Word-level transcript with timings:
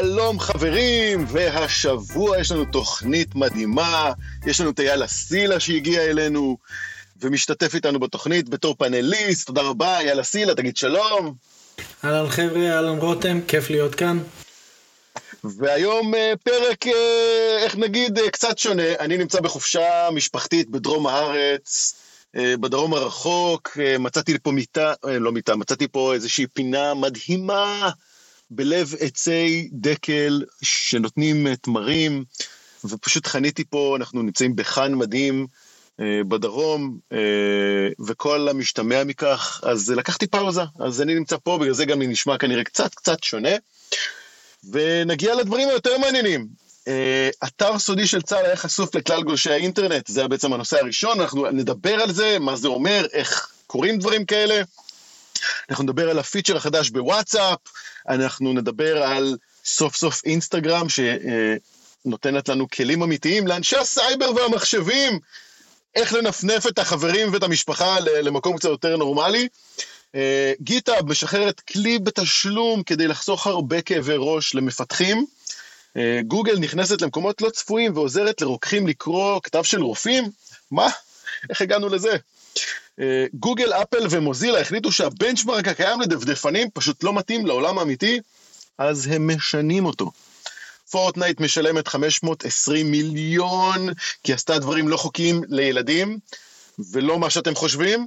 שלום 0.00 0.40
חברים, 0.40 1.24
והשבוע 1.28 2.38
יש 2.38 2.52
לנו 2.52 2.64
תוכנית 2.64 3.34
מדהימה, 3.34 4.12
יש 4.46 4.60
לנו 4.60 4.70
את 4.70 4.80
אייל 4.80 5.04
אסילה 5.04 5.60
שהגיע 5.60 6.02
אלינו 6.02 6.56
ומשתתף 7.20 7.74
איתנו 7.74 8.00
בתוכנית 8.00 8.48
בתור 8.48 8.74
פאנליסט, 8.74 9.46
תודה 9.46 9.62
רבה, 9.62 9.98
אייל 9.98 10.20
אסילה, 10.20 10.54
תגיד 10.54 10.76
שלום. 10.76 11.34
אהלן 12.04 12.28
חבר'ה, 12.28 12.76
אהלן 12.76 12.98
רותם, 12.98 13.40
כיף 13.48 13.70
להיות 13.70 13.94
כאן. 13.94 14.18
והיום 15.44 16.14
אה, 16.14 16.32
פרק, 16.42 16.86
אה, 16.86 17.58
איך 17.58 17.76
נגיד, 17.76 18.18
אה, 18.18 18.30
קצת 18.30 18.58
שונה, 18.58 18.94
אני 19.00 19.18
נמצא 19.18 19.40
בחופשה 19.40 20.08
משפחתית 20.12 20.70
בדרום 20.70 21.06
הארץ, 21.06 21.94
בדרום 22.34 22.94
הרחוק, 22.94 23.78
מצאתי 23.98 24.38
פה 24.38 24.50
מיטה, 24.50 24.92
לא 25.04 25.32
מיטה, 25.32 25.56
מצאתי 25.56 25.88
פה 25.88 26.14
איזושהי 26.14 26.46
פינה 26.46 26.94
מדהימה 26.94 27.90
בלב 28.50 28.94
עצי 29.00 29.68
דקל 29.72 30.42
שנותנים 30.62 31.54
תמרים, 31.54 32.24
ופשוט 32.84 33.26
חניתי 33.26 33.64
פה, 33.64 33.96
אנחנו 33.96 34.22
נמצאים 34.22 34.56
בחאן 34.56 34.94
מדהים 34.94 35.46
בדרום, 35.98 36.98
וכל 38.06 38.48
המשתמע 38.48 39.04
מכך, 39.04 39.60
אז 39.64 39.90
לקחתי 39.90 40.26
פאוזה, 40.26 40.62
אז 40.80 41.02
אני 41.02 41.14
נמצא 41.14 41.36
פה, 41.42 41.58
בגלל 41.58 41.74
זה 41.74 41.84
גם 41.84 42.02
נשמע 42.02 42.38
כנראה 42.38 42.64
קצת 42.64 42.94
קצת 42.94 43.22
שונה. 43.22 43.56
ונגיע 44.70 45.34
לדברים 45.34 45.68
היותר 45.68 45.98
מעניינים. 45.98 46.46
Uh, 46.84 47.46
אתר 47.46 47.78
סודי 47.78 48.06
של 48.06 48.22
צה"ל 48.22 48.44
היה 48.44 48.56
חשוף 48.56 48.94
לכלל 48.94 49.22
גולשי 49.22 49.50
האינטרנט, 49.50 50.06
זה 50.06 50.20
היה 50.20 50.28
בעצם 50.28 50.52
הנושא 50.52 50.78
הראשון, 50.80 51.20
אנחנו 51.20 51.50
נדבר 51.50 51.94
על 51.94 52.12
זה, 52.12 52.38
מה 52.38 52.56
זה 52.56 52.68
אומר, 52.68 53.06
איך 53.12 53.52
קורים 53.66 53.98
דברים 53.98 54.24
כאלה. 54.24 54.62
אנחנו 55.70 55.84
נדבר 55.84 56.10
על 56.10 56.18
הפיצ'ר 56.18 56.56
החדש 56.56 56.90
בוואטסאפ, 56.90 57.58
אנחנו 58.08 58.52
נדבר 58.52 59.02
על 59.02 59.36
סוף 59.64 59.96
סוף 59.96 60.22
אינסטגרם 60.24 60.86
שנותנת 60.88 62.48
לנו 62.48 62.70
כלים 62.70 63.02
אמיתיים 63.02 63.46
לאנשי 63.46 63.76
הסייבר 63.76 64.34
והמחשבים, 64.34 65.18
איך 65.94 66.12
לנפנף 66.12 66.66
את 66.66 66.78
החברים 66.78 67.32
ואת 67.32 67.42
המשפחה 67.42 68.00
למקום 68.00 68.56
קצת 68.56 68.68
יותר 68.68 68.96
נורמלי. 68.96 69.48
גיטהאב 70.60 71.10
משחררת 71.10 71.60
כלי 71.60 71.98
בתשלום 71.98 72.82
כדי 72.82 73.08
לחסוך 73.08 73.46
הרבה 73.46 73.82
כאבי 73.82 74.14
ראש 74.18 74.54
למפתחים. 74.54 75.26
גוגל 76.26 76.58
נכנסת 76.58 77.02
למקומות 77.02 77.42
לא 77.42 77.50
צפויים 77.50 77.96
ועוזרת 77.96 78.40
לרוקחים 78.40 78.86
לקרוא 78.86 79.40
כתב 79.42 79.62
של 79.62 79.82
רופאים? 79.82 80.30
מה? 80.70 80.88
איך 81.50 81.60
הגענו 81.60 81.88
לזה? 81.88 82.16
גוגל, 83.34 83.72
אפל 83.72 84.06
ומוזילה 84.10 84.60
החליטו 84.60 84.92
שהבנצ'מרק 84.92 85.68
הקיים 85.68 86.00
לדפדפנים 86.00 86.68
פשוט 86.74 87.04
לא 87.04 87.14
מתאים 87.14 87.46
לעולם 87.46 87.78
האמיתי, 87.78 88.20
אז 88.78 89.06
הם 89.06 89.30
משנים 89.36 89.86
אותו. 89.86 90.10
פורטנייט 90.90 91.40
משלמת 91.40 91.88
520 91.88 92.90
מיליון 92.90 93.88
כי 94.22 94.32
עשתה 94.32 94.58
דברים 94.58 94.88
לא 94.88 94.96
חוקיים 94.96 95.42
לילדים, 95.48 96.18
ולא 96.92 97.18
מה 97.18 97.30
שאתם 97.30 97.54
חושבים. 97.54 98.06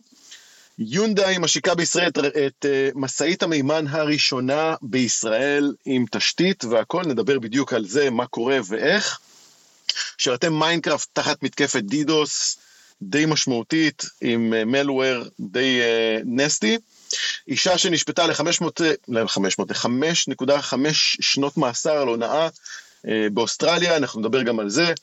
יונדאי 0.80 1.38
משיקה 1.38 1.76
בישראל 1.76 2.08
את, 2.08 2.18
את 2.18 2.66
uh, 2.66 2.92
משאית 2.96 3.44
המימן 3.44 3.88
הראשונה 3.88 4.76
בישראל 4.82 5.74
עם 5.86 6.06
תשתית 6.12 6.64
והכל, 6.66 7.04
נדבר 7.04 7.40
בדיוק 7.40 7.74
על 7.74 7.86
זה, 7.86 8.10
מה 8.10 8.28
קורה 8.28 8.60
ואיך. 8.68 9.20
שרתי 10.18 10.60
מיינקראפט 10.60 11.08
תחת 11.14 11.44
מתקפת 11.44 11.84
DDoS 11.84 12.58
די 13.02 13.26
משמעותית 13.26 14.04
עם 14.22 14.50
malware 14.72 15.24
uh, 15.24 15.30
די 15.40 15.80
nasty. 16.26 16.78
אישה 17.48 17.78
שנשפטה 17.78 18.28
ל-500, 18.28 18.66
ל-500, 19.08 19.64
ל-5.5 19.68 20.76
שנות 20.94 21.58
מאסר 21.58 21.98
על 21.98 22.08
הונאה 22.08 22.48
uh, 22.48 23.10
באוסטרליה, 23.34 23.98
אנחנו 23.98 24.20
נדבר 24.20 24.42
גם 24.42 24.60
על 24.60 24.70
זה. 24.70 24.94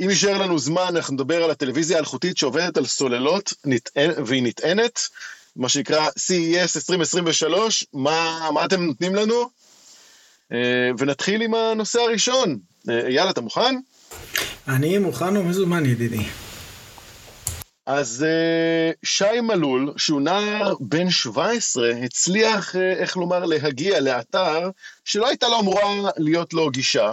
אם 0.00 0.10
יישאר 0.10 0.38
לנו 0.38 0.58
זמן, 0.58 0.96
אנחנו 0.96 1.14
נדבר 1.14 1.44
על 1.44 1.50
הטלוויזיה 1.50 1.96
האלחוטית 1.96 2.38
שעובדת 2.38 2.76
על 2.76 2.86
סוללות 2.86 3.54
נטען, 3.64 4.10
והיא 4.26 4.42
נטענת, 4.42 5.00
מה 5.56 5.68
שנקרא 5.68 6.08
CES 6.08 6.76
2023, 6.76 7.84
מה, 7.92 8.48
מה 8.54 8.64
אתם 8.64 8.82
נותנים 8.82 9.14
לנו? 9.14 9.50
אה, 10.52 10.90
ונתחיל 10.98 11.42
עם 11.42 11.54
הנושא 11.54 12.00
הראשון. 12.00 12.58
אה, 12.88 13.06
אייל, 13.06 13.30
אתה 13.30 13.40
מוכן? 13.40 13.76
אני 14.68 14.98
מוכן 14.98 15.36
ומזומן, 15.36 15.86
ידידי. 15.86 16.24
אז 17.92 18.26
אה, 18.28 18.90
שי 19.02 19.40
מלול, 19.42 19.92
שהוא 19.96 20.20
נער 20.20 20.74
בן 20.80 21.10
17, 21.10 21.90
הצליח, 21.90 22.76
איך 22.76 23.16
לומר, 23.16 23.44
להגיע 23.44 24.00
לאתר 24.00 24.70
שלא 25.04 25.28
הייתה 25.28 25.48
לו 25.48 25.60
אמורה 25.60 26.10
להיות 26.16 26.52
לו 26.52 26.70
גישה. 26.70 27.12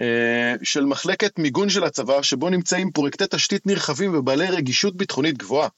אה, 0.00 0.54
של 0.62 0.84
מחלקת 0.84 1.38
מיגון 1.38 1.70
של 1.70 1.84
הצבא, 1.84 2.22
שבו 2.22 2.50
נמצאים 2.50 2.90
פרויקטי 2.90 3.24
תשתית 3.30 3.66
נרחבים 3.66 4.18
ובעלי 4.18 4.46
רגישות 4.46 4.96
ביטחונית 4.96 5.38
גבוהה. 5.38 5.68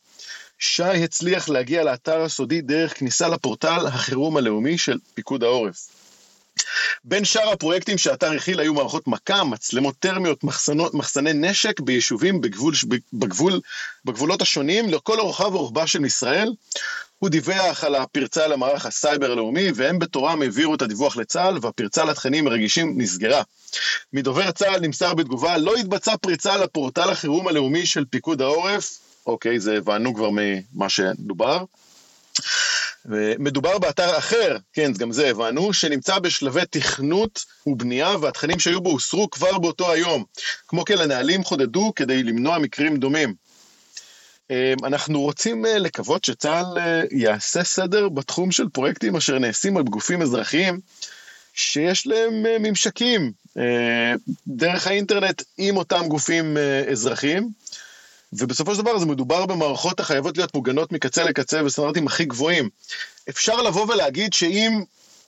שי 0.58 0.82
הצליח 0.82 1.48
להגיע 1.48 1.84
לאתר 1.84 2.22
הסודי 2.22 2.60
דרך 2.60 2.98
כניסה 2.98 3.28
לפורטל 3.28 3.86
החירום 3.86 4.36
הלאומי 4.36 4.78
של 4.78 4.98
פיקוד 5.14 5.42
העורף. 5.42 5.99
בין 7.04 7.24
שאר 7.24 7.48
הפרויקטים 7.48 7.98
שהאתר 7.98 8.32
הכיל 8.32 8.60
היו 8.60 8.74
מערכות 8.74 9.06
מכ"ם, 9.06 9.44
מצלמות 9.44 9.94
טרמיות, 9.98 10.44
מחסנות, 10.44 10.94
מחסני 10.94 11.32
נשק 11.32 11.80
ביישובים 11.80 12.40
בגבול, 12.40 12.74
בגבול, 13.12 13.60
בגבולות 14.04 14.42
השונים 14.42 14.88
לכל 14.88 15.20
אורכה 15.20 15.46
ורוחבה 15.46 15.86
של 15.86 16.04
ישראל. 16.04 16.52
הוא 17.18 17.28
דיווח 17.28 17.84
על 17.84 17.94
הפרצה 17.94 18.46
למערך 18.46 18.86
הסייבר 18.86 19.32
הלאומי, 19.32 19.72
והם 19.74 19.98
בתורם 19.98 20.42
העבירו 20.42 20.74
את 20.74 20.82
הדיווח 20.82 21.16
לצה"ל, 21.16 21.58
והפרצה 21.62 22.04
לתכנים 22.04 22.48
רגישים 22.48 22.94
נסגרה. 22.96 23.42
מדובר 24.12 24.50
צה"ל 24.50 24.80
נמסר 24.80 25.14
בתגובה, 25.14 25.58
לא 25.58 25.74
התבצעה 25.76 26.16
פריצה 26.16 26.56
לפורטל 26.56 27.10
החירום 27.10 27.48
הלאומי 27.48 27.86
של 27.86 28.04
פיקוד 28.10 28.42
העורף, 28.42 28.98
אוקיי, 29.26 29.60
זה 29.60 29.76
הבנו 29.76 30.14
כבר 30.14 30.30
ממה 30.32 30.88
שדובר. 30.88 31.64
מדובר 33.38 33.78
באתר 33.78 34.18
אחר, 34.18 34.56
כן, 34.72 34.92
גם 34.92 35.12
זה 35.12 35.28
הבנו, 35.28 35.72
שנמצא 35.72 36.18
בשלבי 36.18 36.60
תכנות 36.70 37.44
ובנייה, 37.66 38.16
והתכנים 38.20 38.58
שהיו 38.58 38.80
בו 38.80 38.90
הוסרו 38.90 39.30
כבר 39.30 39.58
באותו 39.58 39.92
היום. 39.92 40.24
כמו 40.68 40.84
כן, 40.84 40.98
הנהלים 40.98 41.44
חודדו 41.44 41.92
כדי 41.96 42.22
למנוע 42.22 42.58
מקרים 42.58 42.96
דומים. 42.96 43.34
אמ, 44.50 44.84
אנחנו 44.84 45.20
רוצים 45.20 45.66
אה, 45.66 45.78
לקוות 45.78 46.24
שצה"ל 46.24 46.78
אה, 46.78 47.02
יעשה 47.10 47.64
סדר 47.64 48.08
בתחום 48.08 48.52
של 48.52 48.68
פרויקטים 48.68 49.16
אשר 49.16 49.38
נעשים 49.38 49.76
על 49.76 49.82
גופים 49.82 50.22
אזרחיים 50.22 50.80
שיש 51.54 52.06
להם 52.06 52.46
אה, 52.46 52.56
ממשקים 52.58 53.32
דרך 54.46 54.86
האינטרנט 54.86 55.42
עם 55.58 55.76
אותם 55.76 56.08
גופים 56.08 56.56
אזרחיים. 56.90 57.50
ובסופו 58.32 58.74
של 58.74 58.82
דבר 58.82 58.98
זה 58.98 59.06
מדובר 59.06 59.46
במערכות 59.46 60.00
החייבות 60.00 60.36
להיות 60.36 60.54
מוגנות 60.54 60.92
מקצה 60.92 61.24
לקצה 61.24 61.62
בסטנדרטים 61.62 62.06
הכי 62.06 62.24
גבוהים. 62.24 62.68
אפשר 63.28 63.62
לבוא 63.62 63.92
ולהגיד 63.92 64.32
שאם 64.32 64.82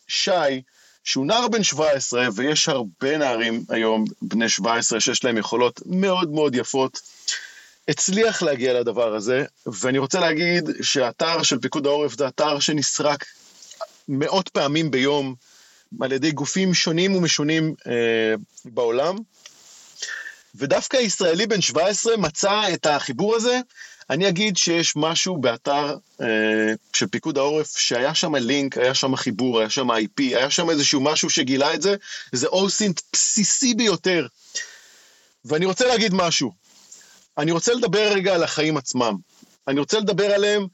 שי, 0.08 0.62
שהוא 1.04 1.26
נער 1.26 1.48
בן 1.48 1.62
17, 1.62 2.28
ויש 2.34 2.68
הרבה 2.68 3.18
נערים 3.18 3.64
היום 3.68 4.04
בני 4.22 4.48
17 4.48 5.00
שיש 5.00 5.24
להם 5.24 5.38
יכולות 5.38 5.80
מאוד 5.86 6.30
מאוד 6.30 6.54
יפות, 6.54 7.00
הצליח 7.88 8.42
להגיע 8.42 8.80
לדבר 8.80 9.14
הזה, 9.14 9.44
ואני 9.66 9.98
רוצה 9.98 10.20
להגיד 10.20 10.70
שהאתר 10.82 11.42
של 11.42 11.58
פיקוד 11.58 11.86
העורף 11.86 12.18
זה 12.18 12.28
אתר 12.28 12.60
שנסרק 12.60 13.24
מאות 14.08 14.48
פעמים 14.48 14.90
ביום 14.90 15.34
על 16.00 16.12
ידי 16.12 16.32
גופים 16.32 16.74
שונים 16.74 17.14
ומשונים 17.14 17.74
אה, 17.86 18.34
בעולם, 18.64 19.16
ודווקא 20.54 20.96
הישראלי 20.96 21.46
בן 21.46 21.60
17 21.60 22.16
מצא 22.16 22.62
את 22.74 22.86
החיבור 22.86 23.36
הזה. 23.36 23.60
אני 24.10 24.28
אגיד 24.28 24.56
שיש 24.56 24.96
משהו 24.96 25.36
באתר 25.36 25.96
אה, 26.20 26.26
של 26.92 27.06
פיקוד 27.06 27.38
העורף, 27.38 27.78
שהיה 27.78 28.14
שם 28.14 28.34
לינק, 28.34 28.78
היה 28.78 28.94
שם 28.94 29.16
חיבור, 29.16 29.60
היה 29.60 29.70
שם 29.70 29.90
IP, 29.90 30.18
היה 30.18 30.50
שם 30.50 30.70
איזשהו 30.70 31.00
משהו 31.00 31.30
שגילה 31.30 31.74
את 31.74 31.82
זה, 31.82 31.94
זה 32.32 32.46
אוסינט 32.46 33.00
בסיסי 33.12 33.74
ביותר. 33.74 34.26
ואני 35.44 35.66
רוצה 35.66 35.86
להגיד 35.86 36.14
משהו, 36.14 36.52
אני 37.38 37.52
רוצה 37.52 37.74
לדבר 37.74 38.12
רגע 38.12 38.34
על 38.34 38.42
החיים 38.42 38.76
עצמם. 38.76 39.16
אני 39.68 39.80
רוצה 39.80 39.98
לדבר 39.98 40.34
עליהם 40.34 40.66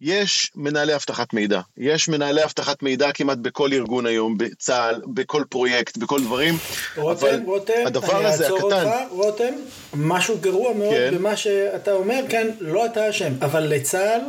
יש 0.00 0.52
מנהלי 0.56 0.94
אבטחת 0.94 1.34
מידע. 1.34 1.60
יש 1.76 2.08
מנהלי 2.08 2.44
אבטחת 2.44 2.82
מידע 2.82 3.12
כמעט 3.12 3.38
בכל 3.38 3.72
ארגון 3.72 4.06
היום, 4.06 4.38
בצה"ל, 4.38 5.02
בכל 5.06 5.42
פרויקט, 5.48 5.96
בכל 5.96 6.22
דברים. 6.22 6.54
רותם, 6.96 7.42
רותם, 7.44 7.72
הדבר 7.86 8.26
הזה, 8.26 8.46
הקטן... 8.46 8.62
אותך, 8.62 8.88
רותם, 9.10 9.54
משהו 9.94 10.38
גרוע 10.40 10.72
מאוד 10.72 10.94
כן. 10.94 11.14
במה 11.14 11.36
שאתה 11.36 11.92
אומר, 11.92 12.20
כן, 12.28 12.50
לא 12.60 12.86
אתה 12.86 13.10
אשם, 13.10 13.32
אבל 13.42 13.60
לצה"ל 13.60 14.20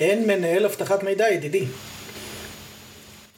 אין 0.00 0.26
מנהל 0.26 0.64
אבטחת 0.64 1.02
מידע, 1.02 1.30
ידידי. 1.30 1.64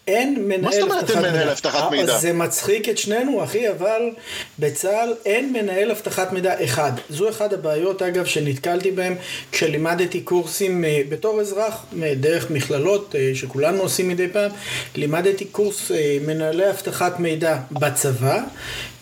אין 0.07 0.49
מנהל 0.49 0.83
אבטחת 0.83 0.83
מידע. 0.83 0.85
מה 0.85 1.01
זאת 1.01 1.11
אומרת 1.11 1.25
אין 1.25 1.33
מנהל 1.33 1.49
אבטחת 1.49 1.91
מידע? 1.91 2.19
זה 2.19 2.33
מצחיק 2.33 2.89
את 2.89 2.99
שנינו, 2.99 3.45
אחי, 3.45 3.71
אבל 3.71 4.11
בצה"ל 4.59 5.15
אין 5.25 5.53
מנהל 5.53 5.91
אבטחת 5.91 6.33
מידע 6.33 6.65
אחד. 6.65 6.93
זו 7.11 7.29
אחת 7.29 7.53
הבעיות, 7.53 8.03
אגב, 8.03 8.25
שנתקלתי 8.25 8.91
בהן 8.91 9.15
כשלימדתי 9.53 10.21
קורסים 10.21 10.85
אה, 10.85 11.01
בתור 11.09 11.41
אזרח, 11.41 11.87
דרך 12.17 12.51
מכללות, 12.51 13.15
אה, 13.15 13.31
שכולנו 13.35 13.83
עושים 13.83 14.09
מדי 14.09 14.29
פעם, 14.29 14.51
לימדתי 14.95 15.45
קורס 15.45 15.91
אה, 15.91 16.19
מנהלי 16.27 16.71
אבטחת 16.71 17.21
מידע 17.21 17.59
בצבא, 17.71 18.41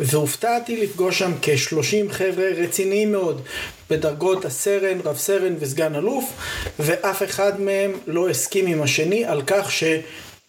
והופתעתי 0.00 0.76
לפגוש 0.76 1.18
שם 1.18 1.32
כ-30 1.42 2.12
חבר'ה 2.12 2.48
רציניים 2.56 3.12
מאוד, 3.12 3.42
בדרגות 3.90 4.44
הסרן, 4.44 4.98
רב 5.04 5.16
סרן 5.16 5.54
וסגן 5.60 5.94
אלוף, 5.94 6.32
ואף 6.78 7.22
אחד 7.22 7.60
מהם 7.60 7.92
לא 8.06 8.28
הסכים 8.28 8.66
עם 8.66 8.82
השני 8.82 9.24
על 9.24 9.42
כך 9.46 9.72
ש... 9.72 9.84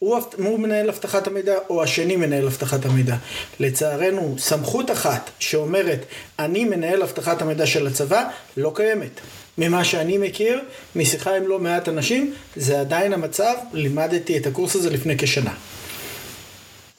הוא, 0.02 0.20
הוא 0.38 0.60
מנהל 0.60 0.90
אבטחת 0.90 1.28
המידע 1.28 1.56
או 1.70 1.84
השני 1.84 2.16
מנהל 2.16 2.46
אבטחת 2.46 2.86
המידע. 2.86 3.16
לצערנו, 3.60 4.36
סמכות 4.40 4.92
אחת 4.92 5.30
שאומרת 5.40 6.00
אני 6.40 6.66
מנהל 6.66 7.02
אבטחת 7.02 7.42
המידע 7.42 7.68
של 7.68 7.88
הצבא 7.88 8.30
לא 8.58 8.72
קיימת. 8.76 9.22
ממה 9.58 9.84
שאני 9.86 10.18
מכיר, 10.18 10.62
משיחה 10.96 11.36
עם 11.36 11.48
לא 11.48 11.60
מעט 11.60 11.90
אנשים, 11.90 12.34
זה 12.56 12.80
עדיין 12.80 13.14
המצב, 13.14 13.54
לימדתי 13.74 14.38
את 14.38 14.48
הקורס 14.48 14.76
הזה 14.76 14.90
לפני 14.90 15.18
כשנה. 15.18 15.54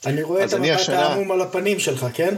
אני 0.05 0.23
רואה 0.23 0.45
את 0.45 0.53
המבט 0.53 0.69
השנה... 0.69 1.07
העמום 1.07 1.31
על 1.31 1.41
הפנים 1.41 1.79
שלך, 1.79 2.05
כן? 2.13 2.35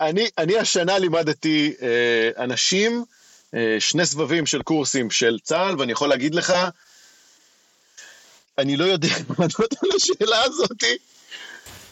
אני, 0.00 0.28
אני 0.38 0.58
השנה 0.58 0.98
לימדתי 0.98 1.74
אה, 1.82 2.44
אנשים, 2.44 3.04
אה, 3.54 3.76
שני 3.78 4.06
סבבים 4.06 4.46
של 4.46 4.62
קורסים 4.62 5.10
של 5.10 5.38
צה"ל, 5.42 5.74
ואני 5.78 5.92
יכול 5.92 6.08
להגיד 6.08 6.34
לך, 6.34 6.54
אני 8.58 8.76
לא 8.76 8.84
יודע 8.84 9.08
לענות 9.38 9.72
על 9.82 9.90
השאלה 9.96 10.42
הזאת. 10.42 10.84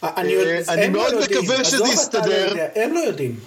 אני, 0.03 0.35
אה, 0.35 0.61
אני 0.67 0.87
מאוד 0.87 1.13
לא 1.13 1.21
מקווה 1.21 1.63
שזה 1.65 1.87
יסתדר. 1.93 2.53
לא 2.53 2.61
הם 2.75 2.93
לא 2.93 2.99
יודעים. 2.99 3.39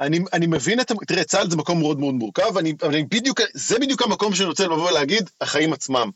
אני, 0.00 0.20
אני 0.32 0.46
מבין 0.46 0.80
את, 0.80 0.92
תראה, 1.06 1.24
צה"ל 1.24 1.50
זה 1.50 1.56
מקום 1.56 1.78
מאוד 1.78 2.00
מאוד 2.00 2.14
מורכב, 2.14 2.58
אני, 2.58 2.74
אני 2.82 3.04
בדיוק, 3.04 3.40
זה 3.54 3.78
בדיוק 3.78 4.02
המקום 4.02 4.34
שאני 4.34 4.48
רוצה 4.48 4.64
לבוא 4.64 4.90
ולהגיד, 4.90 5.30
החיים 5.40 5.72
עצמם. 5.72 6.10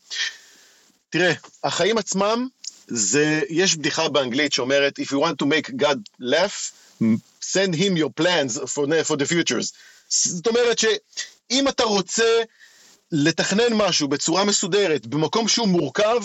תראה, 1.10 1.32
החיים 1.64 1.98
עצמם, 1.98 2.48
זה, 2.86 3.40
יש 3.48 3.76
בדיחה 3.76 4.08
באנגלית 4.08 4.52
שאומרת, 4.52 4.98
If 4.98 5.12
you 5.12 5.16
want 5.16 5.38
to 5.42 5.46
make 5.46 5.76
God 5.76 5.98
laugh, 6.20 6.72
send 7.40 7.74
him 7.74 7.96
your 7.96 8.10
plans 8.20 8.58
for, 8.58 8.86
for 9.04 9.16
the 9.16 9.26
futures. 9.26 9.72
זאת 10.08 10.46
אומרת 10.46 10.78
שאם 10.78 11.68
אתה 11.68 11.84
רוצה 11.84 12.42
לתכנן 13.12 13.72
משהו 13.72 14.08
בצורה 14.08 14.44
מסודרת, 14.44 15.06
במקום 15.06 15.48
שהוא 15.48 15.68
מורכב, 15.68 16.22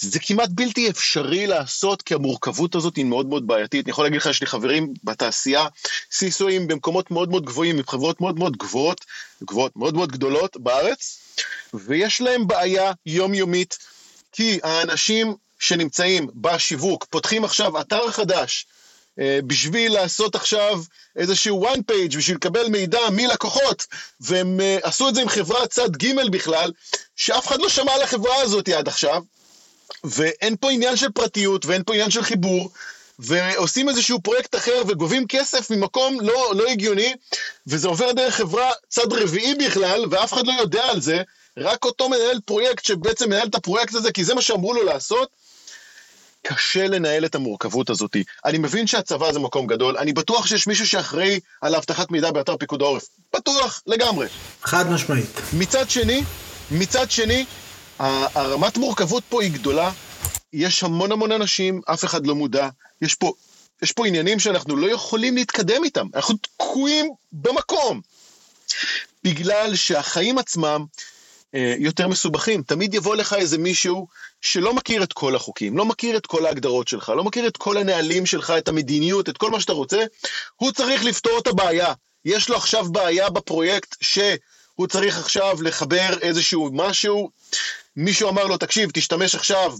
זה 0.00 0.18
כמעט 0.20 0.48
בלתי 0.52 0.90
אפשרי 0.90 1.46
לעשות, 1.46 2.02
כי 2.02 2.14
המורכבות 2.14 2.74
הזאת 2.74 2.96
היא 2.96 3.04
מאוד 3.04 3.26
מאוד 3.26 3.46
בעייתית. 3.46 3.84
אני 3.86 3.90
יכול 3.90 4.04
להגיד 4.04 4.20
לך, 4.20 4.26
יש 4.26 4.40
לי 4.40 4.46
חברים 4.46 4.94
בתעשייה, 5.04 5.66
סיסואים 6.12 6.68
במקומות 6.68 7.10
מאוד 7.10 7.30
מאוד 7.30 7.44
גבוהים, 7.44 7.78
עם 7.78 7.86
חברות 7.86 8.20
מאוד 8.20 8.38
מאוד 8.38 8.56
גבוהות, 8.56 9.04
גבוהות 9.44 9.76
מאוד 9.76 9.94
מאוד 9.94 10.12
גדולות 10.12 10.56
בארץ, 10.56 11.18
ויש 11.74 12.20
להם 12.20 12.46
בעיה 12.46 12.92
יומיומית, 13.06 13.78
כי 14.32 14.58
האנשים 14.62 15.34
שנמצאים 15.58 16.28
בשיווק 16.34 17.04
פותחים 17.10 17.44
עכשיו 17.44 17.80
אתר 17.80 18.10
חדש, 18.10 18.66
בשביל 19.18 19.92
לעשות 19.92 20.34
עכשיו 20.34 20.82
איזשהו 21.16 21.66
one 21.66 21.78
page, 21.92 22.16
בשביל 22.16 22.36
לקבל 22.36 22.68
מידע 22.68 23.10
מלקוחות, 23.10 23.86
והם 24.20 24.60
אה, 24.60 24.78
עשו 24.82 25.08
את 25.08 25.14
זה 25.14 25.22
עם 25.22 25.28
חברת 25.28 25.70
צד 25.70 25.96
ג' 25.96 26.30
בכלל, 26.30 26.72
שאף 27.16 27.46
אחד 27.46 27.60
לא 27.60 27.68
שמע 27.68 27.92
על 27.92 28.02
החברה 28.02 28.40
הזאת 28.40 28.68
עד 28.68 28.88
עכשיו, 28.88 29.22
ואין 30.04 30.56
פה 30.60 30.70
עניין 30.70 30.96
של 30.96 31.10
פרטיות 31.10 31.66
ואין 31.66 31.82
פה 31.86 31.94
עניין 31.94 32.10
של 32.10 32.22
חיבור, 32.22 32.70
ועושים 33.18 33.88
איזשהו 33.88 34.20
פרויקט 34.20 34.54
אחר 34.54 34.82
וגובים 34.86 35.26
כסף 35.26 35.70
ממקום 35.70 36.20
לא, 36.20 36.52
לא 36.56 36.68
הגיוני, 36.68 37.14
וזה 37.66 37.88
עובר 37.88 38.12
דרך 38.12 38.34
חברה 38.34 38.70
צד 38.88 39.12
רביעי 39.12 39.54
בכלל, 39.54 40.04
ואף 40.10 40.32
אחד 40.32 40.46
לא 40.46 40.52
יודע 40.60 40.84
על 40.84 41.00
זה, 41.00 41.22
רק 41.56 41.84
אותו 41.84 42.08
מנהל 42.08 42.40
פרויקט 42.44 42.84
שבעצם 42.84 43.30
מנהל 43.30 43.48
את 43.48 43.54
הפרויקט 43.54 43.94
הזה, 43.94 44.12
כי 44.12 44.24
זה 44.24 44.34
מה 44.34 44.42
שאמרו 44.42 44.74
לו 44.74 44.82
לעשות, 44.82 45.28
קשה 46.46 46.86
לנהל 46.86 47.24
את 47.24 47.34
המורכבות 47.34 47.90
הזאת. 47.90 48.16
אני 48.44 48.58
מבין 48.58 48.86
שהצבא 48.86 49.32
זה 49.32 49.38
מקום 49.38 49.66
גדול, 49.66 49.96
אני 49.98 50.12
בטוח 50.12 50.46
שיש 50.46 50.66
מישהו 50.66 50.86
שאחראי 50.86 51.40
על 51.60 51.74
אבטחת 51.74 52.10
מידע 52.10 52.30
באתר 52.30 52.56
פיקוד 52.56 52.82
העורף. 52.82 53.06
בטוח, 53.36 53.82
לגמרי. 53.86 54.26
חד 54.62 54.90
משמעית. 54.90 55.40
מצד 55.52 55.90
שני, 55.90 56.22
מצד 56.70 57.10
שני, 57.10 57.44
הרמת 57.98 58.76
מורכבות 58.76 59.22
פה 59.28 59.42
היא 59.42 59.52
גדולה, 59.52 59.90
יש 60.52 60.82
המון 60.82 61.12
המון 61.12 61.32
אנשים, 61.32 61.80
אף 61.86 62.04
אחד 62.04 62.26
לא 62.26 62.34
מודע, 62.34 62.68
יש 63.02 63.14
פה, 63.14 63.32
יש 63.82 63.92
פה 63.92 64.06
עניינים 64.06 64.40
שאנחנו 64.40 64.76
לא 64.76 64.90
יכולים 64.90 65.36
להתקדם 65.36 65.84
איתם, 65.84 66.06
אנחנו 66.14 66.34
תקועים 66.36 67.10
במקום. 67.32 68.00
בגלל 69.24 69.74
שהחיים 69.74 70.38
עצמם 70.38 70.84
אה, 71.54 71.74
יותר 71.78 72.08
מסובכים. 72.08 72.62
תמיד 72.62 72.94
יבוא 72.94 73.16
לך 73.16 73.32
איזה 73.32 73.58
מישהו 73.58 74.06
שלא 74.44 74.74
מכיר 74.74 75.02
את 75.02 75.12
כל 75.12 75.36
החוקים, 75.36 75.76
לא 75.76 75.84
מכיר 75.84 76.16
את 76.16 76.26
כל 76.26 76.46
ההגדרות 76.46 76.88
שלך, 76.88 77.08
לא 77.08 77.24
מכיר 77.24 77.46
את 77.46 77.56
כל 77.56 77.76
הנהלים 77.76 78.26
שלך, 78.26 78.50
את 78.58 78.68
המדיניות, 78.68 79.28
את 79.28 79.36
כל 79.36 79.50
מה 79.50 79.60
שאתה 79.60 79.72
רוצה, 79.72 80.04
הוא 80.56 80.72
צריך 80.72 81.04
לפתור 81.04 81.38
את 81.38 81.46
הבעיה. 81.46 81.92
יש 82.24 82.48
לו 82.48 82.56
עכשיו 82.56 82.92
בעיה 82.92 83.30
בפרויקט 83.30 83.96
שהוא 84.00 84.86
צריך 84.88 85.18
עכשיו 85.18 85.62
לחבר 85.62 86.18
איזשהו 86.20 86.70
משהו, 86.72 87.30
מישהו 87.96 88.28
אמר 88.28 88.44
לו, 88.44 88.56
תקשיב, 88.56 88.90
תשתמש 88.94 89.34
עכשיו 89.34 89.74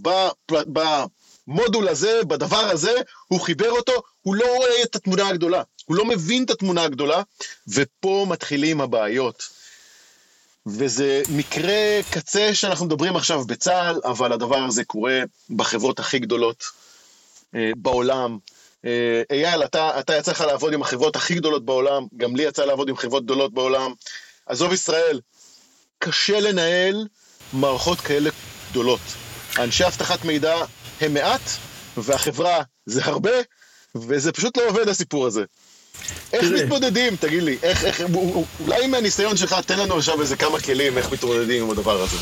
במודול 0.49 1.89
הזה, 1.89 2.21
בדבר 2.25 2.65
הזה, 2.71 2.95
הוא 3.29 3.41
חיבר 3.41 3.71
אותו, 3.71 4.03
הוא 4.23 4.35
לא 4.35 4.57
רואה 4.57 4.83
את 4.83 4.97
התמונה 4.97 5.29
הגדולה, 5.29 5.63
הוא 5.85 5.97
לא 5.97 6.05
מבין 6.05 6.45
את 6.45 6.51
התמונה 6.51 6.83
הגדולה, 6.83 7.23
ופה 7.69 8.27
מתחילים 8.29 8.81
הבעיות. 8.81 9.64
וזה 10.67 11.23
מקרה 11.29 12.01
קצה 12.11 12.55
שאנחנו 12.55 12.87
מדברים 12.87 13.17
עכשיו 13.17 13.45
בצה"ל, 13.45 14.01
אבל 14.05 14.33
הדבר 14.33 14.57
הזה 14.57 14.85
קורה 14.85 15.23
בחברות 15.51 15.99
הכי 15.99 16.19
גדולות 16.19 16.65
אה, 17.55 17.71
בעולם. 17.77 18.39
אה, 18.85 19.23
אייל, 19.31 19.65
אתה, 19.65 20.01
אתה 20.01 20.17
יצא 20.17 20.31
לך 20.31 20.41
לעבוד 20.41 20.73
עם 20.73 20.83
החברות 20.83 21.17
הכי 21.17 21.35
גדולות 21.35 21.65
בעולם, 21.65 22.07
גם 22.17 22.37
לי 22.37 22.43
יצא 22.43 22.65
לעבוד 22.65 22.89
עם 22.89 22.97
חברות 22.97 23.25
גדולות 23.25 23.55
בעולם. 23.55 23.93
עזוב 24.47 24.73
ישראל, 24.73 25.21
קשה 25.99 26.41
לנהל 26.41 27.07
מערכות 27.53 28.01
כאלה 28.01 28.31
גדולות. 28.71 29.01
אנשי 29.59 29.87
אבטחת 29.87 30.25
מידע 30.25 30.57
הם 31.01 31.15
מעט, 31.15 31.41
והחברה 31.97 32.63
זה 32.87 33.05
הרבה, 33.05 33.31
וזה 33.95 34.33
פשוט 34.33 34.57
לא 34.57 34.69
עובד 34.69 34.89
הסיפור 34.89 35.27
הזה. 35.27 35.45
איך 36.33 36.45
מתמודדים, 36.45 37.17
תגיד 37.17 37.43
לי, 37.43 37.57
איך, 37.63 37.85
איך, 37.85 38.03
אולי 38.61 38.87
מהניסיון 38.87 39.37
שלך 39.37 39.57
תן 39.67 39.79
לנו 39.79 39.97
עכשיו 39.97 40.21
איזה 40.21 40.37
כמה 40.37 40.61
כלים 40.61 40.99
איך 40.99 41.13
מתמודדים 41.13 41.65
עם 41.65 41.71
הדבר 41.71 42.03
הזה. 42.03 42.17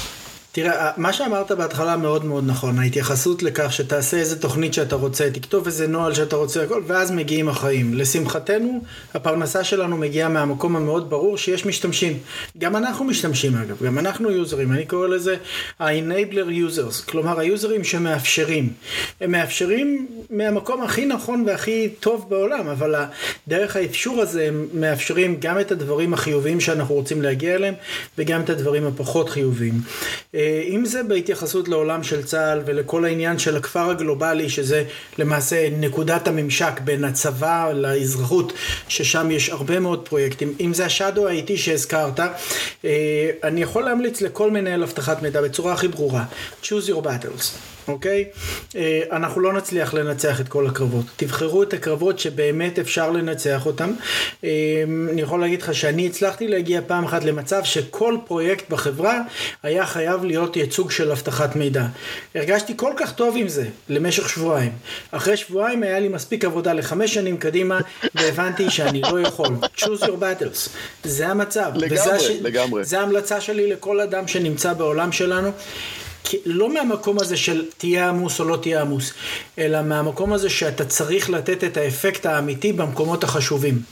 תראה, 0.54 0.90
מה 0.96 1.12
שאמרת 1.12 1.52
בהתחלה 1.52 1.96
מאוד 1.96 2.24
מאוד 2.24 2.44
נכון, 2.46 2.78
ההתייחסות 2.78 3.42
לכך 3.42 3.72
שתעשה 3.72 4.16
איזה 4.16 4.40
תוכנית 4.40 4.74
שאתה 4.74 4.96
רוצה, 4.96 5.30
תכתוב 5.30 5.66
איזה 5.66 5.86
נוהל 5.86 6.14
שאתה 6.14 6.36
רוצה, 6.36 6.62
הכל, 6.62 6.82
ואז 6.86 7.10
מגיעים 7.10 7.48
החיים. 7.48 7.94
לשמחתנו, 7.94 8.82
הפרנסה 9.14 9.64
שלנו 9.64 9.96
מגיעה 9.96 10.28
מהמקום 10.28 10.76
המאוד 10.76 11.10
ברור 11.10 11.38
שיש 11.38 11.66
משתמשים. 11.66 12.18
גם 12.58 12.76
אנחנו 12.76 13.04
משתמשים 13.04 13.56
אגב, 13.56 13.76
גם 13.84 13.98
אנחנו 13.98 14.30
יוזרים, 14.30 14.72
אני 14.72 14.86
קורא 14.86 15.08
לזה 15.08 15.36
ה-enabler 15.78 16.70
users, 16.70 17.10
כלומר 17.10 17.40
היוזרים 17.40 17.84
שמאפשרים. 17.84 18.72
הם 19.20 19.30
מאפשרים 19.30 20.06
מהמקום 20.30 20.82
הכי 20.82 21.06
נכון 21.06 21.44
והכי 21.46 21.88
טוב 22.00 22.26
בעולם, 22.28 22.68
אבל 22.68 22.94
דרך 23.48 23.76
האפשור 23.76 24.20
הזה 24.20 24.44
הם 24.48 24.66
מאפשרים 24.74 25.36
גם 25.40 25.60
את 25.60 25.72
הדברים 25.72 26.14
החיוביים 26.14 26.60
שאנחנו 26.60 26.94
רוצים 26.94 27.22
להגיע 27.22 27.54
אליהם, 27.54 27.74
וגם 28.18 28.40
את 28.40 28.50
הדברים 28.50 28.86
הפחות 28.86 29.28
חיוביים. 29.28 29.74
אה, 30.42 30.62
אם 30.68 30.84
זה 30.84 31.02
בהתייחסות 31.02 31.68
לעולם 31.68 32.02
של 32.02 32.22
צה"ל 32.22 32.62
ולכל 32.66 33.04
העניין 33.04 33.38
של 33.38 33.56
הכפר 33.56 33.90
הגלובלי, 33.90 34.48
שזה 34.48 34.84
למעשה 35.18 35.68
נקודת 35.78 36.28
הממשק 36.28 36.80
בין 36.84 37.04
הצבא 37.04 37.72
לאזרחות, 37.74 38.52
ששם 38.88 39.30
יש 39.30 39.50
הרבה 39.50 39.80
מאוד 39.80 40.08
פרויקטים, 40.08 40.54
אם 40.60 40.74
זה 40.74 40.86
השאדו 40.86 41.28
האיטי 41.28 41.56
שהזכרת, 41.56 42.20
אה, 42.84 43.30
אני 43.44 43.62
יכול 43.62 43.84
להמליץ 43.84 44.20
לכל 44.20 44.50
מנהל 44.50 44.82
אבטחת 44.82 45.22
מידע 45.22 45.42
בצורה 45.42 45.72
הכי 45.72 45.88
ברורה, 45.88 46.24
choose 46.62 46.88
your 46.88 47.04
battles. 47.04 47.71
אוקיי? 47.88 48.24
אה, 48.76 49.02
אנחנו 49.12 49.40
לא 49.40 49.52
נצליח 49.52 49.94
לנצח 49.94 50.40
את 50.40 50.48
כל 50.48 50.66
הקרבות. 50.66 51.04
תבחרו 51.16 51.62
את 51.62 51.72
הקרבות 51.72 52.18
שבאמת 52.18 52.78
אפשר 52.78 53.10
לנצח 53.10 53.66
אותם. 53.66 53.90
אה, 54.44 54.50
אני 55.10 55.22
יכול 55.22 55.40
להגיד 55.40 55.62
לך 55.62 55.74
שאני 55.74 56.06
הצלחתי 56.06 56.48
להגיע 56.48 56.80
פעם 56.86 57.04
אחת 57.04 57.24
למצב 57.24 57.60
שכל 57.64 58.16
פרויקט 58.26 58.70
בחברה 58.70 59.20
היה 59.62 59.86
חייב 59.86 60.24
להיות 60.24 60.56
ייצוג 60.56 60.90
של 60.90 61.10
אבטחת 61.10 61.56
מידע. 61.56 61.86
הרגשתי 62.34 62.72
כל 62.76 62.92
כך 62.96 63.12
טוב 63.12 63.34
עם 63.38 63.48
זה 63.48 63.64
למשך 63.88 64.28
שבועיים. 64.28 64.72
אחרי 65.10 65.36
שבועיים 65.36 65.82
היה 65.82 66.00
לי 66.00 66.08
מספיק 66.08 66.44
עבודה 66.44 66.72
לחמש 66.72 67.14
שנים 67.14 67.36
קדימה, 67.36 67.80
והבנתי 68.14 68.70
שאני 68.70 69.00
לא 69.00 69.20
יכול. 69.20 69.48
choose 69.76 70.02
your 70.02 70.20
battles. 70.20 70.68
זה 71.04 71.28
המצב. 71.28 71.72
לגמרי, 71.74 72.16
וזה, 72.16 72.38
לגמרי. 72.40 72.84
זה 72.84 73.00
ההמלצה 73.00 73.40
שלי 73.40 73.70
לכל 73.70 74.00
אדם 74.00 74.28
שנמצא 74.28 74.72
בעולם 74.72 75.12
שלנו. 75.12 75.50
לא 76.44 76.74
מהמקום 76.74 77.20
הזה 77.20 77.36
של 77.36 77.70
תהיה 77.78 78.08
עמוס 78.08 78.40
או 78.40 78.44
לא 78.44 78.56
תהיה 78.56 78.80
עמוס, 78.80 79.12
אלא 79.58 79.82
מהמקום 79.82 80.32
הזה 80.32 80.50
שאתה 80.50 80.84
צריך 80.84 81.30
לתת 81.30 81.64
את 81.64 81.76
האפקט 81.76 82.26
האמיתי 82.26 82.72
במקומות 82.72 83.24
החשובים, 83.24 83.82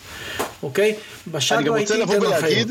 אוקיי? 0.62 0.96
בשאדו 1.26 1.75
הייתי 1.75 2.02
אתן 2.02 2.25
הנחיות. 2.26 2.68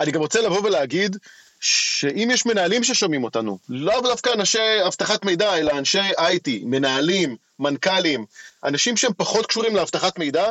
אני 0.00 0.10
גם 0.10 0.20
רוצה 0.20 0.40
לבוא 0.40 0.60
ולהגיד 0.64 1.16
שאם 1.60 2.28
יש 2.32 2.46
מנהלים 2.46 2.84
ששומעים 2.84 3.24
אותנו, 3.24 3.58
לאו 3.68 4.00
דווקא 4.00 4.30
אנשי 4.34 4.86
אבטחת 4.86 5.24
מידע, 5.24 5.56
אלא 5.56 5.72
אנשי 5.78 6.10
IT, 6.10 6.50
מנהלים, 6.62 7.36
מנכ"לים, 7.58 8.24
אנשים 8.64 8.96
שהם 8.96 9.12
פחות 9.16 9.46
קשורים 9.46 9.76
לאבטחת 9.76 10.18
מידע, 10.18 10.44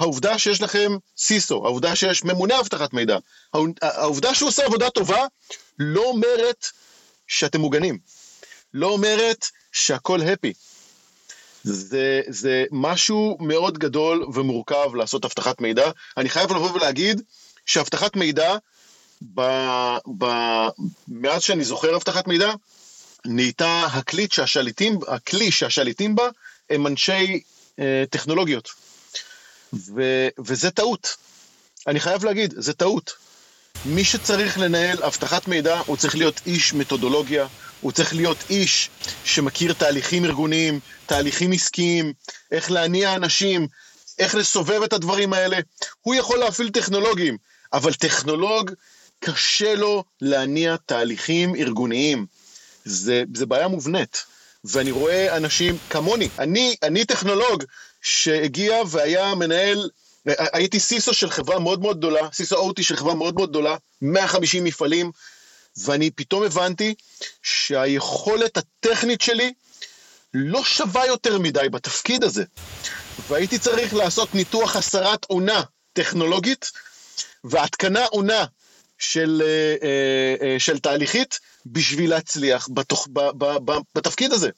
העובדה 0.00 0.38
שיש 0.38 0.62
לכם 0.62 0.96
סיסו, 1.16 1.64
העובדה 1.64 1.96
שיש 1.96 2.24
ממונה 2.24 2.60
אבטחת 2.60 2.92
מידע, 2.92 3.18
העובדה 3.82 4.34
שהוא 4.34 4.48
עושה 4.48 4.64
עבודה 4.64 4.90
טובה, 4.90 5.26
לא 5.78 6.02
אומרת 6.04 6.66
שאתם 7.26 7.60
מוגנים. 7.60 7.98
לא 8.74 8.86
אומרת 8.86 9.46
שהכל 9.72 10.20
הפי. 10.22 10.52
זה, 11.62 12.20
זה 12.28 12.64
משהו 12.70 13.36
מאוד 13.40 13.78
גדול 13.78 14.26
ומורכב 14.34 14.94
לעשות 14.94 15.24
אבטחת 15.24 15.60
מידע. 15.60 15.90
אני 16.16 16.28
חייב 16.28 16.52
לבוא 16.52 16.70
ולהגיד 16.70 17.22
שאבטחת 17.66 18.16
מידע, 18.16 18.56
ב, 19.34 19.40
ב, 20.18 20.24
מאז 21.08 21.42
שאני 21.42 21.64
זוכר 21.64 21.96
אבטחת 21.96 22.26
מידע, 22.26 22.52
נהייתה 23.24 23.86
הכלי 23.92 24.26
שהשליטים, 24.32 24.98
הכלי 25.08 25.50
שהשליטים 25.50 26.14
בה 26.14 26.28
הם 26.70 26.86
אנשי 26.86 27.40
אה, 27.78 28.04
טכנולוגיות. 28.10 28.70
ו, 29.72 30.02
וזה 30.38 30.70
טעות. 30.70 31.16
אני 31.86 32.00
חייב 32.00 32.24
להגיד, 32.24 32.54
זה 32.56 32.72
טעות. 32.72 33.12
מי 33.84 34.04
שצריך 34.04 34.58
לנהל 34.58 35.02
אבטחת 35.02 35.48
מידע, 35.48 35.80
הוא 35.86 35.96
צריך 35.96 36.16
להיות 36.16 36.40
איש 36.46 36.74
מתודולוגיה, 36.74 37.46
הוא 37.80 37.92
צריך 37.92 38.14
להיות 38.14 38.36
איש 38.50 38.90
שמכיר 39.24 39.72
תהליכים 39.72 40.24
ארגוניים, 40.24 40.80
תהליכים 41.06 41.52
עסקיים, 41.52 42.12
איך 42.52 42.70
להניע 42.70 43.14
אנשים, 43.14 43.68
איך 44.18 44.34
לסובב 44.34 44.82
את 44.82 44.92
הדברים 44.92 45.32
האלה. 45.32 45.58
הוא 46.02 46.14
יכול 46.14 46.38
להפעיל 46.38 46.70
טכנולוגים, 46.70 47.36
אבל 47.72 47.94
טכנולוג, 47.94 48.70
קשה 49.20 49.74
לו 49.74 50.04
להניע 50.20 50.76
תהליכים 50.86 51.54
ארגוניים. 51.54 52.26
זה, 52.84 53.22
זה 53.34 53.46
בעיה 53.46 53.68
מובנית. 53.68 54.24
ואני 54.64 54.90
רואה 54.90 55.36
אנשים 55.36 55.78
כמוני, 55.90 56.28
אני, 56.38 56.76
אני 56.82 57.04
טכנולוג 57.04 57.64
שהגיע 58.02 58.74
והיה 58.86 59.34
מנהל, 59.34 59.90
הייתי 60.26 60.80
סיסו 60.80 61.14
של 61.14 61.30
חברה 61.30 61.58
מאוד 61.58 61.80
מאוד 61.80 61.98
גדולה, 61.98 62.28
סיסו 62.32 62.56
אוטי 62.56 62.82
של 62.82 62.96
חברה 62.96 63.14
מאוד 63.14 63.34
מאוד 63.34 63.50
גדולה, 63.50 63.76
150 64.02 64.64
מפעלים, 64.64 65.10
ואני 65.76 66.10
פתאום 66.10 66.42
הבנתי 66.42 66.94
שהיכולת 67.42 68.56
הטכנית 68.56 69.20
שלי 69.20 69.52
לא 70.34 70.64
שווה 70.64 71.06
יותר 71.06 71.38
מדי 71.38 71.68
בתפקיד 71.70 72.24
הזה. 72.24 72.44
והייתי 73.28 73.58
צריך 73.58 73.94
לעשות 73.94 74.34
ניתוח 74.34 74.76
הסרת 74.76 75.24
עונה 75.24 75.62
טכנולוגית 75.92 76.70
והתקנה 77.44 78.04
עונה 78.04 78.44
של, 78.98 79.42
אה, 79.44 79.74
אה, 79.82 80.34
אה, 80.42 80.58
של 80.58 80.78
תהליכית 80.78 81.40
בשביל 81.66 82.10
להצליח 82.10 82.68
בתוך, 82.74 83.08
ב, 83.12 83.20
ב, 83.20 83.44
ב, 83.64 83.78
בתפקיד 83.94 84.32
הזה. 84.32 84.50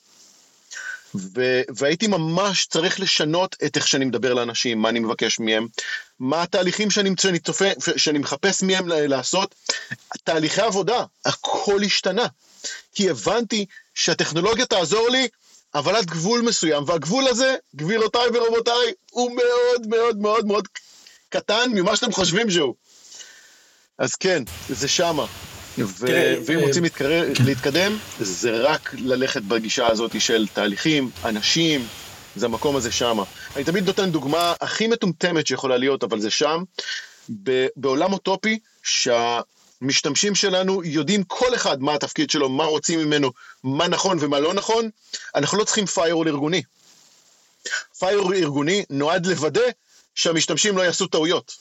ו- 1.15 1.63
והייתי 1.77 2.07
ממש 2.07 2.67
צריך 2.67 3.01
לשנות 3.01 3.57
את 3.67 3.77
איך 3.77 3.89
שאני 3.89 4.05
מדבר 4.05 4.35
לאנשים, 4.35 4.83
מה 4.83 4.89
אני 4.89 5.01
מבקש 5.01 5.41
מהם, 5.41 5.67
מה 6.21 6.43
התהליכים 6.43 6.91
שאני, 6.91 7.11
שאני, 7.21 7.39
צופה, 7.39 7.65
שאני 7.97 8.19
מחפש 8.19 8.63
מהם 8.63 8.89
לעשות. 8.89 9.55
תהליכי 10.25 10.61
עבודה, 10.61 11.05
הכל 11.25 11.83
השתנה. 11.85 12.27
כי 12.95 13.11
הבנתי 13.11 13.67
שהטכנולוגיה 13.95 14.67
תעזור 14.67 15.09
לי, 15.09 15.29
אבל 15.75 15.97
עד 15.97 16.07
גבול 16.07 16.41
מסוים, 16.41 16.85
והגבול 16.87 17.29
הזה, 17.29 17.55
גבירותיי 17.77 18.27
ורבותיי, 18.35 18.93
הוא 19.11 19.37
מאוד 19.37 19.87
מאוד 19.87 20.19
מאוד 20.19 20.47
מאוד 20.47 20.69
קטן 21.29 21.71
ממה 21.75 21.97
שאתם 21.97 22.13
חושבים 22.13 22.51
שהוא. 22.51 22.75
אז 23.99 24.15
כן, 24.15 24.43
זה 24.69 24.89
שמה. 24.89 25.27
ואם 26.47 26.59
רוצים 26.59 26.83
להתקרר, 26.83 27.25
להתקדם, 27.47 27.99
זה 28.21 28.51
רק 28.61 28.95
ללכת 28.99 29.43
בגישה 29.43 29.87
הזאת 29.87 30.21
של 30.21 30.47
תהליכים, 30.53 31.11
אנשים, 31.25 31.87
זה 32.37 32.47
המקום 32.47 32.77
הזה 32.77 32.93
שמה. 32.93 33.25
אני 33.57 33.65
תמיד 33.65 33.87
נותן 33.87 34.11
דוגמה 34.11 34.55
הכי 34.61 34.87
מטומטמת 34.87 35.47
שיכולה 35.47 35.77
להיות, 35.77 36.05
אבל 36.05 36.21
זה 36.21 36.31
שם, 36.31 36.63
בעולם 37.77 38.13
אוטופי, 38.13 38.59
שהמשתמשים 38.83 40.35
שלנו 40.35 40.85
יודעים 40.85 41.23
כל 41.23 41.55
אחד 41.55 41.83
מה 41.83 41.95
התפקיד 41.95 42.31
שלו, 42.31 42.49
מה 42.49 42.65
רוצים 42.65 43.01
ממנו, 43.01 43.33
מה 43.65 43.89
נכון 43.89 44.17
ומה 44.21 44.41
לא 44.41 44.55
נכון, 44.55 44.91
אנחנו 45.35 45.59
לא 45.59 45.65
צריכים 45.65 45.87
firewall 45.87 46.29
ארגוני. 46.29 46.63
firewall 47.99 48.35
ארגוני 48.35 48.85
נועד 48.91 49.27
לוודא 49.27 49.61
שהמשתמשים 50.15 50.77
לא 50.77 50.83
יעשו 50.83 51.07
טעויות. 51.07 51.57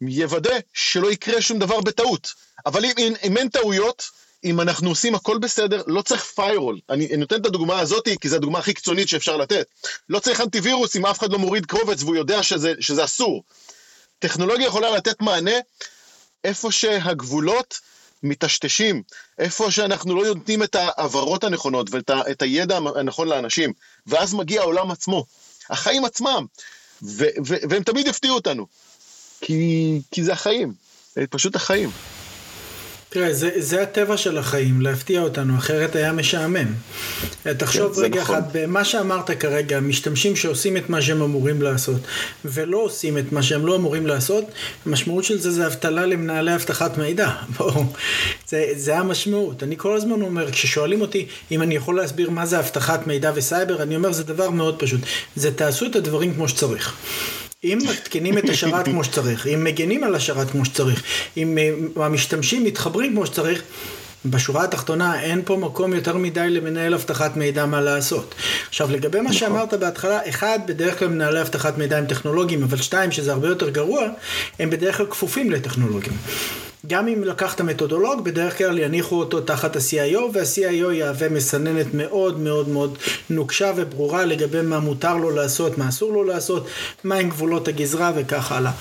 יוודא 0.00 0.58
שלא 0.72 1.12
יקרה 1.12 1.40
שום 1.40 1.58
דבר 1.58 1.80
בטעות. 1.80 2.28
אבל 2.66 2.84
אם, 2.84 2.92
אם, 2.98 3.12
אם 3.24 3.36
אין 3.36 3.48
טעויות, 3.48 4.02
אם 4.44 4.60
אנחנו 4.60 4.88
עושים 4.88 5.14
הכל 5.14 5.38
בסדר, 5.38 5.82
לא 5.86 6.02
צריך 6.02 6.24
firewall. 6.24 6.80
אני, 6.90 7.06
אני 7.06 7.16
נותן 7.16 7.40
את 7.40 7.46
הדוגמה 7.46 7.80
הזאת 7.80 8.08
כי 8.20 8.28
זו 8.28 8.36
הדוגמה 8.36 8.58
הכי 8.58 8.74
קיצונית 8.74 9.08
שאפשר 9.08 9.36
לתת. 9.36 9.66
לא 10.08 10.18
צריך 10.18 10.40
אנטיווירוס 10.40 10.96
אם 10.96 11.06
אף 11.06 11.18
אחד 11.18 11.32
לא 11.32 11.38
מוריד 11.38 11.66
קובץ 11.66 12.02
והוא 12.02 12.16
יודע 12.16 12.42
שזה, 12.42 12.72
שזה 12.80 13.04
אסור. 13.04 13.44
טכנולוגיה 14.18 14.66
יכולה 14.66 14.90
לתת 14.90 15.20
מענה 15.20 15.58
איפה 16.44 16.72
שהגבולות 16.72 17.78
מטשטשים, 18.22 19.02
איפה 19.38 19.70
שאנחנו 19.70 20.22
לא 20.22 20.34
נותנים 20.34 20.62
את 20.62 20.74
ההעברות 20.74 21.44
הנכונות 21.44 21.90
ואת 21.90 22.10
ה, 22.10 22.20
הידע 22.40 22.78
הנכון 22.96 23.28
לאנשים, 23.28 23.72
ואז 24.06 24.34
מגיע 24.34 24.60
העולם 24.60 24.90
עצמו, 24.90 25.24
החיים 25.70 26.04
עצמם, 26.04 26.46
ו, 27.02 27.24
ו, 27.46 27.54
והם 27.68 27.82
תמיד 27.82 28.06
יפתיעו 28.06 28.34
אותנו, 28.34 28.66
כי, 29.44 30.00
כי 30.10 30.24
זה 30.24 30.32
החיים, 30.32 30.72
זה 31.14 31.24
פשוט 31.30 31.56
החיים. 31.56 31.90
תראה, 33.08 33.34
זה, 33.34 33.50
זה 33.56 33.82
הטבע 33.82 34.16
של 34.16 34.38
החיים, 34.38 34.80
להפתיע 34.80 35.20
אותנו, 35.20 35.58
אחרת 35.58 35.96
היה 35.96 36.12
משעמם. 36.12 36.66
תחשוב 37.58 37.94
כן, 37.94 38.00
רגע 38.00 38.20
נכון. 38.20 38.36
אחד, 38.36 38.42
במה 38.52 38.84
שאמרת 38.84 39.30
כרגע, 39.30 39.80
משתמשים 39.80 40.36
שעושים 40.36 40.76
את 40.76 40.90
מה 40.90 41.02
שהם 41.02 41.22
אמורים 41.22 41.62
לעשות, 41.62 42.00
ולא 42.44 42.78
עושים 42.78 43.18
את 43.18 43.32
מה 43.32 43.42
שהם 43.42 43.66
לא 43.66 43.76
אמורים 43.76 44.06
לעשות, 44.06 44.44
המשמעות 44.86 45.24
של 45.24 45.38
זה 45.38 45.50
זה 45.50 45.66
אבטלה 45.66 46.06
למנהלי 46.06 46.54
אבטחת 46.54 46.98
מידע. 46.98 47.30
בואו, 47.58 47.84
זה, 48.48 48.66
זה 48.76 48.98
המשמעות. 48.98 49.62
אני 49.62 49.76
כל 49.76 49.96
הזמן 49.96 50.22
אומר, 50.22 50.50
כששואלים 50.50 51.00
אותי 51.00 51.26
אם 51.50 51.62
אני 51.62 51.74
יכול 51.74 51.96
להסביר 51.96 52.30
מה 52.30 52.46
זה 52.46 52.58
אבטחת 52.58 53.06
מידע 53.06 53.32
וסייבר, 53.34 53.82
אני 53.82 53.96
אומר, 53.96 54.12
זה 54.12 54.24
דבר 54.24 54.50
מאוד 54.50 54.78
פשוט. 54.78 55.00
זה 55.36 55.54
תעשו 55.54 55.86
את 55.86 55.96
הדברים 55.96 56.34
כמו 56.34 56.48
שצריך. 56.48 56.94
אם 57.64 57.78
מתקינים 57.90 58.38
את 58.38 58.48
השרת 58.48 58.84
כמו 58.84 59.04
שצריך, 59.04 59.46
אם 59.46 59.64
מגנים 59.64 60.04
על 60.04 60.14
השרת 60.14 60.50
כמו 60.50 60.64
שצריך, 60.64 61.02
אם 61.36 61.58
אה, 61.58 62.04
המשתמשים 62.04 62.64
מתחברים 62.64 63.12
כמו 63.12 63.26
שצריך, 63.26 63.62
בשורה 64.26 64.64
התחתונה 64.64 65.20
אין 65.20 65.42
פה 65.44 65.56
מקום 65.56 65.94
יותר 65.94 66.16
מדי 66.16 66.50
למנהל 66.50 66.94
אבטחת 66.94 67.36
מידע 67.36 67.66
מה 67.66 67.80
לעשות. 67.80 68.34
עכשיו 68.68 68.90
לגבי 68.90 69.18
מה 69.18 69.24
נכון. 69.24 69.36
שאמרת 69.36 69.74
בהתחלה, 69.74 70.28
אחד, 70.28 70.58
בדרך 70.66 70.98
כלל 70.98 71.08
מנהלי 71.08 71.40
אבטחת 71.40 71.78
מידע 71.78 71.98
הם 71.98 72.06
טכנולוגיים, 72.06 72.62
אבל 72.62 72.76
שתיים, 72.76 73.12
שזה 73.12 73.32
הרבה 73.32 73.48
יותר 73.48 73.68
גרוע, 73.68 74.02
הם 74.58 74.70
בדרך 74.70 74.96
כלל 74.96 75.06
כפופים 75.06 75.50
לטכנולוגים. 75.50 76.12
גם 76.86 77.08
אם 77.08 77.24
לקחת 77.24 77.60
מתודולוג, 77.60 78.24
בדרך 78.24 78.58
כלל 78.58 78.78
יניחו 78.78 79.16
אותו 79.16 79.40
תחת 79.40 79.76
ה-CIO, 79.76 80.18
וה-CIO 80.32 80.92
יהווה 80.92 81.28
מסננת 81.28 81.86
מאוד 81.94 82.38
מאוד 82.38 82.68
מאוד 82.68 82.98
נוקשה 83.30 83.72
וברורה 83.76 84.24
לגבי 84.24 84.62
מה 84.62 84.78
מותר 84.78 85.16
לו 85.16 85.30
לעשות, 85.30 85.78
מה 85.78 85.88
אסור 85.88 86.12
לו 86.12 86.24
לעשות, 86.24 86.66
מהם 87.04 87.28
גבולות 87.28 87.68
הגזרה 87.68 88.12
וכך 88.14 88.52
הלאה. 88.52 88.72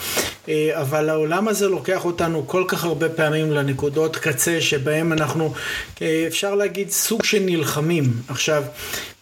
אה, 0.50 0.82
אבל 0.82 1.10
העולם 1.10 1.48
הזה 1.48 1.68
לוקח 1.68 2.06
אותנו 2.06 2.48
כל 2.48 2.64
כך 2.68 2.84
הרבה 2.84 3.10
פעמים 3.10 3.52
לנקודות 3.52 4.16
קצה 4.16 4.62
שבהם 4.62 5.14
אנחנו, 5.14 5.54
אה, 6.02 6.24
אפשר 6.28 6.56
להגיד, 6.56 6.90
סוג 6.90 7.24
של 7.24 7.40
נלחמים. 7.40 8.14
עכשיו, 8.28 8.64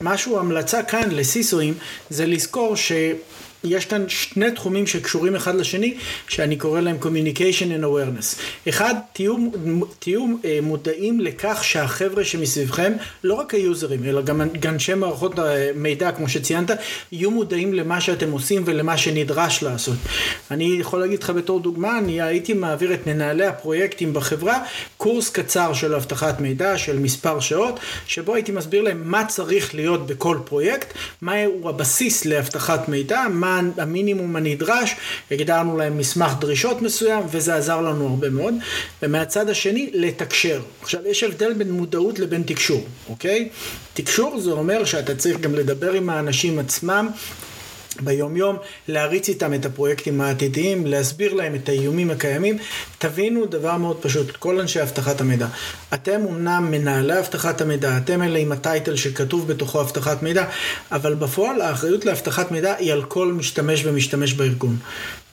משהו, 0.02 0.40
המלצה 0.40 0.84
כאן 0.84 1.10
לסיסואים, 1.12 1.74
זה 2.10 2.26
לזכור 2.26 2.76
ש... 2.76 2.92
יש 3.64 3.86
כאן 3.86 4.10
שני 4.10 4.52
תחומים 4.52 4.88
שקשורים 4.88 5.36
אחד 5.36 5.56
לשני, 5.56 5.98
שאני 6.28 6.56
קורא 6.56 6.82
להם 6.82 6.98
Communication 7.02 7.82
and 7.82 7.84
Awareness. 7.84 8.40
אחד, 8.70 8.96
תהיו, 9.14 9.36
תהיו 10.00 10.26
אה, 10.46 10.60
מודעים 10.62 11.20
לכך 11.20 11.64
שהחבר'ה 11.64 12.24
שמסביבכם, 12.24 12.94
לא 13.24 13.34
רק 13.34 13.54
היוזרים, 13.54 14.04
אלא 14.06 14.22
גם 14.22 14.42
אנשי 14.66 14.94
מערכות 14.94 15.36
מידע, 15.76 16.12
כמו 16.12 16.30
שציינת, 16.30 16.72
יהיו 17.12 17.32
מודעים 17.32 17.74
למה 17.74 18.02
שאתם 18.02 18.32
עושים 18.32 18.64
ולמה 18.66 18.98
שנדרש 18.98 19.64
לעשות. 19.64 19.98
אני 20.52 20.78
יכול 20.80 21.00
להגיד 21.00 21.24
לך 21.24 21.30
בתור 21.30 21.60
דוגמה, 21.60 21.98
אני 21.98 22.22
הייתי 22.22 22.54
מעביר 22.54 22.94
את 22.94 23.08
מנהלי 23.08 23.46
הפרויקטים 23.46 24.14
בחברה, 24.14 24.64
קורס 25.02 25.30
קצר 25.30 25.74
של 25.74 25.96
אבטחת 25.96 26.40
מידע, 26.40 26.78
של 26.78 27.00
מספר 27.00 27.40
שעות, 27.40 27.80
שבו 28.08 28.36
הייתי 28.36 28.52
מסביר 28.52 28.82
להם 28.82 29.02
מה 29.06 29.26
צריך 29.26 29.76
להיות 29.76 30.08
בכל 30.08 30.38
פרויקט, 30.46 30.94
מהו 31.22 31.70
הבסיס 31.70 32.26
לאבטחת 32.26 32.90
מידע, 32.90 33.22
מה 33.30 33.62
המינימום 33.78 34.36
הנדרש, 34.36 34.96
הגדרנו 35.32 35.78
להם 35.78 35.98
מסמך 35.98 36.32
דרישות 36.40 36.82
מסוים, 36.82 37.24
וזה 37.32 37.56
עזר 37.56 37.82
לנו 37.82 38.08
הרבה 38.08 38.30
מאוד. 38.30 38.54
ומהצד 39.04 39.50
השני, 39.50 39.90
לתקשר. 39.94 40.62
עכשיו, 40.82 41.02
יש 41.08 41.24
הבדל 41.24 41.54
בין 41.54 41.72
מודעות 41.72 42.20
לבין 42.20 42.44
תקשור, 42.44 42.86
אוקיי? 43.10 43.50
תקשור 43.94 44.40
זה 44.40 44.52
אומר 44.52 44.86
שאתה 44.86 45.16
צריך 45.16 45.40
גם 45.40 45.56
לדבר 45.56 45.92
עם 45.92 46.10
האנשים 46.10 46.60
עצמם. 46.60 47.10
ביום 48.00 48.38
יום, 48.38 48.58
להריץ 48.88 49.30
איתם 49.30 49.54
את 49.54 49.66
הפרויקטים 49.66 50.22
העתידיים, 50.22 50.86
להסביר 50.86 51.34
להם 51.34 51.56
את 51.56 51.70
האיומים 51.70 52.12
הקיימים. 52.12 52.58
תבינו 52.98 53.46
דבר 53.46 53.78
מאוד 53.78 53.98
פשוט, 54.02 54.32
כל 54.32 54.60
אנשי 54.60 54.82
אבטחת 54.82 55.22
המידע. 55.22 55.48
אתם 55.94 56.22
אמנם 56.30 56.68
מנהלי 56.72 57.20
אבטחת 57.20 57.62
המידע, 57.62 57.98
אתם 57.98 58.22
אלה 58.22 58.40
עם 58.40 58.52
הטייטל 58.52 58.96
שכתוב 58.96 59.48
בתוכו 59.48 59.82
אבטחת 59.82 60.24
מידע, 60.24 60.46
אבל 60.92 61.14
בפועל 61.14 61.62
האחריות 61.62 62.06
לאבטחת 62.06 62.52
מידע 62.52 62.76
היא 62.76 62.94
על 62.94 63.04
כל 63.04 63.34
משתמש 63.34 63.86
ומשתמש 63.86 64.34
בארגון. 64.34 64.78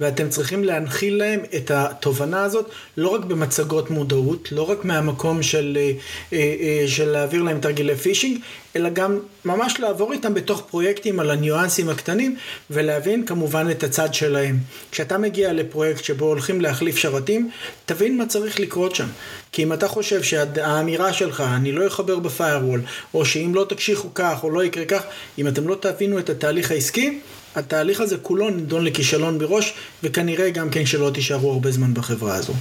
ואתם 0.00 0.28
צריכים 0.28 0.64
להנחיל 0.64 1.18
להם 1.18 1.40
את 1.56 1.70
התובנה 1.70 2.42
הזאת, 2.42 2.70
לא 2.96 3.08
רק 3.08 3.24
במצגות 3.24 3.90
מודעות, 3.90 4.52
לא 4.52 4.70
רק 4.70 4.84
מהמקום 4.84 5.42
של, 5.42 5.78
אה, 5.80 5.92
אה, 6.32 6.84
של 6.88 7.08
להעביר 7.10 7.42
להם 7.42 7.60
תרגילי 7.60 7.96
פישינג, 7.96 8.38
אלא 8.76 8.88
גם 8.88 9.18
ממש 9.44 9.80
לעבור 9.80 10.12
איתם 10.12 10.34
בתוך 10.34 10.62
פרויקטים 10.70 11.20
על 11.20 11.30
הניואנסים 11.30 11.88
הקטנים, 11.88 12.36
ולהבין 12.70 13.26
כמובן 13.26 13.70
את 13.70 13.82
הצד 13.84 14.14
שלהם. 14.14 14.58
כשאתה 14.90 15.18
מגיע 15.18 15.52
לפרויקט 15.52 16.04
שבו 16.04 16.26
הולכים 16.26 16.60
להחליף 16.60 16.96
שרתים, 16.96 17.50
תבין 17.86 18.18
מה 18.18 18.26
צריך 18.26 18.60
לקרות 18.60 18.94
שם. 18.94 19.06
כי 19.52 19.62
אם 19.62 19.72
אתה 19.72 19.88
חושב 19.88 20.22
שהאמירה 20.22 21.12
שלך, 21.12 21.44
אני 21.56 21.72
לא 21.72 21.86
אחבר 21.86 22.18
בפיירוול, 22.18 22.80
או 23.14 23.24
שאם 23.24 23.54
לא 23.54 23.66
תקשיחו 23.68 24.08
כך, 24.14 24.44
או 24.44 24.50
לא 24.50 24.64
יקרה 24.64 24.84
כך, 24.84 25.02
אם 25.38 25.48
אתם 25.48 25.68
לא 25.68 25.76
תבינו 25.80 26.18
את 26.18 26.30
התהליך 26.30 26.70
העסקי, 26.70 27.20
התהליך 27.54 28.00
הזה 28.00 28.18
כולו 28.18 28.50
נידון 28.50 28.84
לכישלון 28.84 29.38
בראש, 29.38 29.72
וכנראה 30.02 30.50
גם 30.50 30.70
כן 30.70 30.86
שלא 30.86 31.10
תישארו 31.14 31.52
הרבה 31.52 31.70
זמן 31.70 31.94
בחברה 31.94 32.34
הזו. 32.34 32.52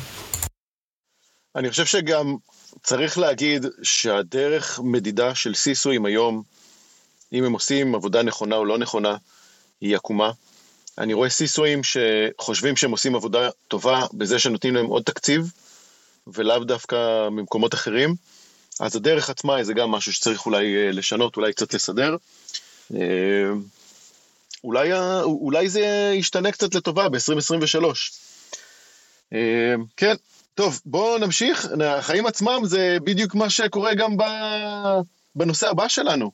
אני 1.55 1.69
חושב 1.69 1.85
שגם 1.85 2.35
צריך 2.83 3.17
להגיד 3.17 3.65
שהדרך 3.83 4.79
מדידה 4.83 5.35
של 5.35 5.55
סיסואים 5.55 6.05
היום, 6.05 6.43
אם 7.33 7.43
הם 7.43 7.53
עושים 7.53 7.95
עבודה 7.95 8.23
נכונה 8.23 8.55
או 8.55 8.65
לא 8.65 8.77
נכונה, 8.77 9.15
היא 9.81 9.95
עקומה. 9.95 10.31
אני 10.97 11.13
רואה 11.13 11.29
סיסואים 11.29 11.81
שחושבים 11.83 12.75
שהם 12.75 12.91
עושים 12.91 13.15
עבודה 13.15 13.49
טובה 13.67 14.05
בזה 14.13 14.39
שנותנים 14.39 14.75
להם 14.75 14.85
עוד 14.85 15.03
תקציב, 15.03 15.51
ולאו 16.27 16.63
דווקא 16.63 17.29
ממקומות 17.29 17.73
אחרים. 17.73 18.15
אז 18.79 18.95
הדרך 18.95 19.29
עצמה 19.29 19.63
זה 19.63 19.73
גם 19.73 19.91
משהו 19.91 20.13
שצריך 20.13 20.45
אולי 20.45 20.75
אה, 20.75 20.91
לשנות, 20.91 21.37
אולי 21.37 21.53
קצת 21.53 21.73
לסדר. 21.73 22.15
אולי, 24.63 24.93
אולי 25.23 25.69
זה 25.69 26.11
ישתנה 26.13 26.51
קצת 26.51 26.75
לטובה 26.75 27.09
ב-2023. 27.09 27.85
אה, 29.33 29.75
כן, 29.97 30.15
טוב, 30.55 30.81
בואו 30.85 31.17
נמשיך. 31.17 31.67
החיים 31.85 32.25
עצמם 32.25 32.61
זה 32.63 32.97
בדיוק 33.03 33.35
מה 33.35 33.49
שקורה 33.49 33.93
גם 33.93 34.15
בנושא 35.35 35.69
הבא 35.69 35.87
שלנו. 35.87 36.31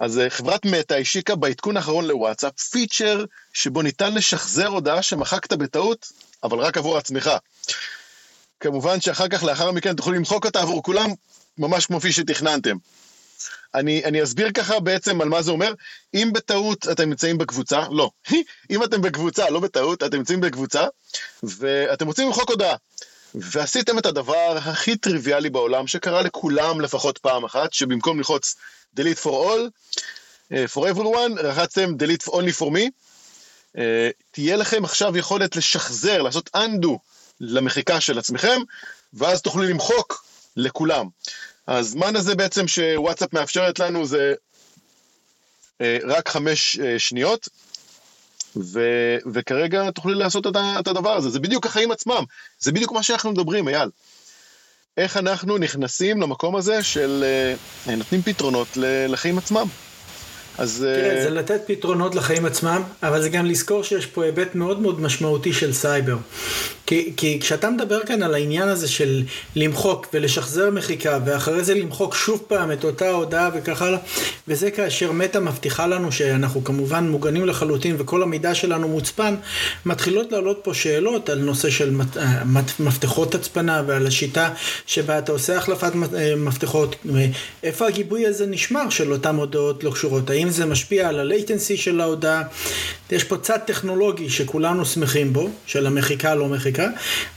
אז 0.00 0.18
אה, 0.18 0.30
חברת 0.30 0.64
מטא 0.64 0.94
השיקה 0.94 1.36
בעדכון 1.36 1.76
האחרון 1.76 2.04
לוואטסאפ 2.04 2.58
פיצ'ר 2.58 3.24
שבו 3.52 3.82
ניתן 3.82 4.14
לשחזר 4.14 4.66
הודעה 4.66 5.02
שמחקת 5.02 5.52
בטעות, 5.52 6.12
אבל 6.42 6.58
רק 6.58 6.76
עבור 6.76 6.98
עצמך. 6.98 7.30
כמובן 8.60 9.00
שאחר 9.00 9.28
כך, 9.28 9.42
לאחר 9.42 9.72
מכן, 9.72 9.96
תוכלו 9.96 10.12
למחוק 10.12 10.46
אותה 10.46 10.60
עבור 10.60 10.82
כולם, 10.82 11.10
ממש 11.58 11.86
כמו 11.86 11.98
כפי 11.98 12.12
שתכננתם. 12.12 12.76
אני, 13.74 14.04
אני 14.04 14.22
אסביר 14.22 14.52
ככה 14.52 14.80
בעצם 14.80 15.20
על 15.20 15.28
מה 15.28 15.42
זה 15.42 15.50
אומר. 15.50 15.74
אם 16.14 16.30
בטעות 16.34 16.88
אתם 16.92 17.08
נמצאים 17.08 17.38
בקבוצה, 17.38 17.80
לא, 17.90 18.10
אם 18.70 18.84
אתם 18.84 19.02
בקבוצה, 19.02 19.50
לא 19.50 19.60
בטעות, 19.60 20.02
אתם 20.02 20.16
נמצאים 20.16 20.40
בקבוצה, 20.40 20.86
ואתם 21.42 22.06
רוצים 22.06 22.26
למחוק 22.26 22.50
הודעה, 22.50 22.76
ועשיתם 23.34 23.98
את 23.98 24.06
הדבר 24.06 24.56
הכי 24.56 24.96
טריוויאלי 24.96 25.50
בעולם, 25.50 25.86
שקרה 25.86 26.22
לכולם 26.22 26.80
לפחות 26.80 27.18
פעם 27.18 27.44
אחת, 27.44 27.72
שבמקום 27.72 28.18
ללחוץ 28.18 28.54
delete 28.96 29.22
for 29.22 29.30
all, 29.30 29.70
uh, 30.52 30.54
for 30.74 30.82
everyone, 30.94 31.42
לחצתם 31.42 31.90
delete 31.94 32.28
only 32.28 32.60
for 32.60 32.70
me, 32.70 32.90
uh, 33.76 33.80
תהיה 34.30 34.56
לכם 34.56 34.84
עכשיו 34.84 35.16
יכולת 35.16 35.56
לשחזר, 35.56 36.22
לעשות 36.22 36.50
undo 36.56 36.98
למחיקה 37.40 38.00
של 38.00 38.18
עצמכם, 38.18 38.60
ואז 39.14 39.42
תוכלו 39.42 39.62
למחוק 39.62 40.24
לכולם. 40.56 41.06
הזמן 41.78 42.16
הזה 42.16 42.34
בעצם 42.34 42.68
שוואטסאפ 42.68 43.32
מאפשרת 43.32 43.78
לנו 43.78 44.06
זה 44.06 44.34
uh, 45.78 45.84
רק 46.04 46.28
חמש 46.28 46.76
uh, 46.76 46.98
שניות, 46.98 47.48
ו, 48.56 48.80
וכרגע 49.32 49.90
תוכלי 49.90 50.14
לעשות 50.14 50.46
את 50.80 50.88
הדבר 50.88 51.16
הזה. 51.16 51.30
זה 51.30 51.40
בדיוק 51.40 51.66
החיים 51.66 51.90
עצמם, 51.90 52.24
זה 52.58 52.72
בדיוק 52.72 52.92
מה 52.92 53.02
שאנחנו 53.02 53.32
מדברים, 53.32 53.68
אייל. 53.68 53.88
איך 54.96 55.16
אנחנו 55.16 55.58
נכנסים 55.58 56.20
למקום 56.20 56.56
הזה 56.56 56.82
של 56.82 57.24
אה, 57.86 57.96
נותנים 57.96 58.22
פתרונות 58.22 58.68
לחיים 59.08 59.38
עצמם. 59.38 59.66
אז... 60.58 60.86
תראה, 60.94 61.16
אה, 61.16 61.22
זה 61.22 61.30
לתת 61.30 61.60
פתרונות 61.66 62.14
לחיים 62.14 62.46
עצמם, 62.46 62.82
אבל 63.02 63.22
זה 63.22 63.28
גם 63.28 63.46
לזכור 63.46 63.84
שיש 63.84 64.06
פה 64.06 64.24
היבט 64.24 64.54
מאוד 64.54 64.80
מאוד 64.80 65.00
משמעותי 65.00 65.52
של 65.52 65.72
סייבר. 65.72 66.16
כי, 66.90 67.12
כי 67.16 67.38
כשאתה 67.40 67.70
מדבר 67.70 68.00
כאן 68.06 68.22
על 68.22 68.34
העניין 68.34 68.68
הזה 68.68 68.88
של 68.88 69.22
למחוק 69.56 70.06
ולשחזר 70.14 70.70
מחיקה, 70.70 71.18
ואחרי 71.24 71.64
זה 71.64 71.74
למחוק 71.74 72.14
שוב 72.14 72.44
פעם 72.48 72.72
את 72.72 72.84
אותה 72.84 73.10
הודעה 73.10 73.50
וכך 73.54 73.82
הלאה, 73.82 73.98
וזה 74.48 74.70
כאשר 74.70 75.12
מטה 75.12 75.40
מבטיחה 75.40 75.86
לנו 75.86 76.12
שאנחנו 76.12 76.64
כמובן 76.64 77.08
מוגנים 77.08 77.46
לחלוטין 77.46 77.96
וכל 77.98 78.22
המידע 78.22 78.54
שלנו 78.54 78.88
מוצפן, 78.88 79.34
מתחילות 79.86 80.32
לעלות 80.32 80.60
פה 80.62 80.74
שאלות 80.74 81.28
על 81.28 81.38
נושא 81.38 81.70
של 81.70 82.00
אה, 82.16 82.42
מפתחות 82.80 83.34
הצפנה 83.34 83.82
ועל 83.86 84.06
השיטה 84.06 84.50
שבה 84.86 85.18
אתה 85.18 85.32
עושה 85.32 85.56
החלפת 85.56 85.92
אה, 86.16 86.36
מפתחות, 86.36 86.96
איפה 87.62 87.86
הגיבוי 87.86 88.26
הזה 88.26 88.46
נשמר 88.46 88.90
של 88.90 89.12
אותן 89.12 89.36
הודעות 89.36 89.84
לא 89.84 89.90
קשורות, 89.90 90.30
האם 90.40 90.50
זה 90.50 90.66
משפיע 90.66 91.08
על 91.08 91.20
ה-latency 91.20 91.76
של 91.76 92.00
ההודעה, 92.00 92.42
יש 93.10 93.24
פה 93.24 93.36
צד 93.36 93.58
טכנולוגי 93.66 94.30
שכולנו 94.30 94.86
שמחים 94.86 95.32
בו, 95.32 95.50
של 95.66 95.86
המחיקה 95.86 96.34
לא 96.34 96.48
מחיקה, 96.48 96.86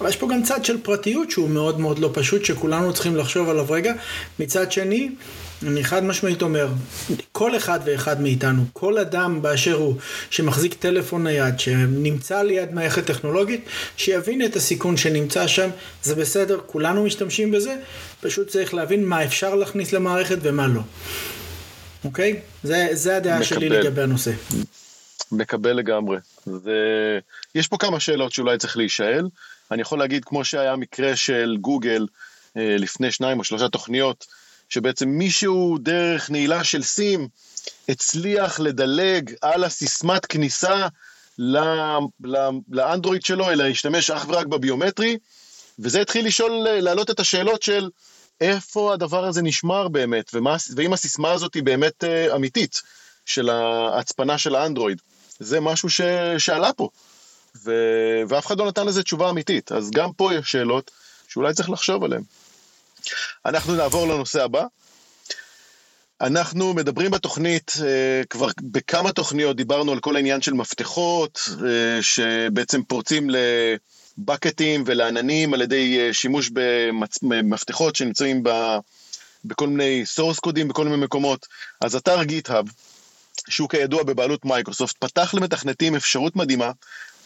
אבל 0.01 0.09
יש 0.09 0.15
פה 0.15 0.27
גם 0.31 0.43
צד 0.43 0.65
של 0.65 0.77
פרטיות 0.83 1.31
שהוא 1.31 1.49
מאוד 1.49 1.79
מאוד 1.79 1.99
לא 1.99 2.09
פשוט, 2.13 2.45
שכולנו 2.45 2.93
צריכים 2.93 3.15
לחשוב 3.15 3.49
עליו 3.49 3.65
רגע. 3.69 3.93
מצד 4.39 4.71
שני, 4.71 5.09
אני 5.67 5.83
חד 5.83 6.03
משמעית 6.03 6.41
אומר, 6.41 6.67
כל 7.31 7.57
אחד 7.57 7.79
ואחד 7.85 8.21
מאיתנו, 8.21 8.63
כל 8.73 8.97
אדם 8.97 9.41
באשר 9.41 9.73
הוא, 9.73 9.95
שמחזיק 10.29 10.73
טלפון 10.73 11.23
נייד, 11.23 11.59
שנמצא 11.59 12.41
ליד 12.41 12.73
מערכת 12.73 13.05
טכנולוגית, 13.05 13.61
שיבין 13.97 14.45
את 14.45 14.55
הסיכון 14.55 14.97
שנמצא 14.97 15.47
שם, 15.47 15.69
זה 16.03 16.15
בסדר, 16.15 16.59
כולנו 16.65 17.03
משתמשים 17.03 17.51
בזה, 17.51 17.75
פשוט 18.21 18.47
צריך 18.47 18.73
להבין 18.73 19.05
מה 19.05 19.23
אפשר 19.23 19.55
להכניס 19.55 19.93
למערכת 19.93 20.37
ומה 20.41 20.67
לא. 20.67 20.81
אוקיי? 22.05 22.39
זה, 22.63 22.87
זה 22.91 23.17
הדעה 23.17 23.39
מקבל. 23.39 23.45
שלי 23.45 23.69
לגבי 23.69 24.01
הנושא. 24.01 24.31
מקבל 25.31 25.73
לגמרי. 25.73 26.17
ויש 26.47 27.67
פה 27.67 27.77
כמה 27.77 27.99
שאלות 27.99 28.31
שאולי 28.31 28.57
צריך 28.57 28.77
להישאל. 28.77 29.27
אני 29.71 29.81
יכול 29.81 29.99
להגיד, 29.99 30.25
כמו 30.25 30.45
שהיה 30.45 30.75
מקרה 30.75 31.15
של 31.15 31.57
גוגל 31.61 32.07
אה, 32.57 32.75
לפני 32.79 33.11
שניים 33.11 33.39
או 33.39 33.43
שלושה 33.43 33.69
תוכניות, 33.69 34.25
שבעצם 34.69 35.09
מישהו 35.09 35.77
דרך 35.77 36.31
נעילה 36.31 36.63
של 36.63 36.83
סים 36.83 37.27
הצליח 37.89 38.59
לדלג 38.59 39.33
על 39.41 39.63
הסיסמת 39.63 40.25
כניסה 40.25 40.87
לאנדרואיד 42.69 43.25
שלו, 43.25 43.51
אלא 43.51 43.67
להשתמש 43.67 44.09
אך 44.09 44.25
ורק 44.29 44.45
בביומטרי, 44.45 45.17
וזה 45.79 46.01
התחיל 46.01 46.25
לשאול, 46.25 46.51
להעלות 46.51 47.09
את 47.09 47.19
השאלות 47.19 47.63
של 47.63 47.89
איפה 48.43 48.93
הדבר 48.93 49.25
הזה 49.25 49.41
נשמר 49.41 49.87
באמת, 49.87 50.31
ומה, 50.33 50.55
ואם 50.75 50.93
הסיסמה 50.93 51.31
הזאת 51.31 51.53
היא 51.53 51.63
באמת 51.63 52.03
uh, 52.03 52.35
אמיתית, 52.35 52.81
של 53.25 53.49
ההצפנה 53.49 54.37
של 54.37 54.55
האנדרואיד. 54.55 55.01
זה 55.39 55.59
משהו 55.59 55.89
ש, 55.89 56.01
שעלה 56.37 56.73
פה, 56.73 56.89
ו, 57.63 57.71
ואף 58.27 58.47
אחד 58.47 58.57
לא 58.57 58.67
נתן 58.67 58.85
לזה 58.85 59.03
תשובה 59.03 59.29
אמיתית. 59.29 59.71
אז 59.71 59.91
גם 59.91 60.13
פה 60.13 60.33
יש 60.33 60.51
שאלות 60.51 60.91
שאולי 61.27 61.53
צריך 61.53 61.69
לחשוב 61.69 62.03
עליהן. 62.03 62.23
אנחנו 63.45 63.75
נעבור 63.75 64.07
לנושא 64.07 64.43
הבא. 64.43 64.65
אנחנו 66.21 66.73
מדברים 66.73 67.11
בתוכנית, 67.11 67.71
uh, 67.77 68.27
כבר 68.29 68.47
בכמה 68.61 69.11
תוכניות 69.11 69.57
דיברנו 69.57 69.91
על 69.91 69.99
כל 69.99 70.15
העניין 70.15 70.41
של 70.41 70.53
מפתחות, 70.53 71.39
uh, 71.47 71.61
שבעצם 72.01 72.83
פורצים 72.83 73.29
ל... 73.29 73.35
לבאקטים 74.17 74.83
ולעננים 74.85 75.53
על 75.53 75.61
ידי 75.61 75.99
אה, 75.99 76.13
שימוש 76.13 76.49
במפתחות 77.21 77.95
שנמצאים 77.95 78.43
ב, 78.43 78.49
בכל 79.45 79.67
מיני 79.67 80.03
source 80.17 80.39
קודים 80.41 80.67
בכל 80.67 80.85
מיני 80.85 80.97
מקומות. 80.97 81.47
אז 81.81 81.95
אתר 81.95 82.23
גיט-האב, 82.23 82.65
שהוא 83.49 83.69
כידוע 83.69 84.03
בבעלות 84.03 84.45
מייקרוסופט, 84.45 84.97
פתח 84.99 85.33
למתכנתים 85.33 85.95
אפשרות 85.95 86.35
מדהימה, 86.35 86.71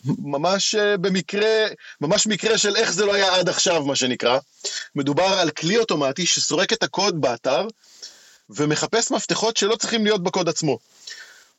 ממש 0.05 0.75
אה, 0.75 0.97
במקרה, 0.97 1.67
ממש 2.01 2.27
מקרה 2.27 2.57
של 2.57 2.75
איך 2.75 2.93
זה 2.93 3.05
לא 3.05 3.13
היה 3.13 3.35
עד 3.35 3.49
עכשיו, 3.49 3.85
מה 3.85 3.95
שנקרא. 3.95 4.39
מדובר 4.95 5.23
על 5.23 5.49
כלי 5.49 5.77
אוטומטי 5.77 6.25
שסורק 6.25 6.73
את 6.73 6.83
הקוד 6.83 7.21
באתר 7.21 7.67
ומחפש 8.49 9.11
מפתחות 9.11 9.57
שלא 9.57 9.75
צריכים 9.75 10.03
להיות 10.03 10.23
בקוד 10.23 10.49
עצמו. 10.49 10.79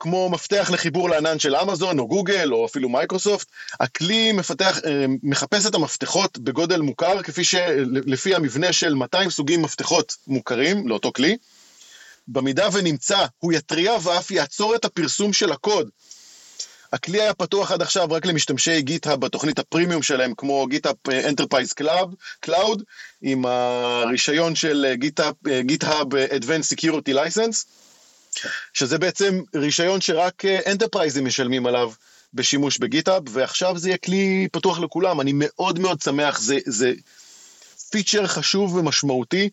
כמו 0.01 0.29
מפתח 0.31 0.71
לחיבור 0.73 1.11
לענן 1.11 1.39
של 1.39 1.57
אמזון 1.57 1.99
או 1.99 2.09
גוגל 2.09 2.53
או 2.53 2.67
אפילו 2.67 2.89
מיקרוסופט, 2.89 3.47
הכלי 3.81 4.33
מפתח, 4.33 4.79
אה, 4.87 5.07
מחפש 5.23 5.67
את 5.67 5.75
המפתחות 5.75 6.39
בגודל 6.39 6.81
מוכר, 6.81 7.23
כפי 7.23 7.45
שלפי 7.45 8.35
המבנה 8.35 8.73
של 8.73 8.95
200 8.95 9.31
סוגים 9.31 9.63
מפתחות 9.63 10.17
מוכרים 10.27 10.89
לאותו 10.89 11.13
כלי. 11.13 11.37
במידה 12.29 12.69
ונמצא, 12.73 13.25
הוא 13.39 13.53
יתריע 13.53 13.97
ואף 14.03 14.31
יעצור 14.31 14.75
את 14.75 14.85
הפרסום 14.85 15.33
של 15.33 15.53
הקוד. 15.53 15.89
הכלי 16.93 17.21
היה 17.21 17.35
פתוח 17.35 17.73
עד 17.73 17.83
עכשיו 17.83 18.09
רק 18.11 18.27
למשתמשי 18.27 18.83
GitHub 18.83 19.21
בתוכנית 19.21 19.59
הפרימיום 19.59 20.03
שלהם, 20.03 20.35
כמו 20.37 20.67
GitHub 20.67 20.97
Enterprise 21.29 21.73
Cloud, 22.41 22.83
עם 23.23 23.47
הרישיון 23.47 24.55
של 24.55 24.95
GitHub 25.61 26.07
Advanced 26.15 26.75
Security 26.75 27.15
License, 27.15 27.65
שזה 28.73 28.99
בעצם 28.99 29.41
רישיון 29.55 30.01
שרק 30.01 30.45
enterpriseים 30.45 31.25
משלמים 31.25 31.67
עליו 31.67 31.93
בשימוש 32.35 32.79
ב 32.79 32.84
GitHub, 32.84 33.23
ועכשיו 33.31 33.79
זה 33.79 33.89
יהיה 33.89 33.99
כלי 33.99 34.49
פתוח 34.53 34.79
לכולם, 34.79 35.21
אני 35.21 35.33
מאוד 35.35 35.79
מאוד 35.79 36.01
שמח, 36.01 36.41
זה, 36.41 36.59
זה 36.67 36.93
feature 37.91 38.27
חשוב 38.27 38.75
ומשמעותי, 38.75 39.49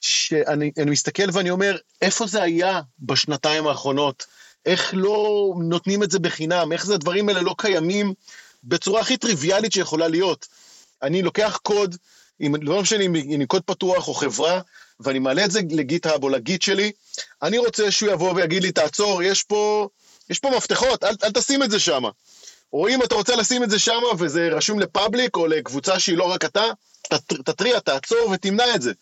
שאני 0.00 0.70
מסתכל 0.86 1.22
ואני 1.32 1.50
אומר, 1.50 1.76
איפה 2.02 2.26
זה 2.26 2.42
היה 2.42 2.80
בשנתיים 2.98 3.66
האחרונות? 3.66 4.26
איך 4.66 4.94
לא 4.96 5.54
נותנים 5.60 6.02
את 6.02 6.10
זה 6.10 6.18
בחינם? 6.18 6.72
איך 6.72 6.86
זה 6.86 6.94
הדברים 6.94 7.28
האלה 7.28 7.42
לא 7.42 7.54
קיימים 7.58 8.14
בצורה 8.64 9.00
הכי 9.00 9.16
טריוויאלית 9.16 9.72
שיכולה 9.72 10.08
להיות? 10.08 10.46
אני 11.02 11.22
לוקח 11.22 11.58
קוד, 11.62 11.96
אם, 12.40 12.54
לא 12.62 12.82
משנה 12.82 13.04
אם 13.04 13.44
קוד 13.48 13.62
פתוח 13.62 14.08
או 14.08 14.14
חברה, 14.14 14.60
ואני 15.00 15.18
מעלה 15.18 15.44
את 15.44 15.50
זה 15.50 15.60
לגיטהאב 15.70 16.22
או 16.22 16.28
לגיט 16.28 16.62
שלי, 16.62 16.92
אני 17.42 17.58
רוצה 17.58 17.90
שהוא 17.90 18.12
יבוא 18.12 18.32
ויגיד 18.32 18.62
לי, 18.62 18.72
תעצור, 18.72 19.22
יש 19.22 19.42
פה, 19.42 19.88
יש 20.30 20.38
פה 20.38 20.50
מפתחות, 20.56 21.04
אל, 21.04 21.14
אל 21.24 21.30
תשים 21.32 21.62
את 21.62 21.70
זה 21.70 21.80
שם. 21.80 22.02
או 22.72 22.88
אם 22.88 23.02
אתה 23.02 23.14
רוצה 23.14 23.36
לשים 23.36 23.62
את 23.62 23.70
זה 23.70 23.78
שם 23.78 24.00
וזה 24.18 24.48
רשום 24.52 24.80
לפאבליק 24.80 25.36
או 25.36 25.46
לקבוצה 25.46 25.98
שהיא 26.00 26.16
לא 26.16 26.24
רק 26.24 26.44
אתה, 26.44 26.64
תתריע, 27.44 27.80
תעצור 27.80 28.30
ותמנע 28.30 28.74
את 28.74 28.82
זה. 28.82 28.92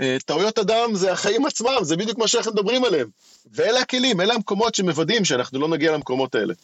אה, 0.00 0.16
טעויות 0.24 0.58
אדם 0.58 0.94
זה 0.94 1.12
החיים 1.12 1.46
עצמם, 1.46 1.76
זה 1.82 1.96
בדיוק 1.96 2.18
מה 2.18 2.28
שאנחנו 2.28 2.52
מדברים 2.52 2.84
עליהם. 2.84 3.08
ואלה 3.54 3.80
הכלים, 3.80 4.20
אלה 4.20 4.34
המקומות 4.34 4.74
שמוודאים 4.74 5.24
שאנחנו 5.24 5.60
לא 5.60 5.68
נגיע 5.68 5.92
למקומות 5.92 6.34
האלה. 6.34 6.54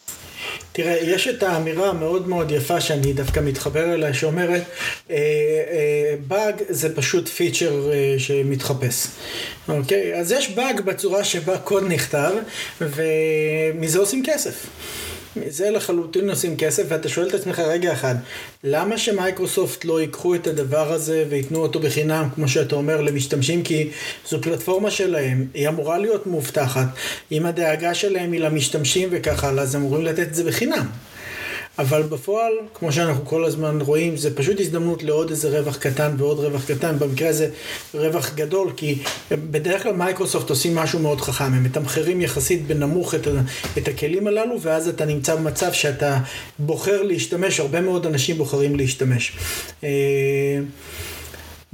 תראה, 0.73 0.97
יש 1.03 1.29
את 1.29 1.43
האמירה 1.43 1.89
המאוד 1.89 2.29
מאוד 2.29 2.51
יפה 2.51 2.81
שאני 2.81 3.13
דווקא 3.13 3.41
מתחבר 3.41 3.95
אליה, 3.95 4.15
שאומרת, 4.15 4.63
אה, 5.11 5.17
אה, 5.17 6.15
באג 6.27 6.55
זה 6.69 6.97
פשוט 6.97 7.29
פיצ'ר 7.29 7.93
אה, 7.93 8.15
שמתחפש. 8.19 9.07
אוקיי? 9.69 10.21
אז 10.21 10.33
יש 10.33 10.51
באג 10.51 10.81
בצורה 10.81 11.25
שבה 11.25 11.59
קוד 11.59 11.85
נכתב, 11.89 12.33
ומזה 12.81 13.99
עושים 13.99 14.23
כסף. 14.27 14.67
זה 15.47 15.71
לחלוטין 15.71 16.31
עושים 16.31 16.57
כסף, 16.57 16.83
ואתה 16.89 17.09
שואל 17.09 17.29
את 17.29 17.35
עצמך 17.35 17.59
רגע 17.59 17.93
אחד, 17.93 18.15
למה 18.65 18.99
שמייקרוסופט 18.99 19.85
לא 19.85 20.01
ייקחו 20.01 20.35
את 20.35 20.47
הדבר 20.47 20.93
הזה 20.93 21.25
וייתנו 21.29 21.59
אותו 21.59 21.81
בחינם, 21.81 22.29
כמו 22.35 22.49
שאתה 22.49 22.75
אומר, 22.75 23.01
למשתמשים? 23.01 23.63
כי 23.63 23.91
זו 24.29 24.43
פלטפורמה 24.43 24.91
שלהם, 24.91 25.47
היא 25.55 25.69
אמורה 25.69 25.99
להיות 25.99 26.27
מאובטחת. 26.27 26.87
אם 27.33 27.47
הדאגה 27.47 27.95
שלהם 27.95 28.33
היא 28.33 28.41
למשתמשים 28.41 29.09
וככה, 29.13 29.51
אז 29.51 29.77
אמורים 29.77 30.05
לתת 30.05 30.29
את 30.29 30.35
זה 30.35 30.45
בחינם. 30.45 30.87
אבל 31.79 32.03
בפועל, 32.03 32.53
כמו 32.75 32.93
שאנחנו 32.93 33.27
כל 33.27 33.45
הזמן 33.45 33.81
רואים, 33.81 34.17
זה 34.17 34.37
פשוט 34.37 34.61
הזדמנות 34.61 35.03
לעוד 35.03 35.31
איזה 35.31 35.59
רווח 35.59 35.77
קטן 35.77 36.15
ועוד 36.19 36.39
רווח 36.39 36.65
קטן, 36.65 36.99
במקרה 36.99 37.29
הזה 37.29 37.49
רווח 37.95 38.35
גדול, 38.35 38.73
כי 38.77 38.99
בדרך 39.31 39.83
כלל 39.83 39.93
מייקרוסופט 39.93 40.51
עושים 40.51 40.75
משהו 40.75 40.99
מאוד 40.99 41.21
חכם, 41.21 41.45
הם 41.45 41.65
מתמחרים 41.65 42.21
יחסית 42.21 42.67
בנמוך 42.67 43.15
את, 43.15 43.29
את 43.79 43.89
הכלים 43.89 44.27
הללו, 44.27 44.61
ואז 44.61 44.89
אתה 44.89 45.05
נמצא 45.05 45.35
במצב 45.35 45.73
שאתה 45.73 46.19
בוחר 46.59 47.03
להשתמש, 47.03 47.61
הרבה 47.61 47.81
מאוד 47.81 48.07
אנשים 48.07 48.39
בוחרים 48.39 48.77
להשתמש. 48.77 49.37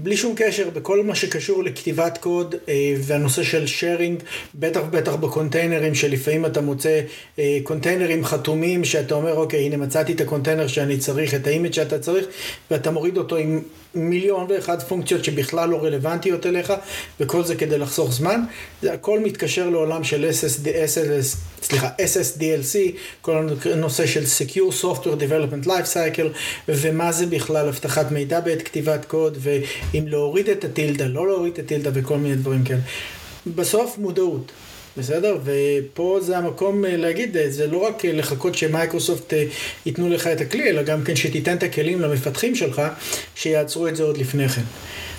בלי 0.01 0.17
שום 0.17 0.35
קשר 0.37 0.71
בכל 0.71 1.05
מה 1.05 1.15
שקשור 1.15 1.65
לכתיבת 1.65 2.19
קוד 2.19 2.55
אה, 2.69 2.95
והנושא 2.99 3.43
של 3.43 3.67
שיירינג, 3.67 4.23
בטח 4.55 4.81
בטח 4.91 5.15
ב 5.15 5.22
containerים 5.22 5.95
שלפעמים 5.95 6.47
אתה 6.47 6.61
מוצא 6.61 7.01
אה, 7.39 7.59
containerים 7.63 8.25
חתומים 8.25 8.85
שאתה 8.85 9.15
אומר 9.15 9.37
אוקיי 9.37 9.65
הנה 9.65 9.77
מצאתי 9.77 10.13
את 10.13 10.21
הקונטיינר 10.21 10.67
שאני 10.67 10.99
צריך, 10.99 11.35
את 11.35 11.47
ה 11.47 11.51
image 11.51 11.73
שאתה 11.73 11.99
צריך 11.99 12.27
ואתה 12.71 12.91
מוריד 12.91 13.17
אותו 13.17 13.37
עם 13.37 13.61
מיליון 13.95 14.47
ואחד 14.49 14.83
פונקציות 14.83 15.25
שבכלל 15.25 15.69
לא 15.69 15.85
רלוונטיות 15.85 16.47
אליך 16.47 16.73
וכל 17.21 17.45
זה 17.45 17.57
כדי 17.57 17.79
לחסוך 17.79 18.13
זמן. 18.13 18.41
זה 18.83 18.93
הכל 18.93 19.21
מתקשר 19.21 19.71
לעולם 19.71 20.05
של 20.05 20.31
SSD, 20.31 20.67
SLS, 20.67 21.37
סליחה, 21.63 21.89
SSDLC, 21.89 22.77
כל 23.23 23.49
הנושא 23.73 24.07
של 24.07 24.25
Secure 24.25 24.83
Software 24.83 25.21
Development 25.21 25.67
Life 25.67 25.95
Cycle 25.95 26.29
ומה 26.69 27.13
זה 27.13 27.27
בכלל 27.27 27.69
אבטחת 27.69 28.11
מידע 28.11 28.41
בעת 28.41 28.63
כתיבת 28.63 29.05
קוד 29.05 29.39
ואם 29.41 30.05
להוריד 30.09 30.49
את 30.49 30.65
הטילדה, 30.65 31.07
לא 31.07 31.27
להוריד 31.27 31.53
את 31.53 31.59
הטילדה 31.59 31.91
וכל 31.95 32.19
מיני 32.19 32.37
דברים 32.37 32.65
כאלה. 32.65 32.81
בסוף 33.47 33.99
מודעות. 33.99 34.53
בסדר? 34.99 35.39
ופה 35.45 36.19
זה 36.23 36.39
המקום 36.39 36.85
אה, 36.85 36.97
להגיד, 36.97 37.37
אה, 37.37 37.51
זה 37.51 37.67
לא 37.67 37.79
רק 37.79 38.05
אה, 38.05 38.13
לחכות 38.13 38.55
שמייקרוסופט 38.55 39.33
ייתנו 39.87 40.09
לך 40.09 40.27
את 40.27 40.41
הכלי, 40.41 40.71
אלא 40.71 40.83
גם 40.83 41.05
כן 41.05 41.17
שתיתן 41.17 41.57
את 41.57 41.63
הכלים 41.63 42.01
למפתחים 42.01 42.55
שלך, 42.55 42.83
שיעצרו 43.35 43.89
את 43.89 43.97
זה 43.97 44.03
עוד 44.03 44.19
לפני 44.19 44.49
כן. 44.49 44.63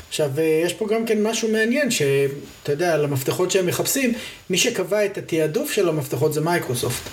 עכשיו, 0.09 0.31
יש 0.65 0.73
פה 0.73 0.87
גם 0.87 1.05
כן 1.05 1.23
משהו 1.23 1.51
מעניין, 1.51 1.91
שאתה 1.91 2.71
יודע, 2.71 2.93
על 2.93 3.05
המפתחות 3.05 3.51
שהם 3.51 3.65
מחפשים, 3.65 4.13
מי 4.49 4.57
שקבע 4.57 5.05
את 5.05 5.17
התעדוף 5.17 5.71
של 5.71 5.89
המפתחות 5.89 6.33
זה 6.33 6.41
מייקרוסופט. 6.41 7.09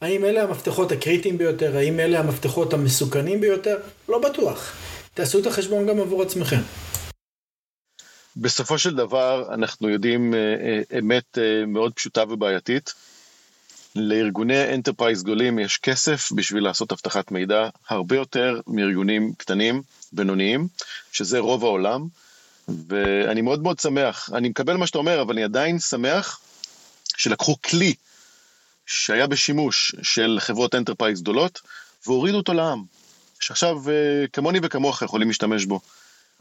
האם 0.00 0.24
אלה 0.24 0.42
המפתחות 0.42 0.92
הקריטיים 0.92 1.38
ביותר? 1.38 1.76
האם 1.76 2.00
אלה 2.00 2.18
המפתחות 2.18 2.72
המסוכנים 2.72 3.40
ביותר? 3.40 3.76
לא 4.08 4.18
בטוח. 4.18 4.72
תעשו 5.14 5.38
את 5.38 5.46
החשבון 5.46 5.86
גם 5.86 6.00
עבור 6.00 6.22
עצמכם. 6.22 6.60
בסופו 8.36 8.78
של 8.78 8.94
דבר 8.96 9.54
אנחנו 9.54 9.88
יודעים 9.88 10.34
אה, 10.34 10.38
אה, 10.38 10.98
אמת 10.98 11.38
אה, 11.38 11.66
מאוד 11.66 11.92
פשוטה 11.92 12.24
ובעייתית. 12.28 12.94
לארגוני 13.96 14.74
enterprise 14.74 15.22
גדולים 15.22 15.58
יש 15.58 15.78
כסף 15.78 16.32
בשביל 16.32 16.64
לעשות 16.64 16.92
אבטחת 16.92 17.30
מידע 17.30 17.68
הרבה 17.88 18.16
יותר 18.16 18.60
מארגונים 18.66 19.32
קטנים, 19.38 19.82
בינוניים, 20.12 20.68
שזה 21.12 21.38
רוב 21.38 21.64
העולם, 21.64 22.06
ואני 22.88 23.40
מאוד 23.40 23.62
מאוד 23.62 23.78
שמח, 23.78 24.30
אני 24.34 24.48
מקבל 24.48 24.76
מה 24.76 24.86
שאתה 24.86 24.98
אומר, 24.98 25.22
אבל 25.22 25.34
אני 25.34 25.44
עדיין 25.44 25.78
שמח 25.78 26.40
שלקחו 27.16 27.56
כלי 27.62 27.94
שהיה 28.86 29.26
בשימוש 29.26 29.94
של 30.02 30.38
חברות 30.40 30.74
enterprise 30.74 31.22
גדולות, 31.22 31.60
והורידו 32.06 32.36
אותו 32.36 32.52
לעם, 32.52 32.82
שעכשיו 33.40 33.76
כמוני 34.32 34.58
וכמוך 34.62 35.02
יכולים 35.02 35.28
להשתמש 35.28 35.64
בו. 35.64 35.80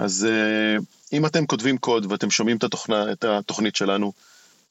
אז 0.02 0.28
uh, 0.30 0.84
אם 1.14 1.26
אתם 1.26 1.46
כותבים 1.46 1.78
קוד 1.78 2.12
ואתם 2.12 2.32
שומעים 2.32 2.58
את, 2.58 2.64
התוכנה, 2.64 3.12
את 3.12 3.24
התוכנית 3.24 3.76
שלנו, 3.76 4.14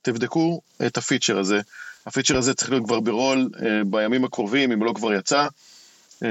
תבדקו 0.02 0.60
את 0.86 0.96
הפיצ'ר 0.96 1.38
הזה. 1.38 1.60
הפיצ'ר 2.06 2.36
הזה 2.36 2.54
צריך 2.54 2.70
להיות 2.70 2.84
כבר 2.84 3.00
ברול 3.00 3.50
uh, 3.54 3.60
בימים 3.86 4.24
הקרובים, 4.24 4.72
אם 4.72 4.84
לא 4.84 4.92
כבר 4.92 5.14
יצא. 5.14 5.46
Uh, 5.46 6.24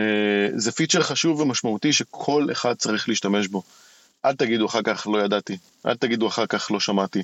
זה 0.56 0.72
פיצ'ר 0.72 1.04
חשוב 1.04 1.40
ומשמעותי 1.40 1.94
שכל 1.94 2.48
אחד 2.52 2.74
צריך 2.74 3.10
להשתמש 3.10 3.48
בו. 3.48 3.64
אל 4.26 4.36
תגידו 4.36 4.66
אחר 4.66 4.82
כך 4.84 5.08
לא 5.08 5.18
ידעתי, 5.26 5.58
אל 5.86 5.96
תגידו 5.96 6.28
אחר 6.28 6.46
כך 6.46 6.72
לא 6.72 6.80
שמעתי, 6.80 7.24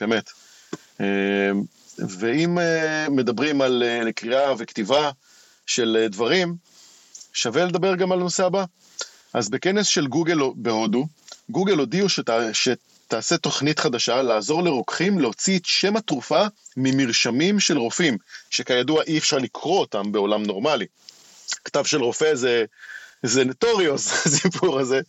באמת. 0.00 0.30
ואם 1.98 2.58
מדברים 3.10 3.60
על 3.60 3.82
קריאה 4.14 4.52
וכתיבה 4.58 5.10
של 5.66 6.06
דברים, 6.10 6.56
שווה 7.32 7.64
לדבר 7.64 7.94
גם 7.94 8.12
על 8.12 8.18
הנושא 8.18 8.46
הבא. 8.46 8.64
אז 9.34 9.48
בכנס 9.48 9.86
של 9.86 10.06
גוגל 10.06 10.38
בהודו, 10.54 11.06
גוגל 11.50 11.78
הודיעו 11.78 12.08
שת, 12.08 12.30
שתעשה 12.52 13.36
תוכנית 13.36 13.78
חדשה 13.78 14.22
לעזור 14.22 14.62
לרוקחים 14.62 15.18
להוציא 15.18 15.58
את 15.58 15.64
שם 15.64 15.96
התרופה 15.96 16.46
ממרשמים 16.76 17.60
של 17.60 17.78
רופאים, 17.78 18.18
שכידוע 18.50 19.02
אי 19.02 19.18
אפשר 19.18 19.38
לקרוא 19.38 19.80
אותם 19.80 20.12
בעולם 20.12 20.42
נורמלי. 20.42 20.86
כתב 21.64 21.84
של 21.84 22.02
רופא 22.02 22.34
זה, 22.34 22.64
זה 23.22 23.44
נטוריוס, 23.44 24.12
הסיפור 24.26 24.80
הזה. 24.80 25.00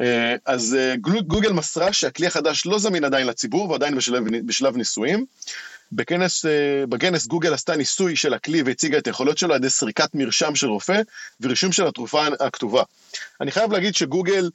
אה, 0.00 0.34
אז 0.46 0.76
אה, 0.78 0.94
גוגל 1.26 1.52
מסרה 1.52 1.92
שהכלי 1.92 2.26
החדש 2.26 2.66
לא 2.66 2.78
זמין 2.78 3.04
עדיין 3.04 3.26
לציבור 3.26 3.70
ועדיין 3.70 3.96
בשלב, 3.96 4.24
בשלב 4.46 4.76
ניסויים. 4.76 5.26
בכנס, 5.92 6.44
אה, 6.44 6.86
בכנס 6.88 7.26
גוגל 7.26 7.54
עשתה 7.54 7.76
ניסוי 7.76 8.16
של 8.16 8.34
הכלי 8.34 8.62
והציגה 8.62 8.98
את 8.98 9.06
היכולות 9.06 9.38
שלו 9.38 9.54
על 9.54 9.60
ידי 9.60 9.70
סריקת 9.70 10.14
מרשם 10.14 10.54
של 10.54 10.66
רופא 10.66 11.00
ורישום 11.40 11.72
של 11.72 11.86
התרופה 11.86 12.26
הכתובה. 12.40 12.82
אני 13.40 13.50
חייב 13.50 13.72
להגיד 13.72 13.94
שגוגל 13.94 14.50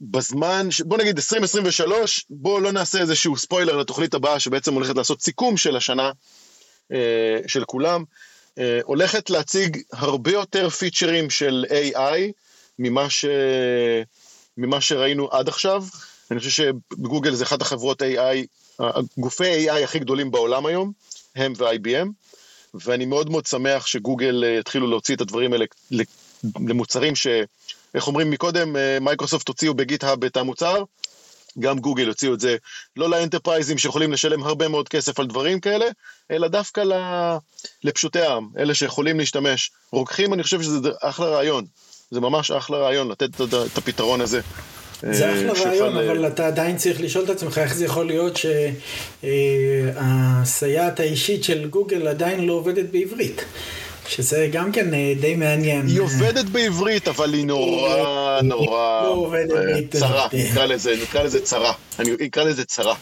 בזמן, 0.00 0.68
בוא 0.84 0.98
נגיד 0.98 1.16
2023, 1.16 2.26
בוא 2.30 2.60
לא 2.60 2.72
נעשה 2.72 2.98
איזשהו 2.98 3.36
ספוילר 3.36 3.76
לתוכנית 3.76 4.14
הבאה 4.14 4.40
שבעצם 4.40 4.74
הולכת 4.74 4.96
לעשות 4.96 5.22
סיכום 5.22 5.56
של 5.56 5.76
השנה 5.76 6.10
אה, 6.92 7.38
של 7.46 7.64
כולם, 7.64 8.04
אה, 8.58 8.80
הולכת 8.84 9.30
להציג 9.30 9.78
הרבה 9.92 10.30
יותר 10.30 10.70
פיצ'רים 10.70 11.30
של 11.30 11.64
AI 11.68 12.32
ממה, 12.78 13.10
ש... 13.10 13.24
ממה 14.56 14.80
שראינו 14.80 15.28
עד 15.30 15.48
עכשיו. 15.48 15.84
אני 16.30 16.38
חושב 16.38 16.50
שגוגל 16.50 17.34
זה 17.34 17.44
אחת 17.44 17.62
החברות 17.62 18.02
AI 18.02 18.46
גופי 19.18 19.70
AI 19.70 19.84
הכי 19.84 19.98
גדולים 19.98 20.30
בעולם 20.30 20.66
היום, 20.66 20.92
הם 21.36 21.52
ו-IBM, 21.56 22.08
ואני 22.74 23.06
מאוד 23.06 23.30
מאוד 23.30 23.46
שמח 23.46 23.86
שגוגל 23.86 24.44
יתחילו 24.60 24.86
להוציא 24.86 25.14
את 25.14 25.20
הדברים 25.20 25.52
האלה 25.52 25.64
למוצרים 26.60 27.16
ש... 27.16 27.26
איך 27.94 28.06
אומרים 28.06 28.30
מקודם, 28.30 28.76
מיקרוסופט 29.00 29.48
הוציאו 29.48 29.74
ב 29.74 29.81
GitHub 29.81 30.24
את 30.24 30.36
המוצר, 30.36 30.84
גם 31.58 31.78
גוגל 31.78 32.08
הוציאו 32.08 32.34
את 32.34 32.40
זה 32.40 32.56
לא 32.96 33.10
ל 33.10 33.15
enterpriseים 33.15 33.78
שיכולים 33.78 34.12
לשלם 34.12 34.42
הרבה 34.42 34.68
מאוד 34.68 34.88
כסף 34.88 35.20
על 35.20 35.26
דברים 35.26 35.60
כאלה, 35.60 35.86
אלא 36.30 36.48
דווקא 36.48 36.82
לפשוטי 37.84 38.20
העם, 38.20 38.48
אלה 38.58 38.74
שיכולים 38.74 39.18
להשתמש. 39.18 39.70
רוקחים, 39.92 40.34
אני 40.34 40.42
חושב 40.42 40.62
שזה 40.62 40.88
אחלה 41.00 41.26
רעיון. 41.26 41.64
זה 42.10 42.20
ממש 42.20 42.50
אחלה 42.50 42.78
רעיון 42.78 43.08
לתת 43.08 43.40
את 43.40 43.78
הפתרון 43.78 44.20
הזה. 44.20 44.40
זה 45.02 45.28
אה, 45.28 45.34
אחלה 45.34 45.52
רעיון, 45.52 45.96
אבל 45.96 46.26
אתה 46.26 46.46
עדיין 46.46 46.76
צריך 46.76 47.00
לשאול 47.00 47.24
את 47.24 47.30
עצמך 47.30 47.58
איך 47.58 47.74
זה 47.74 47.84
יכול 47.84 48.06
להיות 48.06 48.38
שהסייעת 49.96 51.00
האישית 51.00 51.44
של 51.44 51.68
גוגל 51.68 52.08
עדיין 52.08 52.46
לא 52.46 52.52
עובדת 52.52 52.84
בעברית. 52.90 53.44
שזה 54.10 54.48
גם 54.52 54.72
כן 54.72 54.94
אה, 54.94 55.12
די 55.20 55.34
מעניין. 55.34 55.86
היא 55.86 56.00
עובדת 56.00 56.44
בעברית, 56.44 57.08
אבל 57.08 57.34
היא 57.34 57.46
נורא 57.46 58.40
נורא 58.42 59.02
לא 59.02 59.56
אה, 59.56 59.80
צרה, 59.90 60.28
נקרא 60.32 60.66
לזה, 60.66 60.94
נקרא 61.02 61.22
לזה 61.22 61.40
צרה. 61.40 61.72
אני 61.98 62.10
אקרא 62.26 62.44
לזה 62.44 62.64
צרה. 62.64 62.94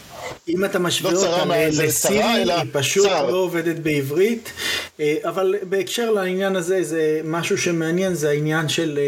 אם 0.47 0.65
אתה 0.65 0.79
משווה 0.79 1.11
לא 1.11 1.19
אותה 1.19 1.45
לסירי, 1.67 2.23
היא 2.23 2.63
פשוט 2.71 3.07
צר. 3.07 3.29
לא 3.29 3.37
עובדת 3.37 3.75
בעברית. 3.75 4.51
אה, 4.99 5.15
אבל 5.23 5.55
בהקשר 5.63 6.11
לעניין 6.11 6.55
הזה, 6.55 6.83
זה 6.83 7.21
משהו 7.23 7.57
שמעניין, 7.57 8.13
זה 8.13 8.29
העניין 8.29 8.69
של 8.69 8.99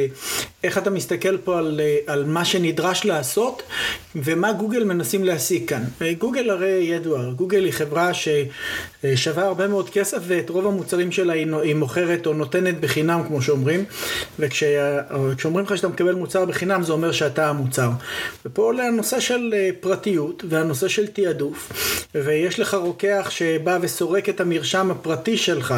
איך 0.63 0.78
אתה 0.78 0.89
מסתכל 0.89 1.38
פה 1.38 1.58
על, 1.58 1.82
על 2.08 2.26
מה 2.26 2.45
שנדרש 2.45 3.06
לעשות, 3.06 3.63
ומה 4.15 4.54
גוגל 4.54 4.84
מנסים 4.84 5.24
להשיג 5.24 5.69
כאן. 5.69 5.84
גוגל 6.17 6.50
הרי 6.50 6.69
ידוע, 6.69 7.32
גוגל 7.36 7.65
היא 7.65 7.74
חברה 7.74 8.12
ששווה 8.13 9.45
הרבה 9.45 9.67
מאוד 9.67 9.89
כסף, 9.89 10.17
ואת 10.28 10.50
רוב 10.50 10.67
המוצרים 10.67 11.12
שלה 11.12 11.34
היא 11.34 11.76
מוכרת 11.76 12.26
או 12.26 12.34
נותנת 12.34 12.80
בחינם, 12.80 13.21
כמו 13.28 13.41
שאומרים, 13.41 13.86
וכשאומרים 14.39 15.65
לך 15.65 15.78
שאתה 15.78 15.88
מקבל 15.88 16.15
מוצר 16.15 16.45
בחינם, 16.45 16.84
זה 16.84 16.93
אומר 16.93 17.12
שאתה 17.12 17.50
המוצר. 17.50 17.89
ופה 18.45 18.62
עולה 18.62 18.84
הנושא 18.84 19.19
של 19.19 19.54
פרטיות 19.80 20.43
והנושא 20.50 20.88
של 20.88 21.08
תעדוף, 21.08 21.71
ויש 22.15 22.60
לך 22.60 22.74
רוקח 22.74 23.28
שבא 23.30 23.78
וסורק 23.82 24.30
את 24.30 24.41
המרשם 24.41 24.91
הפרטי 24.91 25.38
שלך, 25.38 25.76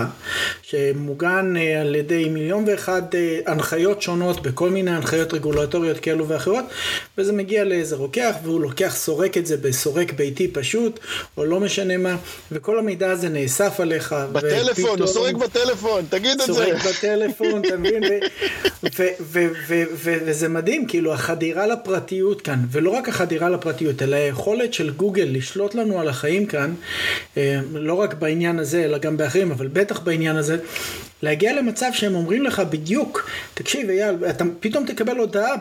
שמוגן 0.62 1.54
אה, 1.58 1.82
על 1.82 1.96
ידי 1.96 2.30
מיליון 2.30 2.64
ואחד 2.68 3.02
אה, 3.16 3.40
הנחיות 3.46 4.02
שונות 4.02 4.42
בכל 4.42 4.70
מיני 4.74 4.92
הנחיות 4.92 5.34
רגולטוריות 5.34 6.00
כאלו 6.00 6.28
ואחרות, 6.28 6.66
וזה 7.18 7.34
מגיע 7.34 7.64
לאיזה 7.64 7.96
רוקח, 7.96 8.36
והוא 8.44 8.62
לוקח, 8.62 8.96
סורק 8.96 9.38
את 9.38 9.46
זה 9.46 9.58
בסורק 9.58 10.14
ביתי 10.14 10.48
פשוט, 10.48 11.00
או 11.38 11.46
לא 11.46 11.60
משנה 11.60 11.98
מה, 11.98 12.16
וכל 12.52 12.80
המידע 12.80 13.12
הזה 13.12 13.30
נאסף 13.30 13.80
עליך. 13.80 14.16
בטלפון, 14.32 15.00
הוא 15.00 15.08
סורק 15.08 15.36
בטלפון, 15.36 16.06
תגיד 16.10 16.42
את 16.42 16.48
זה. 16.48 16.54
סורק 16.54 16.86
בטלפון, 16.86 17.62
אתה 17.66 17.78
מבין? 17.78 18.04
וזה 20.04 20.50
מדהים, 20.50 20.88
כאילו 20.88 21.14
החדירה 21.14 21.68
לפרטיות 21.68 22.42
כאן, 22.42 22.60
ולא 22.72 22.90
רק 22.90 23.10
החדירה 23.10 23.50
לפרטיות, 23.50 24.02
אלא 24.02 24.16
היכולת 24.16 24.74
של 24.74 24.90
גוגל 24.90 25.28
לשלוט 25.32 25.76
לנו 25.76 26.00
על 26.00 26.08
החיים 26.08 26.46
כאן, 26.46 26.74
אה, 27.38 27.60
לא 27.74 27.94
רק 27.94 28.14
בעניין 28.14 28.60
הזה, 28.60 28.86
אלא 28.86 28.98
גם 28.98 29.18
באחרים, 29.18 29.52
אבל 29.52 29.68
בטח 29.68 30.00
בעניין 30.00 30.36
הזה, 30.36 30.58
להגיע 31.24 31.54
למצב 31.54 31.90
שהם 31.94 32.16
אומרים 32.16 32.44
לך 32.44 32.60
בדיוק, 32.70 33.30
תקשיב 33.54 33.90
אייל, 33.90 34.16
אתה 34.30 34.44
פתאום 34.64 34.86
תקבל 34.86 35.18
הודעה 35.18 35.56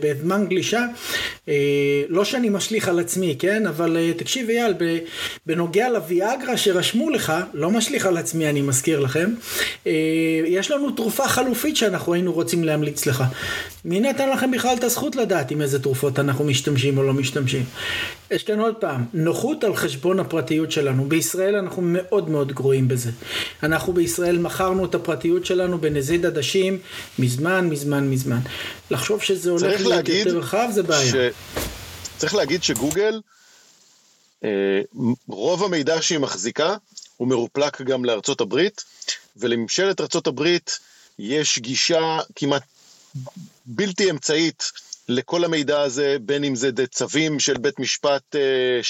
בזמן 0.00 0.46
גלישה, 0.48 0.84
אה, 1.48 1.54
לא 2.08 2.24
שאני 2.24 2.48
משליך 2.48 2.88
על 2.88 2.98
עצמי, 2.98 3.36
כן? 3.38 3.66
אבל 3.66 3.96
אה, 3.96 4.12
תקשיב 4.16 4.48
אייל, 4.50 4.74
בנוגע 5.46 5.88
לוויאגרה 5.90 6.56
שרשמו 6.56 7.10
לך, 7.10 7.32
לא 7.54 7.70
משליך 7.70 8.06
על 8.06 8.16
עצמי 8.16 8.50
אני 8.50 8.62
מזכיר 8.62 9.00
לכם, 9.00 9.30
אה, 9.86 9.92
יש 10.46 10.70
לנו 10.70 10.90
תרופה 10.90 11.28
חלופית 11.28 11.76
שאנחנו 11.76 12.14
היינו 12.14 12.32
רוצים 12.32 12.64
להמליץ 12.64 13.06
לך. 13.06 13.24
מי 13.84 14.00
נתן 14.00 14.30
לכם 14.30 14.50
בכלל 14.50 14.76
את 14.78 14.84
הזכות 14.84 15.16
לדעת 15.16 15.50
עם 15.50 15.62
איזה 15.62 15.82
תרופות 15.82 16.18
אנחנו 16.18 16.44
משתמשים 16.44 16.98
או 16.98 17.02
לא 17.02 17.12
משתמשים? 17.12 17.64
יש 18.30 18.44
כאן 18.44 18.60
עוד 18.60 18.74
פעם, 18.74 19.04
נוחות 19.12 19.64
על 19.64 19.76
חשבון 19.76 20.20
הפרטיות 20.20 20.72
שלנו. 20.72 21.08
בישראל 21.08 21.56
אנחנו 21.56 21.82
מאוד 21.84 22.28
מאוד 22.28 22.52
גרועים 22.52 22.88
בזה. 22.88 23.10
אנחנו 23.62 23.92
בישראל 23.92 24.38
מכרנו 24.38 24.84
את 24.84 24.94
הפרטיות 24.94 25.46
שלנו 25.46 25.78
בנזיד 25.78 26.26
עדשים 26.26 26.78
מזמן, 27.18 27.68
מזמן, 27.68 28.10
מזמן. 28.10 28.38
לחשוב 28.90 29.22
שזה 29.22 29.50
הולך 29.50 29.80
להיות 29.80 30.08
יותר 30.08 30.38
רחב 30.38 30.68
זה 30.72 30.82
בעיה. 30.82 31.12
ש... 31.12 31.14
צריך 32.18 32.34
להגיד 32.34 32.62
שגוגל, 32.62 33.20
אה, 34.44 34.80
רוב 35.28 35.64
המידע 35.64 36.02
שהיא 36.02 36.18
מחזיקה 36.18 36.76
הוא 37.16 37.28
מרופלק 37.28 37.82
גם 37.82 38.04
לארצות 38.04 38.40
הברית, 38.40 38.84
ולממשלת 39.36 40.00
ארצות 40.00 40.26
הברית 40.26 40.78
יש 41.18 41.58
גישה 41.58 42.18
כמעט 42.36 42.62
בלתי 43.66 44.10
אמצעית 44.10 44.72
לכל 45.08 45.44
המידע 45.44 45.80
הזה, 45.80 46.16
בין 46.20 46.44
אם 46.44 46.54
זה 46.54 46.70
צווים 46.90 47.40
של 47.40 47.58
בית 47.58 47.78
משפט, 47.78 48.36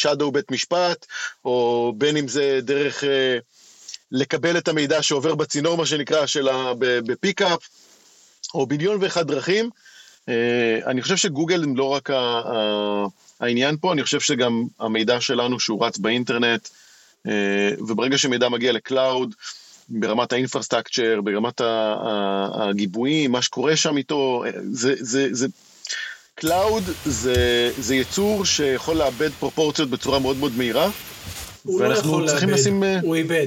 shadow 0.02 0.24
אה, 0.24 0.30
בית 0.30 0.50
משפט, 0.50 1.06
או 1.44 1.92
בין 1.96 2.16
אם 2.16 2.28
זה 2.28 2.60
דרך 2.62 3.04
אה, 3.04 3.38
לקבל 4.12 4.58
את 4.58 4.68
המידע 4.68 5.02
שעובר 5.02 5.34
בצינור, 5.34 5.76
מה 5.76 5.86
שנקרא, 5.86 6.26
שלה 6.26 6.72
בפיקאפ, 6.78 7.68
או 8.54 8.66
ביליון 8.66 8.98
ואחד 9.00 9.26
דרכים. 9.26 9.70
אה, 10.28 10.78
אני 10.86 11.02
חושב 11.02 11.16
שגוגל 11.16 11.62
הם 11.62 11.76
לא 11.76 11.84
רק 11.84 12.10
העניין 13.40 13.76
פה, 13.80 13.92
אני 13.92 14.02
חושב 14.02 14.20
שגם 14.20 14.64
המידע 14.80 15.20
שלנו 15.20 15.60
שהוא 15.60 15.86
רץ 15.86 15.98
באינטרנט, 15.98 16.68
וברגע 17.78 18.18
שמידע 18.18 18.48
מגיע 18.48 18.72
לקלאוד, 18.72 19.34
ברמת 19.88 20.32
ה 20.32 20.38
infrastructure, 20.38 21.20
ברמת 21.24 21.60
הגיבויים, 22.54 23.32
מה 23.32 23.42
שקורה 23.42 23.76
שם 23.76 23.96
איתו, 23.96 24.44
זה, 24.70 24.94
זה, 24.98 25.28
זה, 25.30 25.46
cloud 26.40 26.82
זה, 27.04 27.70
זה 27.78 27.94
יצור 27.94 28.44
שיכול 28.44 28.96
לאבד 28.96 29.30
פרופורציות 29.38 29.90
בצורה 29.90 30.18
מאוד 30.18 30.36
מאוד 30.36 30.52
מהירה. 30.56 30.90
הוא 31.64 31.82
לא 31.82 31.94
יכול 31.94 32.26
לאבד, 32.26 32.82
אה, 32.82 33.00
הוא 33.02 33.14
איבד. 33.14 33.46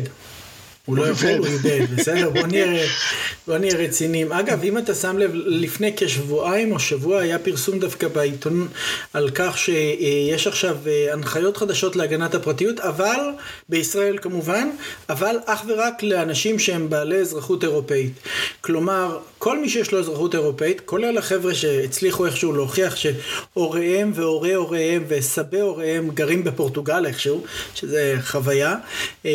הוא 0.86 0.98
לא 0.98 1.08
יכול, 1.08 1.30
הוא 1.30 1.48
איבד, 1.54 1.96
בסדר? 1.96 2.30
בוא 2.30 2.48
נהיה, 2.48 2.86
בוא 3.48 3.58
נהיה 3.58 3.76
רציניים. 3.76 4.32
אגב, 4.32 4.64
אם 4.64 4.78
אתה 4.78 4.96
שם 4.96 5.18
לב, 5.18 5.32
לפני 5.34 5.94
כשבועיים 5.98 6.72
או 6.72 6.80
שבוע 6.80 7.22
היה 7.22 7.40
פרסום 7.40 7.80
דווקא 7.80 8.08
בעיתון 8.08 8.68
על 9.14 9.30
כך 9.36 9.58
שיש 9.58 10.48
עכשיו 10.48 10.78
אה, 10.88 11.14
הנחיות 11.14 11.58
חדשות 11.58 11.96
להגנת 11.96 12.36
הפרטיות, 12.36 12.80
אבל, 12.80 13.20
בישראל 13.70 14.18
כמובן, 14.18 14.70
אבל 15.10 15.36
אך 15.46 15.64
ורק 15.68 16.04
לאנשים 16.04 16.60
שהם 16.60 16.90
בעלי 16.90 17.18
אזרחות 17.18 17.64
אירופאית. 17.64 18.14
כלומר, 18.62 19.20
כל 19.38 19.60
מי 19.60 19.70
שיש 19.70 19.92
לו 19.92 20.00
אזרחות 20.00 20.36
אירופאית, 20.36 20.82
כולל 20.86 21.18
החבר'ה 21.18 21.54
שהצליחו 21.54 22.26
איכשהו 22.26 22.54
להוכיח 22.54 22.96
שהוריהם 22.96 24.12
והורי 24.16 24.54
הוריהם 24.54 25.04
וסבי 25.08 25.60
הוריהם 25.60 26.10
גרים 26.10 26.44
בפורטוגל 26.44 27.06
איכשהו, 27.06 27.44
שזה 27.76 28.16
חוויה, 28.22 28.76
אה, 29.26 29.32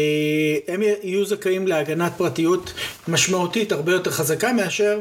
הם 0.69 0.83
יהיו 0.83 1.25
זכאים 1.25 1.46
להגנת 1.67 2.13
פרטיות 2.17 2.73
משמעותית 3.09 3.73
הרבה 3.73 3.93
יותר 3.93 4.11
חזקה 4.11 4.53
מאשר 4.53 5.01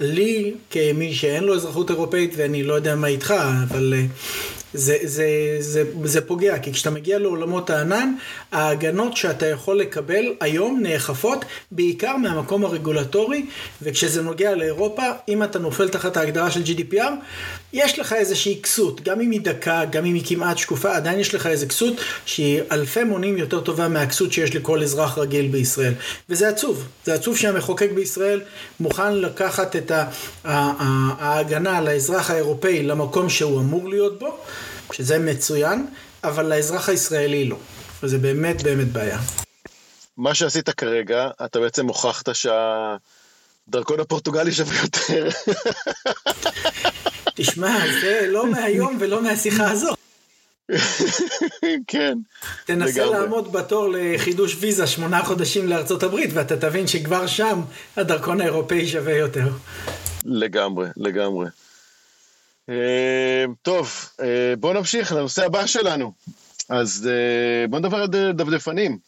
לי 0.00 0.54
כמי 0.70 1.14
שאין 1.14 1.44
לו 1.44 1.54
אזרחות 1.54 1.90
אירופאית 1.90 2.34
ואני 2.36 2.62
לא 2.62 2.74
יודע 2.74 2.96
מה 2.96 3.06
איתך, 3.06 3.34
אבל 3.68 3.94
אה, 3.96 4.04
זה, 4.74 4.96
זה, 5.02 5.56
זה, 5.60 5.84
זה 6.04 6.20
פוגע, 6.20 6.58
כי 6.58 6.72
כשאתה 6.72 6.90
מגיע 6.90 7.18
לעולמות 7.18 7.70
הענן, 7.70 8.14
ההגנות 8.52 9.16
שאתה 9.16 9.46
יכול 9.46 9.78
לקבל 9.78 10.24
היום 10.40 10.80
נאכפות 10.82 11.44
בעיקר 11.70 12.16
מהמקום 12.16 12.64
הרגולטורי, 12.64 13.46
וכשזה 13.82 14.22
נוגע 14.22 14.54
לאירופה, 14.54 15.02
אם 15.28 15.42
אתה 15.42 15.58
נופל 15.58 15.88
תחת 15.88 16.16
ההגדרה 16.16 16.50
של 16.50 16.62
GDPR, 16.62 17.12
יש 17.72 17.98
לך 17.98 18.12
איזושהי 18.12 18.62
כסות, 18.62 19.00
גם 19.00 19.20
אם 19.20 19.30
היא 19.30 19.40
דקה, 19.40 19.84
גם 19.84 20.04
אם 20.04 20.14
היא 20.14 20.22
כמעט 20.26 20.58
שקופה, 20.58 20.96
עדיין 20.96 21.20
יש 21.20 21.34
לך 21.34 21.46
איזו 21.46 21.68
כסות 21.68 21.94
שהיא 22.26 22.60
אלפי 22.72 23.04
מונים 23.04 23.38
יותר 23.38 23.60
טובה 23.60 23.88
מהכסות 23.88 24.32
שיש 24.32 24.56
לכל 24.56 24.82
אזרח 24.82 25.18
רגיל 25.18 25.48
בישראל. 25.48 25.94
וזה 26.28 26.48
עצוב, 26.48 26.88
זה 27.04 27.14
עצוב 27.14 27.36
שהמחוקק 27.36 27.90
בישראל 27.94 28.40
מוכן 28.80 29.14
לקחת 29.14 29.76
את 29.76 29.92
ההגנה 30.44 31.78
על 31.78 31.88
האזרח 31.88 32.30
האירופאי 32.30 32.82
למקום 32.82 33.28
שהוא 33.28 33.60
אמור 33.60 33.88
להיות 33.88 34.18
בו. 34.18 34.38
שזה 34.92 35.18
מצוין, 35.18 35.86
אבל 36.24 36.46
לאזרח 36.46 36.88
הישראלי 36.88 37.44
לא. 37.44 37.56
וזה 38.02 38.18
באמת 38.18 38.62
באמת 38.62 38.92
בעיה. 38.92 39.18
מה 40.16 40.34
שעשית 40.34 40.70
כרגע, 40.70 41.28
אתה 41.44 41.60
בעצם 41.60 41.86
הוכחת 41.86 42.28
שהדרכון 42.34 44.00
הפורטוגלי 44.00 44.52
שווה 44.52 44.76
יותר. 44.82 45.28
תשמע, 47.34 47.78
זה 48.00 48.26
לא 48.28 48.46
מהיום 48.46 48.96
ולא 49.00 49.22
מהשיחה 49.22 49.70
הזאת. 49.70 49.98
כן. 51.86 52.18
תנסה 52.64 53.04
לגמרי. 53.04 53.20
לעמוד 53.20 53.52
בתור 53.52 53.88
לחידוש 53.92 54.56
ויזה 54.60 54.86
שמונה 54.86 55.24
חודשים 55.24 55.68
לארצות 55.68 56.02
הברית, 56.02 56.30
ואתה 56.34 56.56
תבין 56.56 56.86
שכבר 56.86 57.26
שם 57.26 57.60
הדרכון 57.96 58.40
האירופאי 58.40 58.86
שווה 58.86 59.16
יותר. 59.16 59.48
לגמרי, 60.24 60.88
לגמרי. 60.96 61.46
אה, 62.68 63.44
טוב, 63.62 64.08
אה, 64.20 64.54
בואו 64.58 64.72
נמשיך 64.72 65.12
לנושא 65.12 65.46
הבא 65.46 65.66
שלנו. 65.66 66.12
אז 66.68 67.08
אה, 67.10 67.66
בואו 67.68 67.80
נדבר 67.80 67.96
על 67.96 68.08
דפדפנים. 68.34 68.98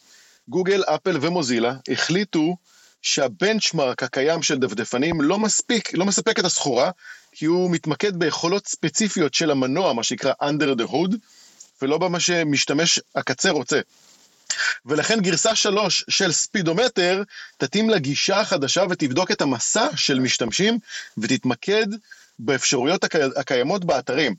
גוגל, 0.49 0.83
אפל 0.83 1.17
ומוזילה 1.21 1.73
החליטו 1.91 2.55
שהבנצ'מרק 3.01 4.03
הקיים 4.03 4.43
של 4.43 4.57
דפדפנים 4.57 5.21
לא 5.21 5.39
מספיק, 5.39 5.93
לא 5.93 6.05
מספק 6.05 6.39
את 6.39 6.45
הסחורה, 6.45 6.91
כי 7.37 7.45
הוא 7.45 7.71
מתמקד 7.71 8.15
ביכולות 8.15 8.67
ספציפיות 8.67 9.33
של 9.33 9.51
המנוע, 9.51 9.93
מה 9.93 10.03
שנקרא 10.03 10.33
under 10.41 10.79
the 10.81 10.91
hood, 10.91 11.15
ולא 11.81 11.97
במה 11.97 12.19
שמשתמש 12.19 12.99
הקצה 13.15 13.49
רוצה. 13.49 13.79
ולכן 14.85 15.21
גרסה 15.21 15.55
3 15.55 16.05
של 16.09 16.31
ספידומטר 16.31 17.23
תתאים 17.57 17.89
לגישה 17.89 18.39
החדשה 18.39 18.83
ותבדוק 18.89 19.31
את 19.31 19.41
המסע 19.41 19.87
של 19.95 20.19
משתמשים 20.19 20.79
ותתמקד 21.17 21.87
באפשרויות 22.39 23.03
הקי... 23.03 23.17
הקיימות 23.35 23.85
באתרים. 23.85 24.35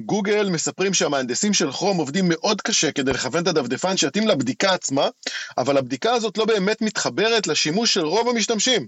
גוגל 0.00 0.48
מספרים 0.48 0.94
שהמהנדסים 0.94 1.54
של 1.54 1.72
כרום 1.72 1.96
עובדים 1.96 2.24
מאוד 2.28 2.60
קשה 2.60 2.92
כדי 2.92 3.12
לכוון 3.12 3.42
את 3.42 3.48
הדפדפן 3.48 3.96
שיתאים 3.96 4.28
לבדיקה 4.28 4.72
עצמה, 4.72 5.08
אבל 5.58 5.76
הבדיקה 5.78 6.12
הזאת 6.12 6.38
לא 6.38 6.44
באמת 6.44 6.82
מתחברת 6.82 7.46
לשימוש 7.46 7.94
של 7.94 8.04
רוב 8.04 8.28
המשתמשים. 8.28 8.86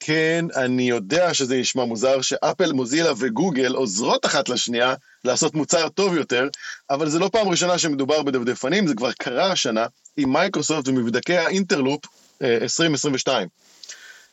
כן, 0.00 0.44
אני 0.56 0.88
יודע 0.88 1.34
שזה 1.34 1.56
נשמע 1.56 1.84
מוזר 1.84 2.20
שאפל, 2.20 2.72
מוזילה 2.72 3.12
וגוגל 3.18 3.74
עוזרות 3.74 4.26
אחת 4.26 4.48
לשנייה 4.48 4.94
לעשות 5.24 5.54
מוצר 5.54 5.88
טוב 5.88 6.16
יותר, 6.16 6.48
אבל 6.90 7.08
זה 7.08 7.18
לא 7.18 7.30
פעם 7.32 7.48
ראשונה 7.48 7.78
שמדובר 7.78 8.22
בדפדפנים, 8.22 8.86
זה 8.86 8.94
כבר 8.94 9.12
קרה 9.12 9.52
השנה 9.52 9.86
עם 10.16 10.32
מיקרוסופט 10.32 10.88
ומבדקי 10.88 11.36
ה 11.36 11.44
Interop 11.44 12.04
2022. 12.42 13.42
אה, 13.42 13.48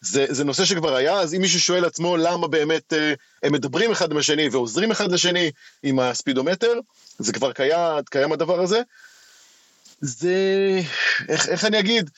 זה, 0.01 0.25
זה 0.29 0.43
נושא 0.43 0.65
שכבר 0.65 0.95
היה, 0.95 1.13
אז 1.19 1.33
אם 1.33 1.41
מישהו 1.41 1.59
שואל 1.59 1.85
עצמו 1.85 2.17
למה 2.17 2.47
באמת 2.47 2.93
אה, 2.93 3.13
הם 3.43 3.53
מדברים 3.53 3.91
אחד 3.91 4.11
עם 4.11 4.17
השני 4.17 4.49
ועוזרים 4.49 4.91
אחד 4.91 5.11
לשני 5.11 5.51
עם 5.83 5.99
ה 5.99 6.06
Speedometer, 6.06 6.79
זה 7.19 7.33
כבר 7.33 7.51
קיים, 7.51 8.03
קיים 8.09 8.31
הדבר 8.31 8.61
הזה. 8.61 8.81
זה, 10.01 10.35
איך, 11.29 11.49
איך 11.49 11.65
אני 11.65 11.79
אגיד, 11.79 12.09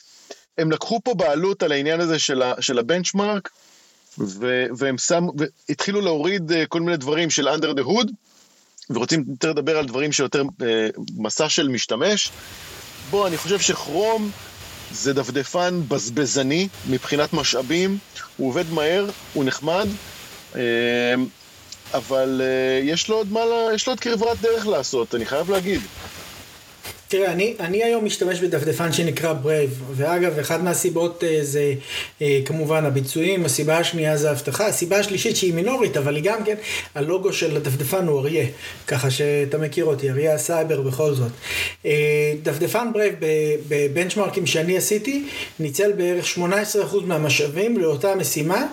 הם 0.58 0.70
לקחו 0.70 1.00
פה 1.04 1.14
בעלות 1.14 1.62
על 1.62 1.72
העניין 1.72 2.00
הזה 2.00 2.18
של, 2.18 2.42
ה, 2.42 2.54
של 2.60 2.78
ה 2.78 2.85
benchmark, 2.85 3.50
והם 4.78 4.98
שמו, 4.98 5.32
והתחילו 5.68 6.00
להוריד 6.00 6.52
אה, 6.52 6.66
כל 6.66 6.80
מיני 6.80 6.96
דברים 6.96 7.30
של 7.30 7.48
under 7.48 7.78
the 7.78 7.82
hood, 7.82 8.10
ורוצים 8.90 9.24
יותר 9.28 9.50
לדבר 9.50 9.78
על 9.78 9.86
דברים 9.86 10.12
שיותר 10.12 10.42
אה, 10.62 10.88
מסע 11.16 11.48
של 11.48 11.68
משתמש. 11.68 12.30
בוא, 13.10 13.26
אני 13.26 13.36
חושב 13.36 13.60
שכרום 13.60 14.30
זה 14.92 15.12
דפדפן 15.12 15.80
בזבזני 15.88 16.68
מבחינת 16.88 17.32
משאבים, 17.32 17.98
הוא 18.36 18.48
עובד 18.48 18.70
מהר, 18.70 19.06
הוא 19.34 19.44
נחמד, 19.44 19.88
אה, 20.56 20.62
אבל 21.94 22.40
אה, 22.44 22.80
יש 22.82 23.08
לו 23.08 23.16
עוד 23.16 23.32
מה, 23.32 23.40
יש 23.74 23.86
לו 23.86 23.92
עוד 23.92 24.00
כברת 24.00 24.40
דרך 24.40 24.66
לעשות, 24.66 25.14
אני 25.14 25.26
חייב 25.26 25.50
להגיד. 25.50 25.80
תראה, 27.08 27.32
אני, 27.32 27.54
אני 27.60 27.84
היום 27.84 28.04
משתמש 28.04 28.40
בדפדפן 28.40 28.92
שנקרא 28.92 29.32
Brave, 29.32 29.82
ואגב, 29.94 30.38
אחת 30.38 30.60
מהסיבות 30.60 31.24
אה, 31.24 31.38
זה 31.42 31.74
אה, 32.22 32.40
כמובן 32.44 32.84
הביצועים, 32.84 33.44
הסיבה 33.44 33.78
השנייה 33.78 34.16
זה 34.16 34.28
האבטחה, 34.28 34.66
הסיבה 34.66 34.98
השלישית 34.98 35.36
שהיא 35.36 35.54
מינורית, 35.54 35.96
אבל 35.96 36.16
היא 36.16 36.24
גם 36.24 36.44
כן, 36.44 36.54
הלוגו 36.94 37.32
של 37.32 37.56
הדפדפן 37.56 38.06
הוא 38.06 38.20
אריה, 38.20 38.46
ככה 38.86 39.10
שאתה 39.10 39.58
מכיר 39.58 39.84
אותי, 39.84 40.10
אריה 40.10 40.34
הסייבר 40.34 40.80
בכל 40.80 41.14
זאת. 41.14 41.32
אה, 41.86 42.32
דפדפן 42.42 42.88
Brave 42.92 43.14
ב 43.68 43.74
benchmarkים 43.74 44.46
שאני 44.46 44.76
עשיתי, 44.76 45.24
ניצל 45.60 45.92
בערך 45.92 46.26
18% 46.38 46.40
מהמשאבים 47.04 47.78
לאותה 47.78 48.14
משימה, 48.14 48.66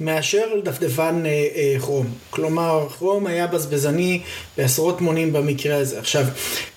מאשר 0.00 0.46
דפדפן 0.64 1.22
אה, 1.26 1.30
אה, 1.30 1.76
כרום. 1.80 2.06
כלומר, 2.30 2.88
כרום 2.98 3.26
היה 3.26 3.46
בזבזני 3.46 4.20
בעשרות 4.56 5.00
מונים 5.00 5.32
במקרה 5.32 5.76
הזה. 5.76 5.98
עכשיו, 5.98 6.24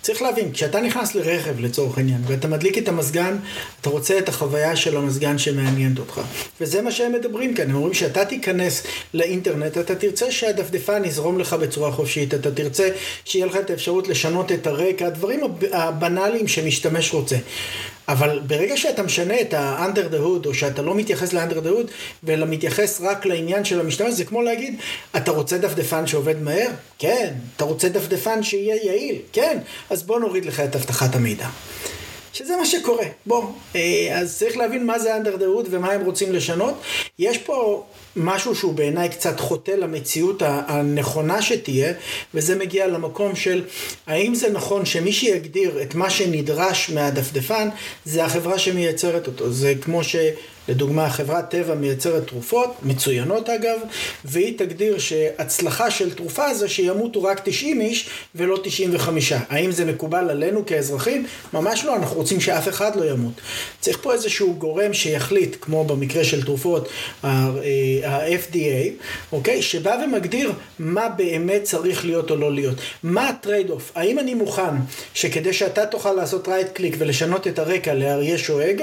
צריך 0.02 0.22
להבין, 0.22 0.52
כשאתה 0.52 0.82
נכנס 0.82 1.16
לרכב 1.16 1.60
לצורך 1.60 1.98
העניין, 1.98 2.22
ואתה 2.28 2.48
מדליק 2.48 2.78
את 2.78 2.88
המזגן, 2.88 3.38
אתה 3.82 3.90
רוצה 3.90 4.18
את 4.18 4.30
החוויה 4.30 4.76
של 4.76 4.98
המזגן 4.98 5.38
שמעניינת 5.38 6.00
אותך. 6.00 6.22
וזה 6.62 6.82
מה 6.82 6.92
שהם 6.92 7.14
מדברים 7.14 7.54
כאן, 7.54 7.70
הם 7.70 7.76
אומרים 7.76 7.94
שאתה 7.94 8.26
תיכנס 8.26 8.84
לאינטרנט, 9.14 9.78
אתה 9.78 9.96
תרצה 9.96 10.32
שהדפדפן 10.32 11.06
יזרום 11.06 11.40
לך 11.40 11.54
בצורה 11.54 11.92
חופשית, 11.92 12.34
אתה 12.34 12.52
תרצה 12.52 12.90
שיהיה 13.26 13.46
לך 13.46 13.56
את 13.56 13.70
האפשרות 13.70 14.08
לשנות 14.08 14.52
את 14.52 14.68
הרקע, 14.68 15.08
הדברים 15.08 15.40
הבנאליים 15.72 16.48
שמשתמש 16.48 17.14
רוצה. 17.14 17.36
אבל 18.10 18.40
ברגע 18.48 18.78
שאתה 18.78 19.04
משנה 19.04 19.42
את 19.42 19.54
ה-under 19.54 20.14
the 20.14 20.18
hood, 20.18 20.48
או 20.48 20.54
שאתה 20.54 20.82
לא 20.82 20.96
מתייחס 20.96 21.34
ל-under 21.34 21.66
the 21.66 21.68
hood, 21.68 21.92
אלא 22.30 22.46
מתייחס 22.46 23.02
רק 23.02 23.26
לעניין 23.26 23.66
של 23.66 23.80
המשתמש, 23.80 24.14
זה 24.14 24.26
כמו 24.26 24.42
להגיד, 24.42 24.80
אתה 25.18 25.32
רוצה 25.32 25.58
דפדפן 25.58 26.08
שעובד 26.08 26.42
מהר? 26.42 26.70
כן. 27.00 27.34
אתה 27.56 27.64
רוצה 27.64 27.90
דפדפן 27.90 28.44
שיהיה 28.44 28.76
יעיל? 28.86 29.16
כן. 29.34 29.58
אז 29.90 30.04
בוא 30.04 30.20
נוריד 30.20 30.46
לך 30.46 30.60
את 30.60 30.76
אבטחת 30.76 31.16
המידע. 31.16 31.48
שזה 32.34 32.58
מה 32.58 32.66
שקורה. 32.66 33.06
בוא, 33.26 33.44
אה, 33.76 34.20
אז 34.20 34.38
צריך 34.38 34.58
להבין 34.58 34.86
מה 34.86 35.00
זה 35.00 35.18
under 35.18 35.40
the 35.40 35.42
hood 35.42 35.68
ומה 35.70 35.92
הם 35.92 36.06
רוצים 36.06 36.34
לשנות. 36.34 36.74
יש 37.20 37.38
פה 37.38 37.84
משהו 38.16 38.56
שהוא 38.56 38.74
בעיניי 38.74 39.10
קצת 39.10 39.40
חוטא 39.40 39.72
למציאות 39.72 40.42
הנכונה 40.46 41.42
שתהיה, 41.42 41.94
וזה 42.34 42.56
מגיע 42.56 42.88
למקום 42.88 43.36
של 43.36 43.64
האם 44.08 44.36
זה 44.36 44.50
נכון 44.50 44.86
שמי 44.86 45.14
שיגדיר 45.14 45.82
את 45.82 45.96
מה 45.96 46.10
שנדרש 46.10 46.90
מהדפדפן 46.90 47.70
זה 48.06 48.26
החברה 48.26 48.60
שמייצרת 48.60 49.28
אותו. 49.28 49.52
זה 49.52 49.74
כמו 49.82 50.04
ש... 50.04 50.16
לדוגמה, 50.70 51.10
חברת 51.10 51.50
טבע 51.50 51.76
מייצרת 51.76 52.28
תרופות, 52.28 52.70
מצוינות 52.84 53.50
אגב, 53.50 53.80
והיא 54.26 54.58
תגדיר 54.58 55.00
שהצלחה 55.00 55.92
של 55.92 56.14
תרופה 56.14 56.54
זה 56.54 56.70
שימותו 56.70 57.24
רק 57.24 57.42
90 57.46 57.82
איש 57.82 58.10
ולא 58.36 58.60
95. 58.64 59.34
האם 59.50 59.72
זה 59.72 59.86
מקובל 59.86 60.30
עלינו 60.30 60.66
כאזרחים? 60.66 61.26
ממש 61.54 61.86
לא, 61.86 61.96
אנחנו 61.96 62.16
רוצים 62.16 62.42
שאף 62.42 62.68
אחד 62.68 62.96
לא 62.96 63.10
ימות. 63.12 63.34
צריך 63.80 63.98
פה 64.02 64.14
איזשהו 64.14 64.56
גורם 64.56 64.94
שיחליט, 64.94 65.56
כמו 65.62 65.84
במקרה 65.84 66.24
של 66.24 66.44
תרופות, 66.44 66.90
ה-FDA, 68.06 69.04
אוקיי? 69.32 69.62
שבא 69.62 69.98
ומגדיר 70.06 70.52
מה 70.80 71.10
באמת 71.10 71.64
צריך 71.64 72.06
להיות 72.06 72.32
או 72.32 72.36
לא 72.36 72.54
להיות. 72.54 72.76
מה 73.04 73.30
ה 73.30 73.37
trade 73.37 73.70
off? 73.70 73.92
האם 73.96 74.20
אני 74.20 74.34
מוכן 74.34 74.76
שכדי 75.14 75.54
שאתה 75.54 75.86
תוכל 75.86 76.14
לעשות 76.14 76.48
right 76.48 76.68
click 76.74 76.96
ולשנות 76.98 77.48
את 77.48 77.60
הרקע 77.60 77.94
לאריה 77.94 78.38
שואג, 78.38 78.82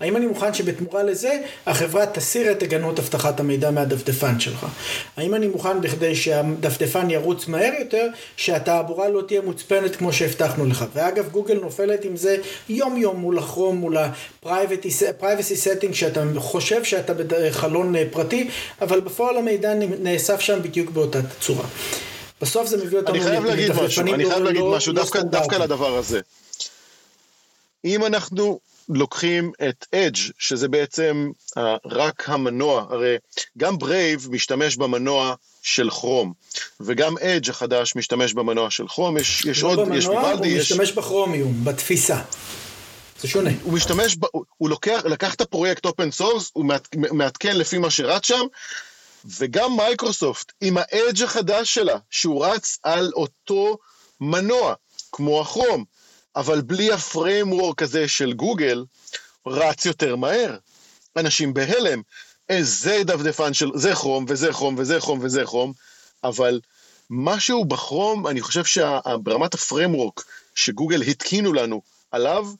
האם 0.00 0.16
אני 0.16 0.26
מוכן 0.26 0.54
שבתמורה 0.54 1.02
לזה 1.02 1.26
זה, 1.26 1.38
החברה 1.66 2.06
תסיר 2.06 2.50
את 2.50 2.62
הגנות 2.62 2.98
אבטחת 2.98 3.40
המידע 3.40 3.70
מהדפדפן 3.70 4.40
שלך. 4.40 4.66
האם 5.16 5.34
אני 5.34 5.46
מוכן 5.46 5.80
בכדי 5.80 6.14
שהדפדפן 6.14 7.10
ירוץ 7.10 7.48
מהר 7.48 7.72
יותר, 7.78 8.06
שהתעבורה 8.36 9.08
לא 9.08 9.22
תהיה 9.28 9.40
מוצפנת 9.40 9.96
כמו 9.96 10.12
שהבטחנו 10.12 10.66
לך. 10.66 10.84
ואגב, 10.94 11.28
גוגל 11.28 11.58
נופלת 11.62 12.04
עם 12.04 12.16
זה 12.16 12.36
יום 12.68 12.96
יום 12.96 13.16
מול 13.16 13.38
הכרום, 13.38 13.76
מול 13.76 13.96
ה-privacy 13.96 15.20
setting, 15.64 15.92
שאתה 15.92 16.22
חושב 16.36 16.84
שאתה 16.84 17.12
בחלון 17.14 17.96
אה, 17.96 18.04
פרטי, 18.10 18.48
אבל 18.80 19.00
בפועל 19.00 19.36
המידע 19.36 19.74
נאסף 19.74 20.40
שם 20.40 20.62
בדיוק 20.62 20.90
באותה 20.90 21.18
צורה. 21.40 21.66
בסוף 22.40 22.68
זה 22.68 22.76
מביא 22.84 22.98
אותנו... 22.98 23.14
אני 23.14 23.24
חייב 23.24 23.44
להגיד 23.44 23.72
משהו, 23.72 24.02
אני 24.02 24.26
חייב 24.26 24.42
להגיד 24.42 24.62
משהו, 24.62 24.92
דווקא 25.30 25.56
לדבר 25.56 25.96
הזה. 25.96 26.20
אם 27.84 28.04
אנחנו 28.04 28.60
לוקחים 28.88 29.52
את 29.68 29.86
אדג' 29.94 30.16
שזה 30.38 30.68
בעצם 30.68 31.30
אה, 31.58 31.60
רק 31.84 32.28
המנוע, 32.28 32.86
הרי 32.90 33.16
גם 33.58 33.78
Brave 33.78 34.28
משתמש 34.30 34.76
במנוע 34.76 35.34
של 35.62 35.90
כרום, 35.90 36.32
וגם 36.80 37.18
Edge 37.18 37.50
החדש 37.50 37.96
משתמש 37.96 38.32
במנוע 38.34 38.70
של 38.70 38.88
כרום, 38.88 39.18
יש, 39.18 39.44
יש 39.44 39.62
לא 39.62 39.68
עוד, 39.68 39.78
במנוע, 39.78 39.96
יש 39.96 40.06
Vivaldi, 40.06 40.48
יש... 40.48 40.70
הוא 40.70 40.78
משתמש 40.78 40.98
בכרומיום, 40.98 41.64
בתפיסה. 41.64 42.20
זה 43.20 43.28
שונה. 43.28 43.50
הוא 43.62 43.72
משתמש, 43.72 44.16
ב, 44.16 44.24
הוא 44.56 44.70
לוקח, 44.70 45.00
לקח 45.04 45.34
את 45.34 45.40
הפרויקט 45.40 45.84
open 45.84 46.10
source, 46.10 46.50
הוא 46.52 46.64
מעדכן 46.94 47.56
לפי 47.56 47.78
מה 47.78 47.90
שרץ 47.90 48.26
שם, 48.26 48.42
וגם 49.38 49.76
מיקרוסופט, 49.76 50.52
עם 50.60 50.76
ה 50.80 50.88
Edge 50.88 51.22
החדש 51.22 51.74
שלה, 51.74 51.98
שהוא 52.10 52.46
רץ 52.46 52.78
על 52.82 53.12
אותו 53.14 53.78
מנוע, 54.20 54.74
כמו 55.12 55.40
הכרום, 55.40 55.84
אבל 56.36 56.60
בלי 56.60 56.92
ה 56.92 57.01
framework 57.01 57.82
הזה 57.82 58.08
של 58.08 58.32
גוגל, 58.32 58.84
רץ 59.46 59.86
יותר 59.86 60.16
מהר. 60.16 60.56
אנשים 61.16 61.54
בהלם. 61.54 62.02
איזה 62.48 63.00
דפדפן 63.04 63.54
של... 63.54 63.70
זה 63.74 63.94
כרום, 63.94 64.24
וזה 64.28 64.52
כרום, 64.52 64.74
וזה 64.78 65.00
כרום, 65.00 65.18
וזה 65.22 65.44
כרום, 65.44 65.72
אבל 66.24 66.60
משהו 67.10 67.64
בכרום, 67.64 68.26
אני 68.26 68.40
חושב 68.40 68.64
שברמת 68.64 69.54
הפריימוורק 69.54 70.24
שגוגל 70.54 71.02
התקינו 71.02 71.52
לנו 71.52 71.82
עליו, 72.10 72.46
אה, 72.48 72.52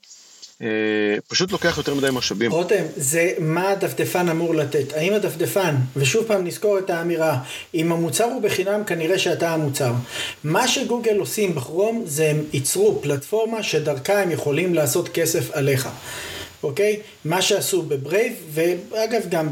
פשוט 1.27 1.51
לוקח 1.51 1.77
יותר 1.77 1.93
מדי 1.93 2.07
משאבים. 2.13 2.51
רותם, 2.51 2.83
זה 2.95 3.31
מה 3.39 3.69
הדפדפן 3.69 4.29
אמור 4.29 4.55
לתת. 4.55 4.93
האם 4.93 5.13
הדפדפן, 5.13 5.75
ושוב 5.95 6.25
פעם 6.27 6.47
נזכור 6.47 6.79
את 6.79 6.89
האמירה, 6.89 7.39
אם 7.73 7.91
המוצר 7.91 8.23
הוא 8.23 8.41
בחינם, 8.41 8.83
כנראה 8.83 9.19
שאתה 9.19 9.53
המוצר. 9.53 9.91
מה 10.43 10.67
שגוגל 10.67 11.17
עושים 11.17 11.55
בכרום, 11.55 12.03
זה 12.05 12.29
הם 12.29 12.43
ייצרו 12.53 12.99
פלטפורמה 13.01 13.63
שדרכה 13.63 14.21
הם 14.21 14.31
יכולים 14.31 14.73
לעשות 14.73 15.09
כסף 15.09 15.51
עליך. 15.51 15.89
אוקיי? 16.63 16.99
מה 17.25 17.41
שעשו 17.41 17.81
ב 17.81 17.88
Brave, 17.88 18.33
ואגב 18.53 19.21
גם 19.29 19.49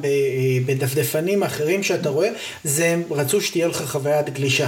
בדפדפנים 0.65 1.43
אחרים 1.43 1.83
שאתה 1.83 2.09
רואה, 2.09 2.29
זה 2.63 2.85
הם 2.85 3.03
רצו 3.11 3.41
שתהיה 3.41 3.67
לך 3.67 3.83
חוויית 3.85 4.29
גלישה. 4.29 4.67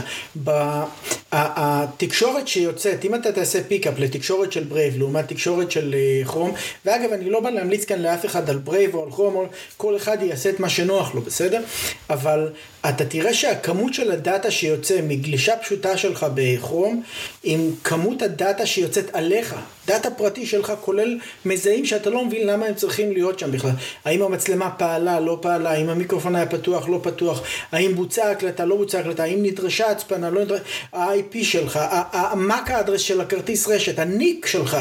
התקשורת 1.31 2.47
שיוצאת, 2.47 3.05
אם 3.05 3.15
אתה 3.15 3.31
תעשה 3.31 3.63
pickup 3.63 3.93
לתקשורת 3.97 4.51
של 4.51 4.63
Brave 4.63 4.97
לעומת 4.97 5.27
תקשורת 5.27 5.71
של 5.71 5.95
כרום, 6.25 6.53
ואגב 6.85 7.13
אני 7.13 7.29
לא 7.29 7.39
בא 7.39 7.49
להמליץ 7.49 7.85
כאן 7.85 8.01
לאף 8.01 8.25
אחד 8.25 8.49
על 8.49 8.57
Brave 8.57 8.95
או 8.95 9.03
על 9.03 9.11
כרום, 9.11 9.47
כל 9.77 9.97
אחד 9.97 10.17
יעשה 10.21 10.49
את 10.49 10.59
מה 10.59 10.69
שנוח 10.69 11.15
לו, 11.15 11.21
בסדר? 11.21 11.61
אבל 12.09 12.49
אתה 12.89 13.05
תראה 13.05 13.33
שהכמות 13.33 13.93
של 13.93 14.11
הדאטה 14.11 14.51
שיוצא 14.51 14.99
מגלישה 15.03 15.57
פשוטה 15.57 15.97
שלך 15.97 16.25
בכרום, 16.33 17.03
עם 17.43 17.71
כמות 17.83 18.21
הדאטה 18.21 18.65
שיוצאת 18.65 19.15
עליך, 19.15 19.55
דאטה 19.88 20.11
פרטי 20.11 20.45
שלך 20.45 20.73
כולל 20.81 21.17
מזהים 21.45 21.85
שאתה 21.85 22.09
לא 22.09 22.25
מבין 22.25 22.47
למה 22.47 22.65
הם 22.65 22.73
צריכים 22.73 23.11
להיות 23.11 23.39
שם 23.39 23.51
בכלל. 23.51 23.71
האם 24.05 24.21
המצלמה 24.21 24.69
פעלה, 24.69 25.19
לא 25.19 25.38
פעלה, 25.41 25.71
האם 25.71 25.89
המיקרופון 25.89 26.35
היה 26.35 26.45
פתוח, 26.45 26.89
לא 26.89 26.99
פתוח, 27.03 27.41
האם 27.71 27.95
בוצעה 27.95 28.31
הקלטה, 28.31 28.65
לא 28.65 28.75
בוצעה 28.75 29.01
הקלטה, 29.01 29.23
האם 29.23 29.43
נדרשה 29.43 29.91
הצפנה, 29.91 30.29
לא 30.29 30.41
נדרשה, 30.41 30.63
ה-IP 30.93 31.43
שלך, 31.43 31.77
ה-MAC 31.77 32.71
address 32.72 33.01
של 33.01 33.21
הכרטיס 33.21 33.67
רשת, 33.67 33.99
ה 33.99 34.11
NIC 34.11 34.45
שלך, 34.45 34.77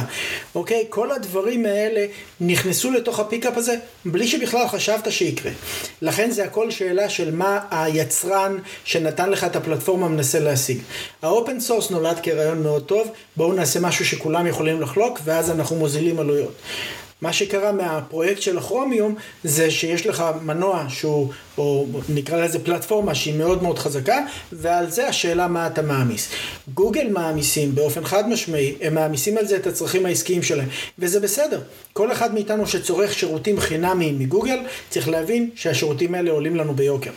אוקיי? 0.55 0.85
כל 0.89 1.13
הדברים 1.13 1.67
האלה 1.67 2.07
נכנסו 2.41 2.91
לתוך 2.91 3.21
ה 3.21 3.26
pickup 3.26 3.57
הזה 3.57 3.77
בלי 4.05 4.29
שבכלל 4.29 4.69
חשבת 4.69 5.13
שיקרה. 5.13 5.53
לכן 6.03 6.31
זה 6.31 6.45
הכל 6.45 6.71
שאלה 6.71 7.09
של 7.09 7.35
מה 7.35 7.61
היצרן 8.01 8.59
שנתן 8.85 9.31
לך 9.31 9.45
את 9.45 9.57
הפלטפורמה 9.57 10.09
מנסה 10.09 10.41
להשיג. 10.41 10.79
ה 11.23 11.30
open 11.30 11.61
source 11.61 11.91
נולד 11.91 12.21
כרעיון 12.23 12.63
מאוד 12.63 12.83
טוב, 12.83 13.09
בואו 13.37 13.53
נעשה 13.53 13.81
משהו 13.81 14.05
שכולם 14.05 14.47
יכולים 14.47 14.81
לחלוק 14.81 15.21
ואז 15.25 15.51
אנחנו 15.51 15.77
מוזילים 15.77 16.19
עלויות. 16.19 16.53
מה 17.21 17.33
שקרה 17.33 17.73
מהפרויקט 17.73 18.43
של 18.43 18.59
הכרומיום 18.59 19.15
זה 19.45 19.71
שיש 19.71 20.07
לך 20.07 20.25
מנוע 20.43 20.85
שהוא, 20.89 21.33
או 21.59 21.87
נקרא 22.09 22.45
לזה 22.45 22.65
פלטפורמה 22.65 23.15
שהיא 23.15 23.35
מאוד 23.35 23.63
מאוד 23.63 23.79
חזקה 23.79 24.19
ועל 24.53 24.91
זה 24.91 25.09
השאלה 25.09 25.49
מה 25.49 25.67
אתה 25.67 25.83
מעמיס. 25.83 26.29
גוגל 26.75 27.09
מעמיסים 27.09 27.75
באופן 27.75 28.05
חד 28.05 28.29
משמעי, 28.29 28.75
הם 28.81 28.95
מעמיסים 28.95 29.39
על 29.39 29.47
זה 29.47 29.57
את 29.57 29.67
הצרכים 29.67 30.07
העסקיים 30.07 30.43
שלהם 30.43 30.69
וזה 30.99 31.21
בסדר. 31.21 31.61
כל 31.93 32.13
אחד 32.13 32.35
מאיתנו 32.35 32.67
שצורך 32.67 33.15
שירותים 33.15 33.61
חינמיים 33.61 34.19
מגוגל 34.19 34.59
צריך 34.91 35.09
להבין 35.09 35.51
שהשירותים 35.55 36.15
האלה 36.15 36.31
עולים 36.31 36.57
לנו 36.57 36.75
ביוקר. 36.75 37.11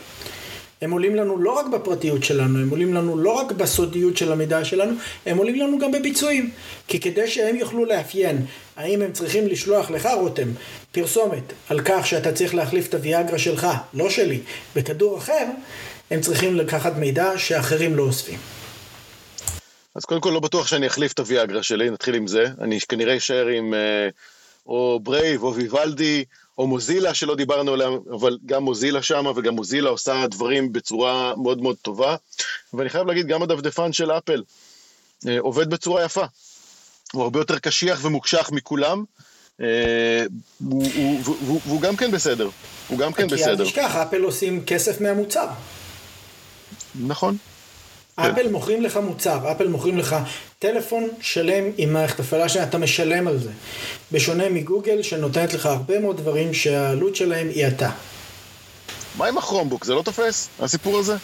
הם 0.82 0.90
עולים 0.90 1.14
לנו 1.14 1.38
לא 1.38 1.52
רק 1.52 1.66
בפרטיות 1.66 2.24
שלנו, 2.24 2.58
הם 2.58 2.70
עולים 2.70 2.94
לנו 2.94 3.18
לא 3.18 3.30
רק 3.30 3.52
בסודיות 3.52 4.16
של 4.16 4.32
המידע 4.32 4.64
שלנו, 4.64 4.94
הם 5.26 5.36
עולים 5.36 5.56
לנו 5.56 5.78
גם 5.78 5.92
בביצועים. 5.92 6.50
כי 6.88 7.00
כדי 7.00 7.28
שהם 7.28 7.56
יוכלו 7.56 7.84
לאפיין 7.84 8.46
האם 8.76 9.02
הם 9.02 9.12
צריכים 9.12 9.46
לשלוח 9.46 9.90
לך, 9.90 10.08
רותם, 10.20 10.48
פרסומת 10.92 11.52
על 11.68 11.80
כך 11.84 12.06
שאתה 12.06 12.32
צריך 12.32 12.54
להחליף 12.54 12.88
את 12.88 12.94
הוויאגרה 12.94 13.38
שלך, 13.38 13.66
לא 13.94 14.10
שלי, 14.10 14.40
בכדור 14.76 15.18
אחר, 15.18 15.44
הם 16.10 16.20
צריכים 16.20 16.56
לקחת 16.56 16.96
מידע 16.96 17.38
שאחרים 17.38 17.96
לא 17.96 18.02
אוספים. 18.02 18.38
אז 19.94 20.04
קודם 20.04 20.20
כל 20.20 20.30
לא 20.30 20.40
בטוח 20.40 20.66
שאני 20.66 20.86
אחליף 20.86 21.12
את 21.12 21.18
הוויאגרה 21.18 21.62
שלי, 21.62 21.90
נתחיל 21.90 22.14
עם 22.14 22.26
זה. 22.26 22.44
אני 22.60 22.78
כנראה 22.88 23.16
אשאר 23.16 23.46
עם 23.46 23.74
אה, 23.74 24.08
או 24.66 25.00
Brave 25.02 25.42
או 25.42 25.54
Vivaldi 25.54 26.24
או 26.60 26.66
מוזילה 26.66 27.14
שלא 27.14 27.34
דיברנו 27.34 27.72
עליה, 27.72 27.88
אבל 28.12 28.38
גם 28.46 28.62
מוזילה 28.62 29.02
שם 29.02 29.26
וגם 29.36 29.54
מוזילה 29.54 29.90
עושה 29.90 30.26
דברים 30.26 30.72
בצורה 30.72 31.32
מאוד 31.36 31.62
מאוד 31.62 31.76
טובה. 31.82 32.16
ואני 32.74 32.88
חייב 32.88 33.06
להגיד, 33.06 33.26
גם 33.26 33.42
הדפדפן 33.42 33.92
של 33.92 34.10
אפל 34.10 34.42
אה, 35.28 35.40
עובד 35.40 35.70
בצורה 35.70 36.04
יפה. 36.04 36.24
הוא 37.12 37.22
הרבה 37.22 37.40
יותר 37.40 37.58
קשיח 37.58 38.04
ומוקשח 38.04 38.50
מכולם. 38.52 39.04
אה, 39.60 40.24
והוא 40.60 41.80
גם 41.80 41.96
כן 41.96 42.10
בסדר, 42.10 42.48
הוא 42.88 42.98
גם 42.98 43.12
כן 43.12 43.26
בסדר. 43.26 43.56
כי 43.56 43.62
אל 43.62 43.66
תשכח, 43.66 43.96
אפל 43.96 44.22
עושים 44.22 44.64
כסף 44.64 45.00
מהמוצר. 45.00 45.46
נכון. 46.94 47.36
אפל 48.20 48.48
מוכרים 48.48 48.82
לך 48.82 48.96
מוצר, 48.96 49.52
אפל 49.52 49.68
מוכרים 49.68 49.98
לך 49.98 50.16
טלפון 50.58 51.08
שלם 51.20 51.64
עם 51.76 51.92
מערכת 51.92 52.20
הפעלה 52.20 52.48
שאתה 52.48 52.78
משלם 52.78 53.28
על 53.28 53.38
זה. 53.38 53.50
בשונה 54.12 54.48
מגוגל 54.48 55.02
שנותנת 55.02 55.54
לך 55.54 55.66
הרבה 55.66 55.98
מאוד 55.98 56.16
דברים 56.16 56.54
שהעלות 56.54 57.16
שלהם 57.16 57.48
היא 57.48 57.66
אתה. 57.66 57.90
מה 59.16 59.26
עם 59.26 59.38
ה 59.38 59.42
Chromebook? 59.42 59.84
זה 59.84 59.94
לא 59.94 60.02
תופס? 60.02 60.48
הסיפור 60.60 60.98
הזה? 60.98 61.16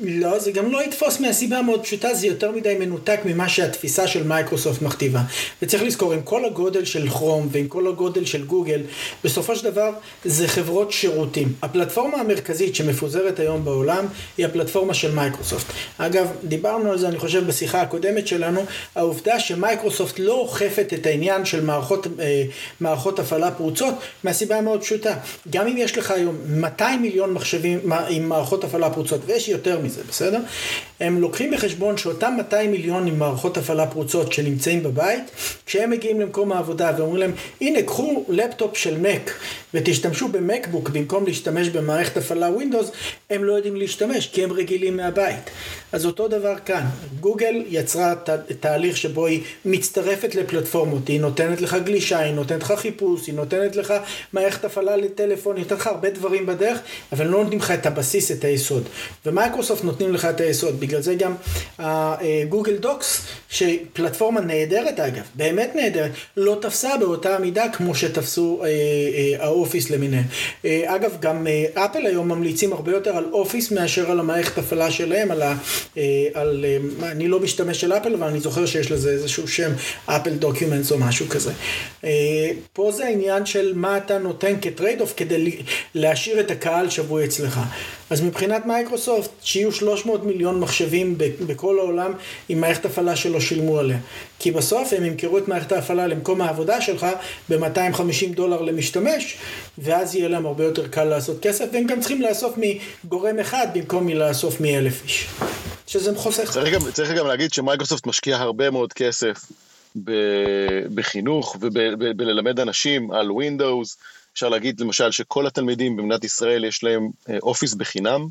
לא, 0.00 0.38
זה 0.38 0.50
גם 0.50 0.72
לא 0.72 0.84
יתפוס 0.84 1.20
מהסיבה 1.20 1.58
המאוד 1.58 1.82
פשוטה, 1.82 2.14
זה 2.14 2.26
יותר 2.26 2.50
מדי 2.50 2.76
מנותק 2.80 3.20
ממה 3.24 3.48
שהתפיסה 3.48 4.06
של 4.06 4.22
מייקרוסופט 4.22 4.82
מכתיבה. 4.82 5.20
וצריך 5.62 5.82
לזכור, 5.82 6.12
עם 6.12 6.22
כל 6.22 6.44
הגודל 6.44 6.84
של 6.84 7.08
כרום 7.08 7.48
ועם 7.50 7.68
כל 7.68 7.88
הגודל 7.88 8.24
של 8.24 8.44
גוגל, 8.44 8.80
בסופו 9.24 9.56
של 9.56 9.70
דבר 9.70 9.90
זה 10.24 10.48
חברות 10.48 10.92
שירותים. 10.92 11.52
הפלטפורמה 11.62 12.16
המרכזית 12.16 12.74
שמפוזרת 12.74 13.40
היום 13.40 13.64
בעולם 13.64 14.06
היא 14.38 14.46
הפלטפורמה 14.46 14.94
של 14.94 15.14
מייקרוסופט. 15.14 15.66
אגב, 15.98 16.26
דיברנו 16.44 16.90
על 16.90 16.98
זה, 16.98 17.08
אני 17.08 17.18
חושב, 17.18 17.46
בשיחה 17.46 17.80
הקודמת 17.82 18.26
שלנו, 18.26 18.64
העובדה 18.94 19.40
שמייקרוסופט 19.40 20.18
לא 20.18 20.32
אוכפת 20.32 20.92
את 20.94 21.06
העניין 21.06 21.44
של 21.44 21.64
מערכות, 21.64 22.06
אה, 22.20 22.42
מערכות 22.80 23.18
הפעלה 23.18 23.50
פרוצות, 23.50 23.94
מהסיבה 24.24 24.58
המאוד 24.58 24.80
פשוטה. 24.80 25.14
גם 25.50 25.66
אם 25.66 25.76
יש 25.76 25.98
לך 25.98 26.10
היום 26.10 26.36
200 26.48 27.02
מיליון 27.02 27.32
מחשבים 27.32 27.80
עם 28.08 28.28
מערכות 28.28 28.64
הפעלה 28.64 28.90
פרוצות, 28.90 29.20
ויש 29.26 29.48
יותר 29.48 29.80
מזה, 29.88 30.02
בסדר? 30.08 30.40
הם 31.00 31.20
לוקחים 31.20 31.50
בחשבון 31.50 31.96
שאותם 31.96 32.34
200 32.36 32.70
מיליון 32.70 33.06
עם 33.06 33.18
מערכות 33.18 33.56
הפעלה 33.56 33.86
פרוצות 33.86 34.32
שנמצאים 34.32 34.82
בבית, 34.82 35.30
כשהם 35.66 35.90
מגיעים 35.90 36.20
למקום 36.20 36.52
העבודה 36.52 36.92
ואומרים 36.98 37.20
להם, 37.20 37.32
הנה 37.60 37.82
קחו 37.82 38.24
לפטופ 38.28 38.76
של 38.76 39.00
Mac 39.00 39.30
ותשתמשו 39.74 40.28
ב 40.28 40.36
MacBook 40.36 40.88
במקום 40.88 41.26
להשתמש 41.26 41.68
במערכת 41.68 42.16
הפעלה 42.16 42.50
Windows, 42.50 42.90
הם 43.30 43.44
לא 43.44 43.52
יודעים 43.52 43.76
להשתמש 43.76 44.26
כי 44.26 44.44
הם 44.44 44.52
רגילים 44.52 44.96
מהבית. 44.96 45.50
אז 45.92 46.06
אותו 46.06 46.28
דבר 46.28 46.54
כאן, 46.64 46.84
גוגל 47.20 47.64
יצרה 47.68 48.14
ת, 48.14 48.30
תהליך 48.60 48.96
שבו 48.96 49.26
היא 49.26 49.42
מצטרפת 49.64 50.34
לפלטפורמות, 50.34 51.08
היא 51.08 51.20
נותנת 51.20 51.60
לך 51.60 51.76
גלישה, 51.84 52.18
היא 52.18 52.34
נותנת 52.34 52.62
לך 52.62 52.72
חיפוש, 52.76 53.26
היא 53.26 53.34
נותנת 53.34 53.76
לך 53.76 53.94
מערכת 54.32 54.64
הפעלה 54.64 54.96
לטלפון, 54.96 55.56
היא 55.56 55.62
נותנת 55.62 55.80
לך 55.80 55.86
הרבה 55.86 56.10
דברים 56.10 56.46
בדרך, 56.46 56.78
אבל 57.12 57.26
לא 57.26 57.42
נותנים 57.42 57.58
לך 57.58 57.70
את 57.70 57.86
הבסיס, 57.86 58.32
את 58.32 58.44
היסוד. 58.44 58.82
ומייקרוסופט 59.26 59.84
נותנים 59.84 60.14
לך 60.14 60.24
את 60.24 60.40
היסוד, 60.40 60.80
בגלל 60.80 61.00
זה 61.00 61.14
גם 61.14 61.34
Google 62.48 62.76
Docs, 62.76 63.26
שפלטפורמה 63.50 64.40
נהדרת 64.40 65.00
אגב, 65.00 65.22
באמת 65.34 65.70
נהדרת, 65.74 66.10
לא 66.36 66.58
תפסה 66.60 66.96
באותה 66.96 67.38
מידה 67.38 67.64
כמו 67.72 67.94
שתפסו 67.94 68.62
אה, 68.62 68.68
אה, 68.68 69.46
ה 69.58 69.63
Office 69.63 69.90
למיניהם. 69.90 70.24
אה, 70.64 70.94
אגב, 70.94 71.16
גם 71.20 71.46
אה, 71.46 71.84
אפל 71.84 72.06
היום 72.06 72.28
ממליצים 72.28 72.72
הרבה 72.72 72.92
יותר 72.92 73.16
על 73.16 73.24
Office 73.32 73.70
מאשר 73.70 74.10
על 74.10 74.20
המערכת 74.20 74.58
הפעלה 74.58 74.90
שלהם, 74.90 75.30
על 75.30 75.42
ה... 75.42 75.54
אה, 75.98 76.02
על, 76.34 76.64
אני 77.02 77.28
לא 77.28 77.40
משתמש 77.40 77.80
של 77.80 77.92
אפל, 77.92 78.14
אבל 78.14 78.26
אני 78.26 78.40
זוכר 78.40 78.66
שיש 78.66 78.90
לזה 78.90 79.10
איזשהו 79.10 79.48
שם, 79.48 79.70
Apple 80.06 80.30
Documents 80.30 80.92
או 80.92 80.98
משהו 80.98 81.26
כזה. 81.28 81.52
פה 82.72 82.92
זה 82.92 83.06
העניין 83.06 83.46
של 83.46 83.72
מה 83.74 83.96
אתה 83.96 84.18
נותן 84.18 84.54
כ 84.62 84.73
trade 84.73 85.00
off 85.00 85.14
כדי 85.16 85.56
להשאיר 85.94 86.40
את 86.40 86.50
הקהל 86.50 86.90
שבוי 86.90 87.24
אצלך. 87.24 87.60
אז 88.10 88.20
מבחינת 88.20 88.66
מייקרוסופט, 88.66 89.30
שיהיו 89.42 89.72
300 89.72 90.24
מיליון 90.24 90.60
מחשבים 90.60 91.18
בכל 91.46 91.78
העולם 91.78 92.12
עם 92.48 92.60
מערכת 92.60 92.84
הפעלה 92.84 93.16
שלא 93.16 93.40
שילמו 93.40 93.78
עליה. 93.78 93.98
כי 94.38 94.50
בסוף 94.50 94.92
הם 94.92 95.04
ימכרו 95.04 95.38
את 95.38 95.48
מערכת 95.48 95.72
ההפעלה 95.72 96.06
למקום 96.06 96.40
העבודה 96.40 96.80
שלך 96.80 97.06
ב-250 97.50 98.34
דולר 98.34 98.62
למשתמש, 98.62 99.36
ואז 99.78 100.14
יהיה 100.14 100.28
להם 100.28 100.46
הרבה 100.46 100.64
יותר 100.64 100.88
קל 100.88 101.04
לעשות 101.04 101.36
כסף, 101.42 101.64
והם 101.72 101.86
גם 101.86 102.00
צריכים 102.00 102.22
לאסוף 102.22 102.54
מגורם 102.56 103.38
אחד 103.38 103.66
במקום 103.74 104.06
מלאסוף 104.06 104.60
מאלף 104.60 105.04
איש. 105.04 105.26
שזה 105.86 106.16
חוסך. 106.16 106.50
צריך 106.50 106.74
גם, 106.74 106.90
צריך 106.92 107.10
גם 107.10 107.26
להגיד 107.26 107.52
שמייקרוסופט 107.52 108.06
משקיעה 108.06 108.42
הרבה 108.42 108.70
מאוד 108.70 108.92
כסף 108.92 109.44
בחינוך 110.94 111.56
ובללמד 111.60 112.60
אנשים 112.60 113.10
על 113.10 113.28
Windows. 113.28 113.96
אפשר 114.32 114.48
להגיד 114.48 114.80
למשל 114.80 115.10
שכל 115.10 115.46
התלמידים 115.46 115.96
במדינת 115.96 116.24
ישראל 116.24 116.64
יש 116.64 116.84
להם 116.84 117.10
אופיס 117.42 117.72
אה, 117.72 117.78
בחינם, 117.78 118.26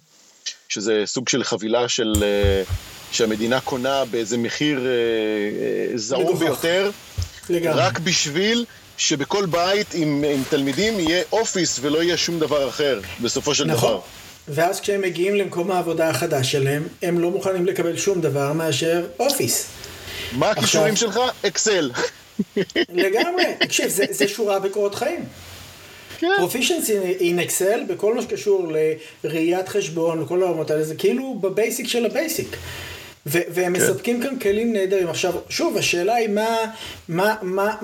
שזה 0.70 1.04
סוג 1.06 1.30
של 1.30 1.44
חבילה 1.44 1.90
של, 1.90 2.14
אה, 2.22 2.64
שהמדינה 3.12 3.62
קונה 3.62 4.06
באיזה 4.06 4.38
מחיר 4.38 4.88
אה, 4.88 5.98
זעום 5.98 6.40
ביותר, 6.40 6.92
לגמרי. 7.50 7.82
רק 7.82 8.00
בשביל 8.00 8.66
שבכל 8.98 9.46
בית 9.46 9.88
עם, 9.94 10.24
עם 10.34 10.44
תלמידים 10.50 11.00
יהיה 11.00 11.24
אופיס 11.32 11.80
ולא 11.82 12.04
יהיה 12.04 12.18
שום 12.18 12.40
דבר 12.40 12.70
אחר, 12.70 13.00
בסופו 13.22 13.56
של 13.56 13.66
נכון. 13.66 13.90
דבר. 13.90 14.00
ואז 14.48 14.80
כשהם 14.80 15.02
מגיעים 15.02 15.36
למקום 15.36 15.72
העבודה 15.72 16.10
החדש 16.10 16.52
שלהם, 16.52 16.88
הם 17.02 17.20
לא 17.20 17.32
מוכנים 17.32 17.66
לקבל 17.66 17.98
שום 17.98 18.22
דבר 18.22 18.54
מאשר 18.54 19.06
Office. 19.20 19.68
מה 20.32 20.52
הכישורים 20.52 20.96
שלך? 20.96 21.20
Excel. 21.48 21.92
לגמרי. 22.94 23.44
תקשיב, 23.60 23.88
זה, 23.88 24.06
זה 24.10 24.28
שורה 24.28 24.60
בקורות 24.60 24.96
חיים. 24.96 25.26
proficiency 26.38 26.98
in 26.98 27.40
Excel 27.40 27.80
בכל 27.88 28.16
מה 28.16 28.22
שקשור 28.22 28.72
לראיית 29.24 29.70
חשבון 29.70 30.22
וכל 30.22 30.44
העולמות 30.44 30.72
האלה 30.72 30.84
זה 30.84 30.96
כאילו 30.96 31.38
ב 31.42 31.50
basic 31.50 31.88
של 31.88 32.06
ה 32.06 32.13
basic. 32.13 32.58
והם 33.28 33.74
כן. 33.76 33.82
מספקים 33.82 34.22
כאן 34.22 34.40
כלים 34.40 34.74
נהדרים. 34.74 35.10
עכשיו, 35.10 35.34
שוב, 35.50 35.78
השאלה 35.78 36.16
היא 36.16 36.30
מה, 36.30 36.58
מה, 37.10 37.36
מה, 37.42 37.76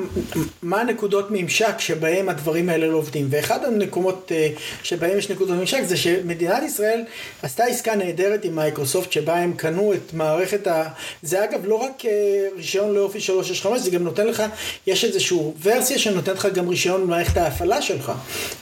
מה 0.63 0.81
הנקודות 0.81 1.27
ממשק 1.31 1.79
שבהם 1.79 2.29
הדברים 2.29 2.69
האלה 2.69 2.87
לא 2.87 2.97
עובדים. 2.97 3.27
ואחד 3.29 3.65
המקומות 3.65 4.31
אה, 4.35 4.49
שבהם 4.83 5.17
יש 5.17 5.29
נקודות 5.29 5.57
ממשק 5.57 5.83
זה 5.83 5.97
שמדינת 5.97 6.63
ישראל 6.63 7.03
עשתה 7.41 7.63
עסקה 7.63 7.95
נהדרת 7.95 8.45
עם 8.45 8.55
מייקרוסופט, 8.55 9.11
שבה 9.11 9.35
הם 9.35 9.53
קנו 9.53 9.93
את 9.93 10.13
מערכת 10.13 10.67
ה... 10.67 10.83
זה 11.21 11.43
אגב 11.43 11.65
לא 11.65 11.75
רק 11.75 12.05
אה, 12.05 12.11
רישיון 12.55 12.93
ל 12.93 12.97
Office 12.97 13.19
365, 13.19 13.81
זה 13.81 13.91
גם 13.91 14.03
נותן 14.03 14.27
לך, 14.27 14.43
יש 14.87 15.05
איזושהי 15.05 15.37
ורסיה 15.63 15.99
שנותנת 15.99 16.35
לך 16.35 16.47
גם 16.53 16.69
רישיון 16.69 17.01
למערכת 17.01 17.37
ההפעלה 17.37 17.81
שלך, 17.81 18.11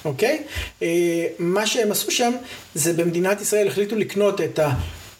אוקיי? 0.05 0.43
מה 1.39 1.67
שהם 1.67 1.91
עשו 1.91 2.11
שם, 2.11 2.31
זה 2.75 2.93
במדינת 2.93 3.41
ישראל 3.41 3.67
החליטו 3.67 3.95
לקנות 3.95 4.41
את 4.41 4.59
ה... 4.59 4.73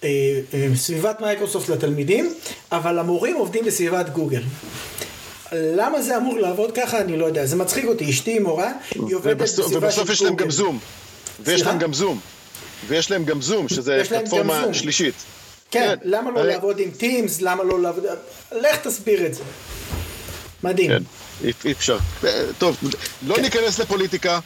אה, 0.03 0.09
אה, 0.53 0.67
סביבת 0.75 1.21
מייקרוסופט 1.21 1.69
לתלמידים, 1.69 2.33
אבל 2.71 2.99
המורים 2.99 3.35
עובדים 3.35 3.65
בסביבת 3.65 4.09
גוגל. 4.09 4.41
למה 5.51 6.01
זה 6.01 6.17
אמור 6.17 6.39
לעבוד 6.39 6.71
ככה 6.75 7.01
אני 7.01 7.17
לא 7.17 7.25
יודע, 7.25 7.45
זה 7.45 7.55
מצחיק 7.55 7.85
אותי, 7.85 8.09
אשתי 8.09 8.39
מורה, 8.39 8.71
היא 8.91 9.15
עובדת 9.15 9.37
בסביבה 9.37 9.67
של 9.67 9.73
גוגל. 9.73 9.87
ובסוף 9.87 10.09
יש 10.09 10.21
להם 10.21 10.35
גם 10.35 10.51
Zoom, 10.51 10.79
ויש 11.39 11.61
להם 11.61 11.79
גם 11.79 11.93
זום, 11.93 12.19
ויש 12.87 13.11
להם 13.11 13.25
גם 13.25 13.41
זום, 13.41 13.69
שזה 13.69 14.01
פלטפורמה 14.09 14.73
שלישית. 14.73 15.15
כן, 15.71 15.95
כן, 16.01 16.09
למה 16.09 16.31
לא 16.31 16.43
לעבוד 16.43 16.79
עם 16.79 16.91
טימס, 16.91 17.41
למה 17.41 17.63
לא 17.63 17.81
לעבוד, 17.81 18.05
לך 18.51 18.75
תסביר 18.87 19.25
את 19.25 19.33
זה. 19.33 19.43
מדהים. 20.63 20.89
כן, 20.89 21.03
אי 21.65 21.71
אפשר. 21.71 21.97
אה, 22.23 22.43
טוב, 22.57 22.77
לא 23.27 23.35
כן. 23.35 23.41
ניכנס 23.41 23.79
לפוליטיקה, 23.79 24.39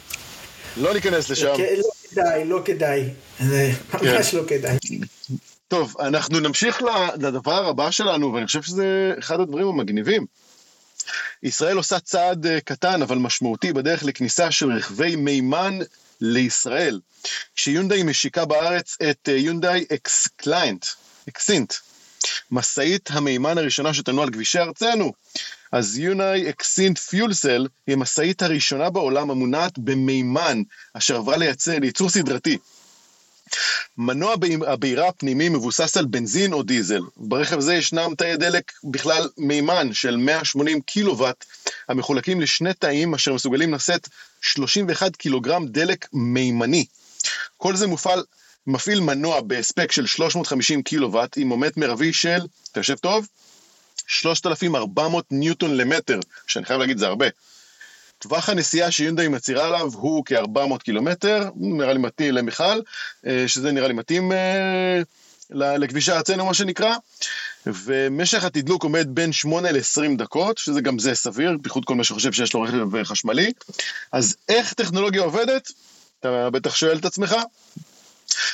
לא 0.76 0.94
ניכנס 0.94 1.30
לשם. 1.30 1.46
לא 1.46 1.56
כדאי, 2.10 2.44
לא 2.44 2.60
כדאי. 2.64 3.04
זה 3.40 3.72
ממש 3.94 4.34
לא 4.34 4.42
כדאי. 4.48 4.76
טוב, 5.68 5.94
אנחנו 6.00 6.40
נמשיך 6.40 6.82
לדבר 7.18 7.68
הבא 7.68 7.90
שלנו, 7.90 8.32
ואני 8.32 8.46
חושב 8.46 8.62
שזה 8.62 9.14
אחד 9.18 9.40
הדברים 9.40 9.66
המגניבים. 9.66 10.26
ישראל 11.42 11.76
עושה 11.76 12.00
צעד 12.00 12.46
אה, 12.46 12.60
קטן 12.60 13.02
אבל 13.02 13.18
משמעותי 13.18 13.72
בדרך 13.72 14.04
לכניסה 14.04 14.50
של 14.50 14.72
רכבי 14.72 15.16
מימן 15.16 15.78
לישראל, 16.20 17.00
כשיונדאי 17.56 18.02
משיקה 18.02 18.44
בארץ 18.44 18.96
את 19.10 19.28
אה, 19.28 19.36
יונדאי 19.36 19.84
Xcient, 19.92 20.86
Xcient, 21.28 21.74
משאית 22.50 23.10
המימן 23.10 23.58
הראשונה 23.58 23.94
שתנוע 23.94 24.24
על 24.24 24.30
כבישי 24.30 24.58
ארצנו. 24.58 25.12
אז 25.72 25.98
יונדאי 25.98 26.50
Xcient 26.50 26.98
Fuel 26.98 27.32
Cell 27.32 27.66
היא 27.86 27.92
המשאית 27.92 28.42
הראשונה 28.42 28.90
בעולם 28.90 29.30
המונעת 29.30 29.78
במימן, 29.78 30.62
אשר 30.94 31.16
עברה 31.16 31.36
לייצר, 31.36 31.78
לייצור 31.78 32.10
סדרתי. 32.10 32.58
מנוע 33.98 34.34
הבעירה 34.66 35.08
הפנימי 35.08 35.48
מבוסס 35.48 35.96
על 35.96 36.04
בנזין 36.04 36.52
או 36.52 36.62
דיזל. 36.62 37.00
ברכב 37.16 37.60
זה 37.60 37.74
ישנם 37.74 38.14
תאי 38.18 38.36
דלק 38.36 38.72
בכלל 38.84 39.28
מימן 39.38 39.92
של 39.92 40.16
180 40.16 40.80
קילוואט, 40.80 41.44
המחולקים 41.88 42.40
לשני 42.40 42.74
תאים 42.74 43.14
אשר 43.14 43.34
מסוגלים 43.34 43.74
לשאת 43.74 44.08
31 44.40 45.16
קילוגרם 45.16 45.66
דלק 45.66 46.08
מימני. 46.12 46.84
כל 47.56 47.76
זה 47.76 47.86
מופעל, 47.86 48.24
מפעיל 48.66 49.00
מנוע 49.00 49.40
בהספק 49.40 49.92
של 49.92 50.06
350 50.06 50.82
קילוואט 50.82 51.38
עם 51.38 51.48
מומנט 51.48 51.76
מרבי 51.76 52.12
של, 52.12 52.40
יושב 52.76 52.96
טוב? 52.96 53.28
3,400 54.06 55.24
ניוטון 55.30 55.76
למטר, 55.76 56.20
שאני 56.46 56.64
חייב 56.64 56.80
להגיד 56.80 56.98
זה 56.98 57.06
הרבה. 57.06 57.26
טווח 58.28 58.48
הנסיעה 58.48 58.90
שיונדאי 58.90 59.28
מצהירה 59.28 59.66
עליו 59.66 59.90
הוא 59.94 60.22
כ-400 60.26 60.78
קילומטר, 60.84 61.50
נראה 61.56 61.92
לי 61.92 61.98
מתאים 61.98 62.34
למיכל, 62.34 62.80
אה, 63.26 63.44
שזה 63.48 63.72
נראה 63.72 63.88
לי 63.88 63.94
מתאים 63.94 64.32
אה, 64.32 65.00
לכבישי 65.50 66.12
ארצנו 66.12 66.46
מה 66.46 66.54
שנקרא, 66.54 66.96
ומשך 67.66 68.44
התדלוק 68.44 68.82
עומד 68.82 69.06
בין 69.10 69.32
8 69.32 69.72
ל-20 69.72 70.18
דקות, 70.18 70.58
שזה 70.58 70.80
גם 70.80 70.98
זה 70.98 71.14
סביר, 71.14 71.56
בייחוד 71.60 71.84
כל 71.84 71.94
מי 71.94 72.04
שחושב 72.04 72.32
שיש 72.32 72.54
לו 72.54 72.62
רכב 72.62 73.02
חשמלי. 73.02 73.52
אז 74.12 74.36
איך 74.48 74.72
טכנולוגיה 74.72 75.22
עובדת? 75.22 75.72
אתה 76.20 76.50
בטח 76.50 76.74
שואל 76.74 76.98
את 76.98 77.04
עצמך. 77.04 77.36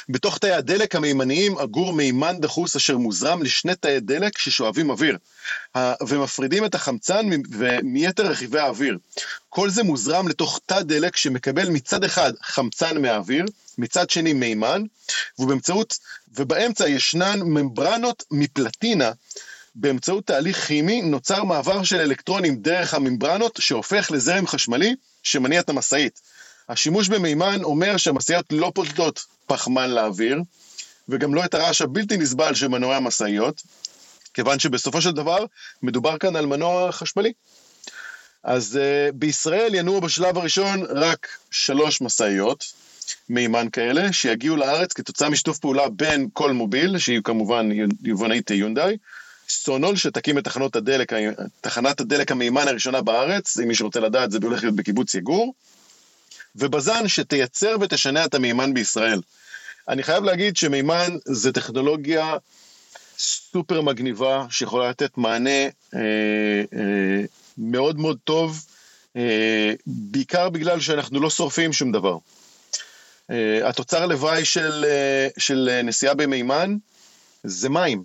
בתוך 0.09 0.39
תאי 0.39 0.53
הדלק 0.53 0.95
המימניים 0.95 1.59
אגור 1.59 1.93
מימן 1.93 2.41
דחוס 2.41 2.77
אשר 2.77 2.99
מוזרם 2.99 3.43
לשני 3.43 3.75
תאי 3.75 4.01
דלק 4.01 4.39
ששואבים 4.39 4.91
אוויר, 4.91 5.19
ומפרידים 6.09 6.65
את 6.65 6.75
החמצן 6.75 7.31
מיתר 7.83 8.27
רכיבי 8.27 8.59
האוויר. 8.59 8.99
כל 9.49 9.71
זה 9.71 9.83
מוזרם 9.83 10.29
לתוך 10.29 10.61
תא 10.67 10.81
דלק 10.81 11.17
שמקבל 11.17 11.69
מצד 11.69 12.05
אחד 12.05 12.33
חמצן 12.43 13.03
מהאוויר, 13.03 13.45
מצד 13.79 14.11
שני 14.11 14.33
מימן, 14.33 14.83
ובאמצעות, 15.39 15.99
ובאמצע 16.35 16.89
ישנן 16.89 17.41
ממברנות 17.43 18.25
מפלטינה 18.31 19.11
באמצעות 19.75 20.27
תהליך 20.27 20.67
כימי 20.67 21.03
נוצר 21.03 21.45
מעבר 21.45 21.83
של 21.83 22.01
אלקטרונים 22.01 22.57
דרך 22.57 22.95
הממברנות 22.95 23.59
שהופך 23.61 24.11
לזרם 24.11 24.47
חשמלי 24.47 24.95
שמניע 25.23 25.61
את 25.61 25.69
המשאית. 25.69 26.21
השימוש 26.73 27.09
במימן 27.09 27.63
אומר 27.65 27.97
שהמשאיות 27.97 28.47
לא 28.51 28.73
פולטות 28.75 29.25
פחמן 29.47 29.91
לאוויר, 29.91 30.39
וגם 31.09 31.35
לא 31.35 31.45
את 31.45 31.55
הרעש 31.55 31.83
הבלתי 31.83 32.17
נסבל 32.17 32.55
של 32.55 32.69
מנועי 32.69 32.97
המשאיות, 32.97 33.63
כיוון 34.35 34.59
שבסופו 34.59 35.01
של 35.03 35.13
דבר 35.13 35.45
מדובר 35.83 36.19
כאן 36.19 36.37
על 36.37 36.47
מנוע 36.47 36.93
חשמלי. 36.93 37.33
אז 38.43 38.79
uh, 38.79 39.13
בישראל 39.15 39.75
ינועו 39.75 40.01
בשלב 40.01 40.39
הראשון 40.39 40.83
רק 40.89 41.29
שלוש 41.51 42.01
משאיות, 42.01 42.65
מימן 43.29 43.67
כאלה, 43.73 44.13
שיגיעו 44.13 44.57
לארץ 44.57 44.93
כתוצאה 44.93 45.29
משיתוף 45.29 45.59
פעולה 45.59 45.89
בין 45.89 46.29
כל 46.33 46.53
מוביל, 46.53 46.99
שהיא 46.99 47.21
כמובן 47.25 47.69
יבונאית 48.05 48.51
יונדאי, 48.51 48.97
סונול 49.49 49.97
שתקים 49.97 50.39
את 50.39 50.45
תחנות 50.45 50.77
הדלק, 50.77 51.13
תחנת 51.61 52.01
הדלק 52.01 52.33
המימן 52.33 52.69
הראשונה 52.69 53.03
בארץ, 53.03 53.59
אם 53.59 53.69
מי 53.69 53.75
שרוצה 53.75 54.01
לדעת 54.01 54.31
זה 54.31 54.39
הולך 54.43 54.63
להיות 54.63 54.77
בקיבוץ 54.77 55.15
יגור, 55.15 55.55
ובז"ן 56.57 57.09
שתייצר 57.09 57.77
ותשנע 57.81 58.25
את 58.25 58.35
המימן 58.35 58.75
בישראל. 58.75 59.21
אני 59.89 60.03
חייב 60.03 60.25
להגיד 60.25 60.57
שמימן 60.57 61.17
זה 61.25 61.53
טכנולוגיה 61.53 62.37
סופר 63.19 63.81
מגניבה, 63.81 64.47
שיכולה 64.51 64.91
לתת 64.91 65.19
מענה 65.19 65.65
אה, 65.95 66.01
אה, 66.75 67.25
מאוד 67.59 67.99
מאוד 67.99 68.19
טוב, 68.25 68.65
אה, 69.17 69.73
בעיקר 69.87 70.49
בגלל 70.49 70.81
שאנחנו 70.81 71.21
לא 71.21 71.31
שורפים 71.31 71.73
שום 71.73 71.93
דבר. 71.93 72.17
אה, 73.31 73.69
התוצר 73.69 74.07
לוואי 74.07 74.45
של, 74.45 74.85
אה, 74.89 75.29
של 75.39 75.81
נסיעה 75.85 76.15
במימן 76.15 76.77
זה 77.45 77.69
מים. 77.69 78.05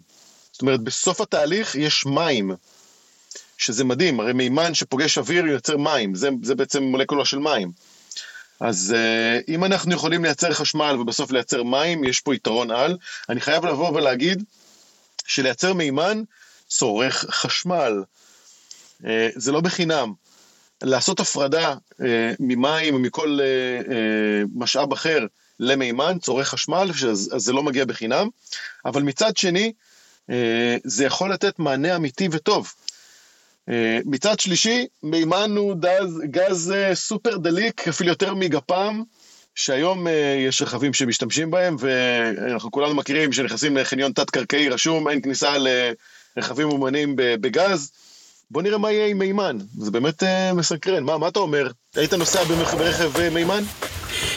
זאת 0.52 0.62
אומרת, 0.62 0.82
בסוף 0.82 1.22
התהליך 1.22 1.76
יש 1.76 2.06
מים, 2.06 2.52
שזה 3.58 3.84
מדהים, 3.84 4.20
הרי 4.20 4.34
מימן 4.34 4.74
שפוגש 4.74 5.18
אוויר 5.18 5.46
יוצר 5.46 5.78
מים, 5.78 6.16
זה, 6.16 6.30
זה 6.44 6.56
בעצם 6.56 6.84
מולקולה 6.84 7.26
של 7.26 7.38
מים. 7.38 7.72
אז 8.60 8.96
uh, 8.96 9.44
אם 9.48 9.66
אנחנו 9.66 9.94
יכולים 9.94 10.24
לייצר 10.24 10.54
חשמל 10.54 10.96
ובסוף 11.00 11.32
לייצר 11.32 11.64
מים, 11.64 12.04
יש 12.04 12.22
פה 12.22 12.36
יתרון 12.36 12.72
על. 12.72 12.98
אני 13.30 13.42
חייב 13.42 13.66
לבוא 13.66 13.90
ולהגיד 13.90 14.44
שלייצר 15.26 15.74
מימן 15.74 16.22
צורך 16.68 17.26
חשמל. 17.30 18.04
Uh, 19.02 19.06
זה 19.36 19.52
לא 19.52 19.62
בחינם. 19.62 20.14
לעשות 20.84 21.20
הפרדה 21.20 21.74
uh, 21.74 22.04
ממים 22.40 22.94
או 22.94 23.00
מכל 23.00 23.40
uh, 23.40 23.88
uh, 23.88 23.92
משאב 24.56 24.94
אחר 24.94 25.20
למימן 25.60 26.20
צורך 26.20 26.48
חשמל, 26.50 26.92
אז 27.12 27.30
זה 27.38 27.54
לא 27.54 27.64
מגיע 27.64 27.86
בחינם, 27.86 28.28
אבל 28.86 29.02
מצד 29.02 29.38
שני, 29.38 29.74
uh, 30.30 30.34
זה 30.84 31.06
יכול 31.06 31.34
לתת 31.34 31.60
מענה 31.60 31.96
אמיתי 31.96 32.28
וטוב. 32.32 32.74
אה, 33.70 34.00
מצד 34.06 34.40
שלישי, 34.40 34.86
מימן 35.04 35.52
הוא 35.58 35.76
דז, 35.76 36.22
גז 36.24 36.72
אה, 36.76 36.96
סופר 36.96 37.38
דליק, 37.38 37.88
אפילו 37.88 38.10
יותר 38.10 38.34
מגפ"ם, 38.34 39.04
שהיום 39.56 40.08
אה, 40.08 40.36
יש 40.48 40.62
רכבים 40.62 40.94
שמשתמשים 40.94 41.52
בהם, 41.52 41.76
ואנחנו 41.80 42.72
כולנו 42.72 42.96
מכירים 42.96 43.34
שנכנסים 43.34 43.78
לחניון 43.78 44.12
תת-קרקעי 44.12 44.70
רשום, 44.70 45.10
אין 45.10 45.22
כניסה 45.22 45.54
לרכבים 46.38 46.68
מומנים 46.68 47.14
בגז. 47.16 47.92
בוא 48.52 48.62
נראה 48.62 48.78
מה 48.78 48.92
יהיה 48.92 49.08
עם 49.08 49.20
מימן, 49.20 49.58
זה 49.78 49.92
באמת 49.92 50.24
מסקרן. 50.54 51.04
מה, 51.04 51.18
מה 51.18 51.28
אתה 51.28 51.40
אומר? 51.40 51.72
היית 51.96 52.14
נוסע 52.14 52.44
ברכב 52.44 53.30
מימן? 53.34 53.64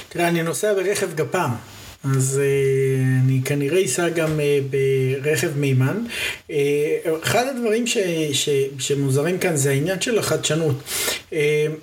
תראה, 0.09 0.29
אני 0.29 0.43
נוסע 0.43 0.75
ברכב 0.75 1.15
גפ"ם. 1.15 1.70
אז 2.05 2.41
uh, 2.41 3.25
אני 3.25 3.41
כנראה 3.45 3.85
אסע 3.85 4.09
גם 4.09 4.41
uh, 4.41 4.75
ברכב 5.23 5.51
מימן. 5.57 6.05
Uh, 6.49 6.53
אחד 7.23 7.47
הדברים 7.47 7.87
ש, 7.87 7.99
ש, 8.33 8.49
שמוזרים 8.79 9.39
כאן 9.39 9.57
זה 9.57 9.71
העניין 9.71 10.01
של 10.01 10.19
החדשנות. 10.19 10.77
Uh, 11.31 11.35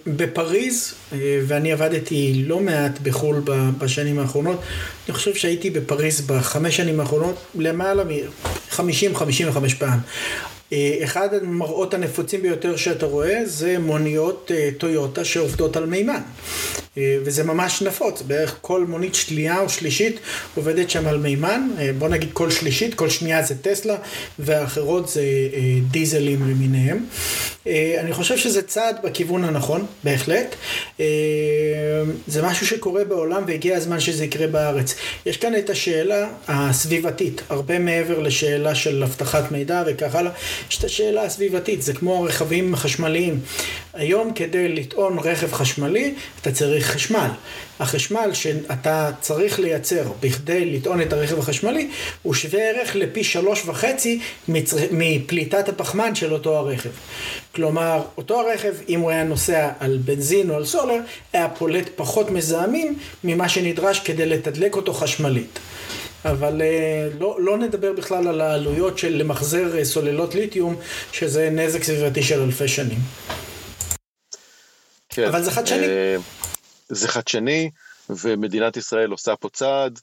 בפריז, 0.08 0.94
uh, 1.12 1.16
ואני 1.48 1.72
עבדתי 1.72 2.44
לא 2.46 2.60
מעט 2.60 3.00
בחו"ל 3.04 3.42
בשנים 3.78 4.20
האחרונות, 4.20 4.62
אני 5.08 5.16
חושב 5.16 5.36
שהייתי 5.36 5.70
בפריז 5.70 6.22
בחמש 6.22 6.78
שנים 6.78 7.00
האחרונות 7.00 7.36
למעלה 7.56 8.04
מ-50-55 8.04 9.76
פעם. 9.80 10.00
אחד 11.04 11.34
המראות 11.34 11.94
הנפוצים 11.94 12.42
ביותר 12.42 12.76
שאתה 12.76 13.06
רואה 13.06 13.42
זה 13.46 13.80
מוניות 13.80 14.52
טויוטה 14.78 15.26
שעובדות 15.26 15.78
על 15.78 15.86
מימן. 15.86 16.22
וזה 16.98 17.44
ממש 17.44 17.82
נפוץ, 17.82 18.22
בערך 18.22 18.58
כל 18.62 18.86
מונית 18.86 19.16
שנייה 19.16 19.60
או 19.60 19.70
שלישית 19.70 20.20
עובדת 20.56 20.90
שם 20.90 21.08
על 21.08 21.18
מימן, 21.18 21.70
בוא 21.98 22.10
נגיד 22.10 22.30
כל 22.34 22.52
שלישית, 22.52 22.94
כל 22.94 23.10
שנייה 23.10 23.44
זה 23.44 23.56
טסלה, 23.62 23.96
והאחרות 24.40 25.10
זה 25.10 25.24
דיזלים 25.92 26.42
למיניהם. 26.50 27.06
אני 28.00 28.14
חושב 28.14 28.38
שזה 28.38 28.62
צעד 28.62 28.96
בכיוון 29.04 29.44
הנכון, 29.44 29.86
בהחלט. 30.04 30.56
זה 32.28 32.42
משהו 32.42 32.68
שקורה 32.68 33.06
בעולם 33.06 33.44
והגיע 33.48 33.78
הזמן 33.78 34.00
שזה 34.00 34.26
יקרה 34.26 34.48
בארץ. 34.48 34.96
יש 35.26 35.38
כאן 35.38 35.56
את 35.56 35.70
השאלה 35.70 36.28
הסביבתית, 36.48 37.42
הרבה 37.50 37.80
מעבר 37.80 38.20
לשאלה 38.20 38.76
של 38.76 39.04
אבטחת 39.04 39.52
מידע 39.52 39.84
וכך 39.88 40.16
הלאה, 40.16 40.32
יש 40.70 40.80
את 40.80 40.84
השאלה 40.84 41.24
הסביבתית, 41.24 41.82
זה 41.82 41.94
כמו 41.94 42.24
הרכבים 42.24 42.74
החשמליים. 42.74 43.40
היום 43.94 44.34
כדי 44.34 44.68
לטעון 44.68 45.20
רכב 45.20 45.54
חשמלי, 45.54 46.14
אתה 46.42 46.52
צריך 46.52 46.87
חשמל. 46.88 47.30
החשמל 47.80 48.30
שאתה 48.34 49.12
צריך 49.22 49.60
לייצר 49.60 50.04
בכדי 50.20 50.66
לטעון 50.66 51.02
את 51.02 51.14
הרכב 51.14 51.40
החשמלי, 51.40 51.90
הוא 52.24 52.34
שווה 52.34 52.62
ערך 52.62 52.96
לפי 52.96 53.24
שלוש 53.24 53.66
וחצי 53.66 54.20
מפליטת 54.92 55.70
הפחמן 55.70 56.16
של 56.16 56.34
אותו 56.34 56.58
הרכב. 56.58 56.90
כלומר, 57.56 58.02
אותו 58.18 58.40
הרכב, 58.40 58.74
אם 58.90 59.00
הוא 59.00 59.10
היה 59.12 59.24
נוסע 59.24 59.70
על 59.80 59.98
בנזין 60.06 60.50
או 60.50 60.56
על 60.56 60.66
סולר, 60.66 61.00
היה 61.34 61.50
פולט 61.50 61.90
פחות 61.96 62.30
מזהמים 62.30 63.00
ממה 63.24 63.50
שנדרש 63.50 64.00
כדי 64.00 64.26
לתדלק 64.26 64.76
אותו 64.76 64.94
חשמלית. 64.94 65.60
אבל 66.26 66.62
לא, 67.20 67.38
לא 67.40 67.58
נדבר 67.58 67.94
בכלל 67.94 68.28
על 68.28 68.42
העלויות 68.42 68.98
של 68.98 69.18
למחזר 69.18 69.84
סוללות 69.84 70.36
ליתיום, 70.36 70.76
שזה 71.12 71.50
נזק 71.52 71.84
סביבתי 71.84 72.24
של 72.24 72.42
אלפי 72.42 72.68
שנים. 72.68 73.00
כן. 75.10 75.24
אבל 75.24 75.44
זה 75.44 75.52
חדשני. 75.52 75.88
זה 76.90 77.08
חדשני, 77.08 77.70
ומדינת 78.10 78.78
ישראל 78.78 79.12
עושה 79.12 79.36
פה 79.36 79.50
צעד. 79.50 80.00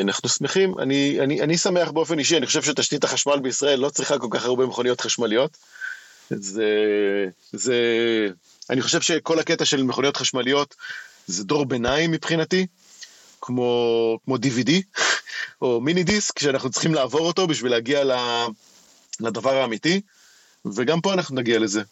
אנחנו 0.00 0.28
שמחים, 0.28 0.78
אני, 0.78 1.20
אני, 1.20 1.40
אני 1.40 1.58
שמח 1.58 1.90
באופן 1.90 2.18
אישי, 2.18 2.36
אני 2.36 2.46
חושב 2.46 2.62
שתשתית 2.62 3.04
החשמל 3.04 3.38
בישראל 3.38 3.78
לא 3.78 3.90
צריכה 3.90 4.18
כל 4.18 4.28
כך 4.30 4.44
הרבה 4.44 4.66
מכוניות 4.66 5.00
חשמליות. 5.00 5.56
זה, 6.30 6.64
זה, 7.52 7.76
אני 8.70 8.82
חושב 8.82 9.00
שכל 9.00 9.38
הקטע 9.38 9.64
של 9.64 9.82
מכוניות 9.82 10.16
חשמליות 10.16 10.74
זה 11.26 11.44
דור 11.44 11.66
ביניים 11.66 12.10
מבחינתי, 12.10 12.66
כמו, 13.40 14.18
כמו 14.24 14.36
DVD 14.36 14.70
או 15.62 15.80
מיני 15.80 16.04
דיסק, 16.04 16.38
שאנחנו 16.38 16.70
צריכים 16.70 16.94
לעבור 16.94 17.26
אותו 17.26 17.46
בשביל 17.46 17.70
להגיע 17.70 18.04
לדבר 19.20 19.56
האמיתי, 19.56 20.00
וגם 20.74 21.00
פה 21.00 21.12
אנחנו 21.12 21.36
נגיע 21.36 21.58
לזה. 21.58 21.82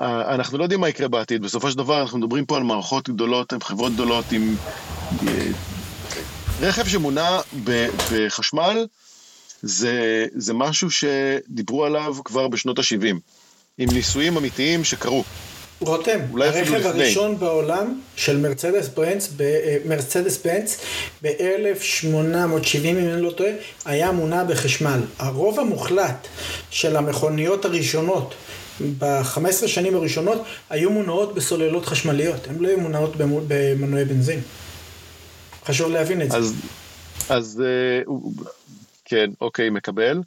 אנחנו 0.00 0.58
לא 0.58 0.62
יודעים 0.62 0.80
מה 0.80 0.88
יקרה 0.88 1.08
בעתיד, 1.08 1.42
בסופו 1.42 1.70
של 1.70 1.78
דבר 1.78 2.00
אנחנו 2.00 2.18
מדברים 2.18 2.46
פה 2.46 2.56
על 2.56 2.62
מערכות 2.62 3.08
גדולות, 3.08 3.52
עם 3.52 3.60
חברות 3.60 3.92
גדולות, 3.92 4.24
עם 4.32 4.56
רכב 6.60 6.88
שמונע 6.88 7.40
בחשמל, 7.64 8.86
זה, 9.62 10.26
זה 10.34 10.54
משהו 10.54 10.88
שדיברו 10.90 11.84
עליו 11.84 12.16
כבר 12.24 12.48
בשנות 12.48 12.78
ה-70, 12.78 13.16
עם 13.78 13.88
ניסויים 13.92 14.36
אמיתיים 14.36 14.84
שקרו. 14.84 15.24
רותם, 15.80 16.18
הרכב 16.40 16.86
הראשון 16.86 17.38
בעולם 17.38 18.00
של 18.16 18.36
מרצדס 18.36 18.88
בנץ, 18.88 19.32
מרצדס 19.84 20.46
בנץ 20.46 20.80
ב-1870 21.22 22.84
אם 22.84 22.96
אני 22.96 23.22
לא 23.22 23.30
טועה, 23.30 23.50
היה 23.84 24.12
מונע 24.12 24.44
בחשמל. 24.44 25.00
הרוב 25.18 25.60
המוחלט 25.60 26.26
של 26.70 26.96
המכוניות 26.96 27.64
הראשונות 27.64 28.34
ב-15 28.98 29.68
שנים 29.68 29.94
הראשונות 29.94 30.44
היו 30.70 30.90
מונעות 30.90 31.34
בסוללות 31.34 31.86
חשמליות, 31.86 32.46
הן 32.48 32.58
לא 32.58 32.68
היו 32.68 32.80
מונעות 32.80 33.12
במנועי 33.18 34.04
בנזין. 34.04 34.40
חשוב 35.64 35.90
להבין 35.90 36.22
את 36.22 36.30
זה. 36.30 36.36
אז, 36.36 36.54
אז 37.28 37.62
כן, 39.04 39.30
אוקיי, 39.40 39.70
מקבל. 39.70 40.20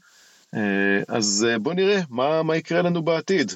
אז 1.08 1.48
בוא 1.62 1.74
נראה 1.74 2.00
מה, 2.10 2.44
מה 2.44 2.56
יקרה 2.56 2.82
לנו 2.82 3.02
בעתיד. 3.02 3.52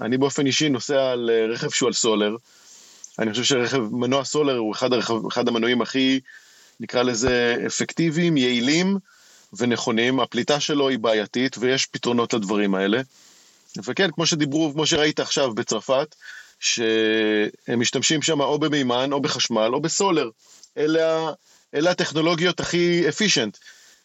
אני 0.00 0.18
באופן 0.18 0.46
אישי 0.46 0.68
נוסע 0.68 1.10
על 1.10 1.30
רכב 1.52 1.70
שהוא 1.70 1.86
על 1.86 1.92
סולר. 1.92 2.36
אני 3.18 3.30
חושב 3.30 3.44
שרכב, 3.44 3.78
מנוע 3.78 4.24
סולר 4.24 4.56
הוא 4.56 4.72
אחד, 4.74 4.92
הרכב, 4.92 5.26
אחד 5.26 5.48
המנועים 5.48 5.82
הכי, 5.82 6.20
נקרא 6.80 7.02
לזה, 7.02 7.56
אפקטיביים, 7.66 8.36
יעילים 8.36 8.98
ונכונים. 9.52 10.20
הפליטה 10.20 10.60
שלו 10.60 10.88
היא 10.88 10.98
בעייתית 10.98 11.58
ויש 11.58 11.86
פתרונות 11.86 12.34
לדברים 12.34 12.74
האלה. 12.74 13.00
וכן, 13.84 14.10
כמו 14.10 14.26
שדיברו, 14.26 14.70
כמו 14.72 14.86
שראית 14.86 15.20
עכשיו 15.20 15.54
בצרפת, 15.54 16.14
שהם 16.60 17.80
משתמשים 17.80 18.22
שם 18.22 18.40
או 18.40 18.58
במימן, 18.58 19.12
או 19.12 19.20
בחשמל, 19.20 19.70
או 19.72 19.80
בסולר. 19.80 20.30
אלה, 20.78 21.30
אלה 21.74 21.90
הטכנולוגיות 21.90 22.60
הכי 22.60 23.08
אפישנט. 23.08 23.58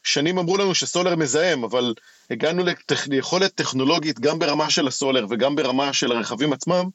שנים 0.04 0.38
אמרו 0.38 0.58
לנו 0.58 0.76
שסולר 0.76 1.16
מזהם, 1.16 1.64
אבל 1.64 1.94
הגענו 2.30 2.64
ליכולת 3.08 3.56
טכנולוגית 3.56 4.20
גם 4.20 4.40
ברמה 4.40 4.70
של 4.70 4.88
הסולר 4.88 5.26
וגם 5.30 5.56
ברמה 5.56 5.94
של 5.94 6.12
הרכבים 6.12 6.54
עצמם, 6.54 6.86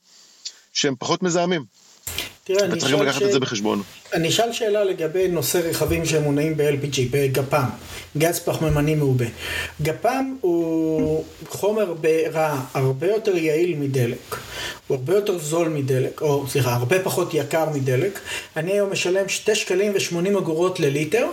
שהם 0.72 0.94
פחות 0.98 1.22
מזהמים. 1.22 1.64
תראה, 2.44 2.64
אני 2.64 2.74
וצריכים 2.74 3.02
לקחת 3.02 3.20
ש... 3.20 3.22
את 3.22 3.32
זה 3.32 3.40
בחשבון. 3.40 3.82
אני 4.14 4.28
אשאל 4.28 4.52
שאלה 4.52 4.84
לגבי 4.84 5.28
נושא 5.28 5.58
רכבים 5.58 6.04
שמונעים 6.04 6.56
ב-LPG, 6.56 6.98
בגפ"ם, 7.10 7.64
גז 8.18 8.38
פחמימני 8.38 8.94
מעובה. 8.94 9.24
גפ"ם 9.82 10.36
הוא 10.40 11.24
חומר 11.48 11.94
ברע 12.00 12.60
הרבה 12.74 13.06
יותר 13.06 13.36
יעיל 13.36 13.76
מדלק, 13.78 14.36
הוא 14.86 14.96
הרבה 14.96 15.14
יותר 15.14 15.38
זול 15.38 15.68
מדלק, 15.68 16.20
או 16.20 16.46
סליחה, 16.48 16.74
הרבה 16.74 16.98
פחות 16.98 17.34
יקר 17.34 17.70
מדלק. 17.74 18.20
אני 18.56 18.72
היום 18.72 18.90
משלם 18.90 19.28
2 19.28 19.56
שקלים 19.56 19.92
ו-80 19.92 20.38
אגורות 20.38 20.80
לליטר, 20.80 21.26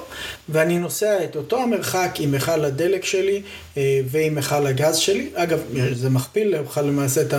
ואני 0.50 0.80
נוסע 0.80 1.24
את 1.24 1.36
אותו 1.36 1.62
המרחק 1.62 2.12
עם 2.20 2.32
מכל 2.32 2.66
הדלק 2.66 3.06
שלי 3.06 3.42
ועם 4.06 4.36
מכל 4.36 4.68
הגז 4.68 4.96
שלי. 4.96 5.30
אגב, 5.34 5.60
זה 5.94 6.10
מכפיל 6.10 6.58
לך 6.60 6.82
למעשה 6.84 7.22
את 7.22 7.34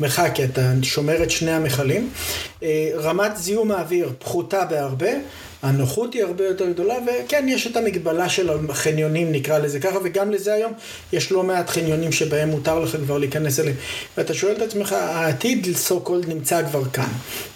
המרחק, 0.00 0.30
כי 0.34 0.44
אתה 0.44 0.72
שומר 0.82 1.22
את 1.22 1.30
שני 1.30 1.50
המכלים. 1.50 2.10
רמת 2.96 3.36
זיהום 3.36 3.70
האוויר 3.72 4.12
פחותה 4.18 4.64
בהרבה, 4.82 5.10
הנוחות 5.62 6.14
היא 6.14 6.22
הרבה 6.22 6.46
יותר 6.46 6.70
גדולה, 6.70 6.94
וכן, 7.06 7.46
יש 7.48 7.66
את 7.66 7.76
המגבלה 7.76 8.28
של 8.28 8.50
החניונים, 8.68 9.32
נקרא 9.32 9.58
לזה 9.58 9.80
ככה, 9.80 9.98
וגם 10.04 10.30
לזה 10.30 10.54
היום 10.54 10.72
יש 11.12 11.32
לא 11.32 11.42
מעט 11.42 11.70
חניונים 11.70 12.12
שבהם 12.12 12.48
מותר 12.48 12.78
לך 12.78 12.96
כבר 13.04 13.18
להיכנס 13.18 13.60
אליהם. 13.60 13.76
ואתה 14.16 14.34
שואל 14.34 14.52
את 14.52 14.62
עצמך, 14.62 14.92
העתיד 14.92 15.66
so 15.88 16.08
called 16.08 16.28
נמצא 16.28 16.62
כבר 16.62 16.84
כאן, 16.84 17.08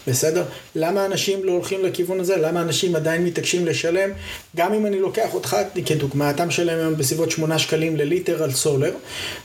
בסדר? 0.07 0.45
למה 0.75 1.07
אנשים 1.07 1.45
לא 1.45 1.53
הולכים 1.53 1.85
לכיוון 1.85 2.21
הזה? 2.21 2.37
למה 2.37 2.61
אנשים 2.63 2.97
עדיין 2.97 3.25
מתעקשים 3.25 3.67
לשלם? 3.67 4.11
גם 4.57 4.75
אם 4.75 4.87
אני 4.87 5.01
לוקח 5.01 5.35
אותך 5.35 5.57
כדוגמה, 5.87 6.31
אתה 6.31 6.45
משלם 6.45 6.79
היום 6.79 6.97
בסביבות 6.97 7.31
8 7.31 7.59
שקלים 7.59 7.97
לליטר 7.97 8.43
על 8.43 8.51
סולר, 8.53 8.93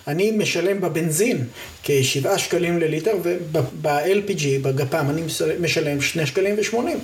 אני 0.08 0.32
משלם 0.32 0.82
בבנזין 0.82 1.46
כ-7 1.84 2.38
שקלים 2.38 2.80
לליטר, 2.80 3.12
וב-LPG, 3.24 4.44
בגפ"ם, 4.62 5.06
אני 5.10 5.22
משלם 5.60 6.02
2 6.02 6.26
שקלים 6.26 6.56
ו-80. 6.56 6.98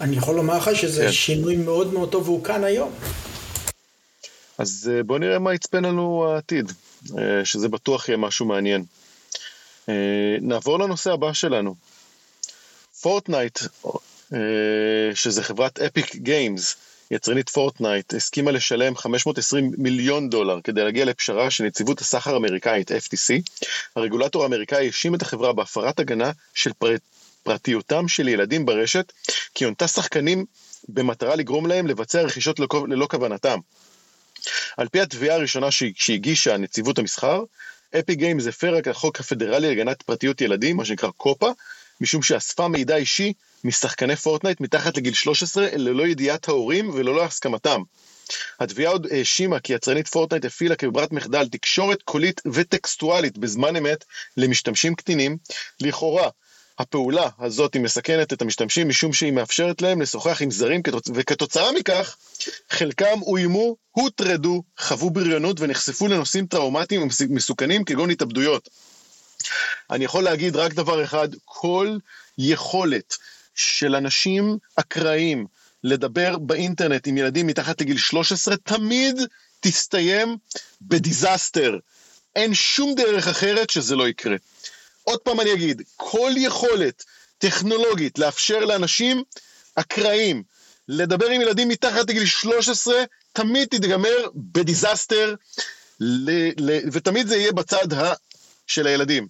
אני 0.00 0.16
יכול 0.16 0.36
לומר 0.36 0.56
לך 0.56 0.70
שזה 0.74 1.02
כן. 1.04 1.12
שינוי 1.12 1.56
מאוד 1.56 1.92
מאוד 1.92 2.10
טוב 2.10 2.28
והוא 2.28 2.44
כאן 2.44 2.64
היום. 2.64 2.92
אז 4.58 4.90
אה, 4.94 5.02
בוא 5.02 5.18
נראה 5.18 5.38
מה 5.38 5.54
יצפן 5.54 5.84
לנו 5.84 6.26
העתיד, 6.28 6.72
אה, 7.18 7.44
שזה 7.44 7.68
בטוח 7.68 8.08
יהיה 8.08 8.18
משהו 8.18 8.46
מעניין. 8.46 8.84
אה, 9.88 10.36
נעבור 10.40 10.78
לנושא 10.78 11.12
הבא 11.12 11.32
שלנו. 11.32 11.74
Fortnite, 13.00 13.58
שזה 15.14 15.42
חברת 15.42 15.78
Epic 15.78 16.16
Games, 16.16 16.76
יצרנית 17.10 17.48
Fortnite, 17.48 18.14
הסכימה 18.14 18.50
לשלם 18.50 18.96
520 18.96 19.72
מיליון 19.78 20.30
דולר 20.30 20.60
כדי 20.64 20.84
להגיע 20.84 21.04
לפשרה 21.04 21.50
של 21.50 21.64
נציבות 21.64 22.00
הסחר 22.00 22.34
האמריקאית 22.34 22.90
FTC. 22.90 23.42
הרגולטור 23.96 24.42
האמריקאי 24.42 24.86
האשים 24.86 25.14
את 25.14 25.22
החברה 25.22 25.52
בהפרת 25.52 26.00
הגנה 26.00 26.30
של 26.54 26.72
פרט... 26.72 27.00
פרטיותם 27.48 28.08
של 28.08 28.28
ילדים 28.28 28.66
ברשת, 28.66 29.12
כי 29.54 29.64
הונתה 29.64 29.88
שחקנים 29.88 30.44
במטרה 30.88 31.36
לגרום 31.36 31.66
להם 31.66 31.86
לבצע 31.86 32.22
רכישות 32.22 32.60
ללא 32.88 33.06
כוונתם. 33.10 33.58
על 34.76 34.88
פי 34.88 35.00
התביעה 35.00 35.36
הראשונה 35.36 35.68
שהגישה 35.70 36.56
נציבות 36.56 36.98
המסחר, 36.98 37.42
Epic 37.98 38.14
Games 38.14 38.46
הפרה 38.46 38.78
את 38.78 38.86
החוק 38.86 39.20
הפדרלי 39.20 39.68
להגנת 39.68 40.02
פרטיות 40.02 40.40
ילדים, 40.40 40.76
מה 40.76 40.84
שנקרא 40.84 41.10
COPPA, 41.10 41.50
משום 42.00 42.22
שאספה 42.22 42.68
מידע 42.68 42.96
אישי 42.96 43.32
משחקני 43.64 44.16
Fortnite 44.16 44.60
מתחת 44.60 44.96
לגיל 44.96 45.14
13 45.14 45.68
ללא 45.72 46.06
ידיעת 46.06 46.48
ההורים 46.48 46.90
וללא 46.90 47.24
הסכמתם. 47.24 47.82
התביעה 48.60 48.92
עוד 48.92 49.06
האשימה 49.10 49.60
כי 49.60 49.72
יצרנית 49.72 50.08
Fortnite 50.08 50.44
הפעילה 50.44 50.76
כברירת 50.76 51.12
מחדל 51.12 51.48
תקשורת 51.48 52.02
קולית 52.02 52.40
וטקסטואלית 52.52 53.38
בזמן 53.38 53.76
אמת 53.76 54.04
למשתמשים 54.36 54.94
קטינים, 54.94 55.36
לכאורה 55.80 56.28
הפעולה 56.78 57.28
הזאת 57.38 57.74
היא 57.74 57.82
מסכנת 57.82 58.32
את 58.32 58.42
המשתמשים 58.42 58.88
משום 58.88 59.12
שהיא 59.12 59.32
מאפשרת 59.32 59.82
להם 59.82 60.02
לשוחח 60.02 60.42
עם 60.42 60.50
זרים 60.50 60.82
וכתוצאה 61.14 61.72
מכך 61.72 62.16
חלקם 62.70 63.22
אוימו, 63.22 63.76
הוטרדו, 63.90 64.62
חוו 64.78 65.10
בריונות 65.10 65.60
ונחשפו 65.60 66.08
לנושאים 66.08 66.46
טראומטיים 66.46 67.08
ומסוכנים 67.28 67.84
כגון 67.84 68.10
התאבדויות. 68.10 68.68
אני 69.90 70.04
יכול 70.04 70.24
להגיד 70.24 70.56
רק 70.56 70.74
דבר 70.74 71.04
אחד, 71.04 71.28
כל 71.44 71.96
יכולת 72.38 73.16
של 73.54 73.94
אנשים 73.94 74.58
אקראיים 74.76 75.46
לדבר 75.84 76.38
באינטרנט 76.38 77.06
עם 77.06 77.16
ילדים 77.16 77.46
מתחת 77.46 77.80
לגיל 77.80 77.98
13 77.98 78.56
תמיד 78.56 79.16
תסתיים 79.60 80.36
בדיזסטר. 80.82 81.78
אין 82.36 82.54
שום 82.54 82.94
דרך 82.94 83.28
אחרת 83.28 83.70
שזה 83.70 83.96
לא 83.96 84.08
יקרה. 84.08 84.36
עוד 85.08 85.20
פעם 85.20 85.40
אני 85.40 85.52
אגיד, 85.52 85.82
כל 85.96 86.32
יכולת 86.36 87.04
טכנולוגית 87.38 88.18
לאפשר 88.18 88.58
לאנשים 88.64 89.22
אקראיים 89.74 90.42
לדבר 90.88 91.26
עם 91.26 91.40
ילדים 91.40 91.68
מתחת 91.68 92.08
לגיל 92.10 92.26
13 92.26 92.94
תמיד 93.32 93.68
תיגמר 93.68 94.16
ב 94.34 94.44
disaster, 94.44 95.34
ל- 96.00 96.70
ל- 96.70 96.88
ותמיד 96.92 97.26
זה 97.26 97.36
יהיה 97.36 97.52
בצד 97.52 97.92
ה- 97.92 98.14
של 98.66 98.86
הילדים. 98.86 99.28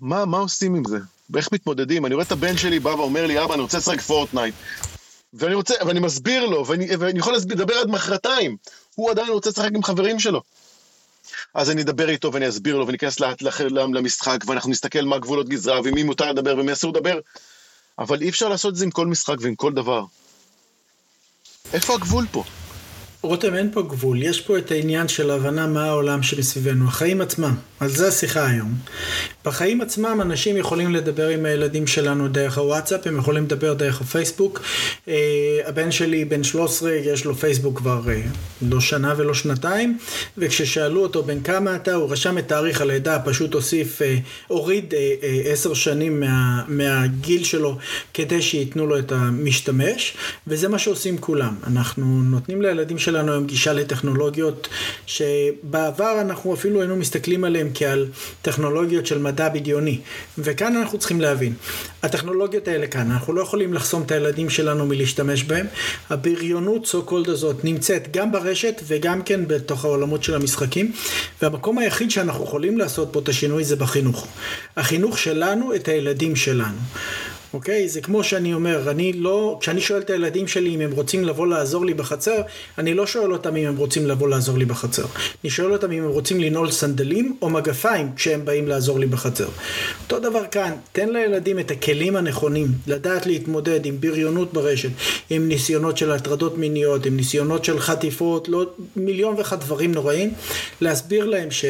מה, 0.00 0.24
מה 0.24 0.38
עושים 0.38 0.74
עם 0.74 0.82
זה? 0.88 0.98
ואיך 1.30 1.48
מתמודדים? 1.52 2.06
אני 2.06 2.14
רואה 2.14 2.26
את 2.26 2.32
הבן 2.32 2.56
שלי 2.56 2.78
בא 2.80 2.88
ואומר 2.88 3.26
לי, 3.26 3.44
אבא, 3.44 3.54
אני 3.54 3.62
רוצה 3.62 3.78
לשחק 3.78 4.00
Fortnite. 4.00 4.54
ואני 5.34 5.54
רוצה, 5.54 5.74
ואני 5.86 6.00
מסביר 6.00 6.46
לו, 6.46 6.66
ואני, 6.66 6.96
ואני 6.98 7.18
יכול 7.18 7.34
לדבר 7.34 7.74
עד 7.74 7.86
מחרתיים. 7.88 8.56
הוא 8.94 9.10
עדיין 9.10 9.28
רוצה 9.28 9.50
לשחק 9.50 9.70
עם 9.74 9.82
חברים 9.82 10.20
שלו. 10.20 10.42
אז 11.54 11.70
אני 11.70 11.82
אדבר 11.82 12.08
איתו 12.08 12.32
ואני 12.32 12.48
אסביר 12.48 12.76
לו 12.76 12.86
וניכנס 12.86 13.20
למשחק 13.94 14.38
ואנחנו 14.46 14.70
נסתכל 14.70 15.02
מה 15.02 15.18
גבולות 15.18 15.48
גזרה 15.48 15.80
ומי 15.84 16.02
מותר 16.02 16.32
לדבר 16.32 16.56
ומי 16.58 16.72
אסור 16.72 16.92
לדבר. 16.92 17.18
אבל 17.98 18.22
אי 18.22 18.28
אפשר 18.28 18.48
לעשות 18.48 18.72
את 18.72 18.76
זה 18.76 18.84
עם 18.84 18.90
כל 18.90 19.06
משחק 19.06 19.36
ועם 19.40 19.54
כל 19.54 19.72
דבר. 19.72 20.04
איפה 21.72 21.94
הגבול 21.94 22.26
פה? 22.32 22.44
רותם, 23.22 23.54
אין 23.54 23.72
פה 23.72 23.82
גבול, 23.82 24.22
יש 24.22 24.40
פה 24.40 24.58
את 24.58 24.70
העניין 24.70 25.08
של 25.08 25.30
הבנה 25.30 25.66
מה 25.66 25.84
העולם 25.84 26.22
שמסביבנו, 26.22 26.88
החיים 26.88 27.20
עצמם, 27.20 27.54
על 27.80 27.88
זה 27.88 28.08
השיחה 28.08 28.46
היום. 28.46 28.74
בחיים 29.44 29.80
עצמם 29.80 30.18
אנשים 30.22 30.56
יכולים 30.56 30.94
לדבר 30.94 31.28
עם 31.28 31.44
הילדים 31.44 31.86
שלנו 31.86 32.28
דרך 32.28 32.58
הוואטסאפ, 32.58 33.06
הם 33.06 33.18
יכולים 33.18 33.44
לדבר 33.44 33.74
דרך 33.74 34.00
הפייסבוק. 34.00 34.60
Uh, 35.06 35.10
הבן 35.64 35.90
שלי 35.90 36.24
בן 36.24 36.44
13, 36.44 36.92
יש 36.92 37.24
לו 37.24 37.34
פייסבוק 37.34 37.78
כבר 37.78 38.02
uh, 38.04 38.64
לא 38.68 38.80
שנה 38.80 39.14
ולא 39.16 39.34
שנתיים, 39.34 39.98
וכששאלו 40.38 41.02
אותו 41.02 41.22
בן 41.22 41.40
כמה 41.42 41.76
אתה, 41.76 41.94
הוא 41.94 42.10
רשם 42.12 42.38
את 42.38 42.48
תאריך 42.48 42.80
הלידה, 42.80 43.18
פשוט 43.24 43.54
הוסיף, 43.54 43.98
uh, 43.98 44.04
הוריד 44.46 44.94
עשר 45.44 45.70
uh, 45.70 45.72
uh, 45.72 45.76
שנים 45.76 46.20
מה, 46.20 46.62
מהגיל 46.68 47.44
שלו 47.44 47.78
כדי 48.14 48.42
שייתנו 48.42 48.86
לו 48.86 48.98
את 48.98 49.12
המשתמש, 49.12 50.16
וזה 50.46 50.68
מה 50.68 50.78
שעושים 50.78 51.18
כולם. 51.18 51.54
אנחנו 51.66 52.04
נותנים 52.04 52.62
לילדים 52.62 52.98
שלנו 52.98 53.32
היום 53.32 53.46
גישה 53.46 53.72
לטכנולוגיות 53.72 54.68
שבעבר 55.06 56.20
אנחנו 56.20 56.54
אפילו 56.54 56.80
היינו 56.80 56.96
מסתכלים 56.96 57.44
עליהן 57.44 57.68
כעל 57.74 58.06
טכנולוגיות 58.42 59.06
של 59.06 59.18
מדע 59.30 59.48
בדיוני. 59.48 59.98
וכאן 60.38 60.76
אנחנו 60.76 60.98
צריכים 60.98 61.20
להבין, 61.20 61.54
הטכנולוגיות 62.02 62.68
האלה 62.68 62.86
כאן, 62.86 63.10
אנחנו 63.10 63.32
לא 63.32 63.42
יכולים 63.42 63.74
לחסום 63.74 64.02
את 64.02 64.10
הילדים 64.10 64.50
שלנו 64.50 64.86
מלהשתמש 64.86 65.42
בהן. 65.42 65.66
הבריונות 66.10 66.86
סו 66.86 67.02
קולד 67.02 67.28
הזאת 67.28 67.64
נמצאת 67.64 68.16
גם 68.16 68.32
ברשת 68.32 68.82
וגם 68.86 69.22
כן 69.22 69.40
בתוך 69.46 69.84
העולמות 69.84 70.22
של 70.22 70.34
המשחקים, 70.34 70.92
והמקום 71.42 71.78
היחיד 71.78 72.10
שאנחנו 72.10 72.44
יכולים 72.44 72.78
לעשות 72.78 73.08
פה 73.12 73.20
את 73.20 73.28
השינוי 73.28 73.64
זה 73.64 73.76
בחינוך. 73.76 74.26
החינוך 74.76 75.18
שלנו 75.18 75.74
את 75.74 75.88
הילדים 75.88 76.36
שלנו. 76.36 76.78
אוקיי? 77.54 77.88
זה 77.88 78.00
כמו 78.00 78.24
שאני 78.24 78.54
אומר, 78.54 78.90
אני 78.90 79.12
לא, 79.12 79.58
כשאני 79.60 79.80
שואל 79.80 80.00
את 80.00 80.10
הילדים 80.10 80.48
שלי 80.48 80.74
אם 80.74 80.80
הם 80.80 80.92
רוצים 80.92 81.24
לבוא 81.24 81.46
לעזור 81.46 81.86
לי 81.86 81.94
בחצר, 81.94 82.40
אני 82.78 82.94
לא 82.94 83.06
שואל 83.06 83.32
אותם 83.32 83.56
אם 83.56 83.66
הם 83.66 83.76
רוצים 83.76 84.06
לבוא 84.06 84.28
לעזור 84.28 84.58
לי 84.58 84.64
בחצר. 84.64 85.04
אני 85.44 85.50
שואל 85.50 85.72
אותם 85.72 85.92
אם 85.92 86.02
הם 86.02 86.08
רוצים 86.08 86.40
לנעול 86.40 86.70
סנדלים 86.70 87.36
או 87.42 87.50
מגפיים 87.50 88.10
כשהם 88.16 88.44
באים 88.44 88.68
לעזור 88.68 88.98
לי 88.98 89.06
בחצר. 89.06 89.48
אותו 90.02 90.20
דבר 90.20 90.42
כאן, 90.50 90.72
תן 90.92 91.08
לילדים 91.08 91.58
את 91.58 91.70
הכלים 91.70 92.16
הנכונים, 92.16 92.68
לדעת 92.86 93.26
להתמודד 93.26 93.86
עם 93.86 94.00
בריונות 94.00 94.52
ברשת, 94.52 94.90
עם 95.30 95.48
ניסיונות 95.48 95.96
של 95.96 96.12
הטרדות 96.12 96.58
מיניות, 96.58 97.06
עם 97.06 97.16
ניסיונות 97.16 97.64
של 97.64 97.80
חטיפות, 97.80 98.48
לא, 98.48 98.66
מיליון 98.96 99.34
ואחד 99.38 99.60
דברים 99.60 99.92
נוראים, 99.92 100.32
להסביר 100.80 101.24
להם 101.24 101.50
ש... 101.50 101.64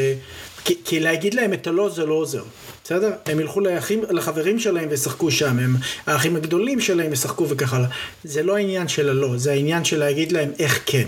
כי, 0.65 0.75
כי 0.85 1.01
להגיד 1.01 1.35
להם 1.35 1.53
את 1.53 1.67
הלא 1.67 1.89
זה 1.89 2.07
לא 2.07 2.15
עוזר. 2.15 2.43
בסדר? 2.85 3.11
הם 3.27 3.41
ילכו 3.41 3.61
לאחים, 3.61 4.03
לחברים 4.11 4.59
שלהם 4.59 4.89
וישחקו 4.91 5.31
שם, 5.31 5.59
הם, 5.59 5.77
האחים 6.07 6.37
הגדולים 6.37 6.81
שלהם 6.81 7.13
ישחקו 7.13 7.49
וכך 7.49 7.75
הלאה. 7.75 7.89
זה 8.25 8.43
לא 8.43 8.57
העניין 8.57 8.89
של 8.89 9.09
הלא, 9.09 9.37
זה 9.37 9.53
העניין 9.53 9.85
של 9.85 9.99
להגיד 9.99 10.33
להם 10.33 10.51
איך 10.59 10.83
כן. 10.87 11.07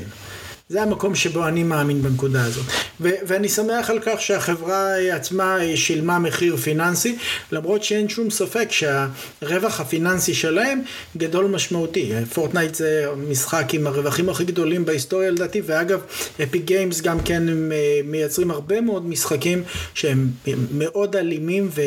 זה 0.72 0.82
המקום 0.82 1.14
שבו 1.14 1.48
אני 1.48 1.62
מאמין 1.62 2.02
בנקודה 2.02 2.44
הזאת. 2.44 2.64
ו- 3.00 3.10
ואני 3.26 3.48
שמח 3.48 3.90
על 3.90 3.98
כך 4.02 4.20
שהחברה 4.20 4.96
עצמה 4.96 5.58
שילמה 5.74 6.18
מחיר 6.18 6.56
פיננסי, 6.56 7.16
למרות 7.52 7.84
שאין 7.84 8.08
שום 8.08 8.30
ספק 8.30 8.68
שהרווח 8.70 9.80
הפיננסי 9.80 10.34
שלהם 10.34 10.80
גדול 11.16 11.46
משמעותי. 11.46 12.12
Fortnite 12.34 12.74
זה 12.74 13.06
משחק 13.28 13.74
עם 13.74 13.86
הרווחים 13.86 14.28
הכי 14.28 14.44
גדולים 14.44 14.84
בהיסטוריה 14.84 15.30
לדעתי, 15.30 15.62
ואגב, 15.66 16.00
Epic 16.42 16.58
Games 16.58 17.00
גם 17.00 17.20
כן 17.20 17.48
הם 17.48 17.72
אה, 17.72 18.00
מייצרים 18.04 18.50
הרבה 18.50 18.80
מאוד 18.80 19.06
משחקים 19.06 19.62
שהם 19.94 20.30
מאוד 20.74 21.16
אלימים, 21.16 21.68
ו- 21.74 21.82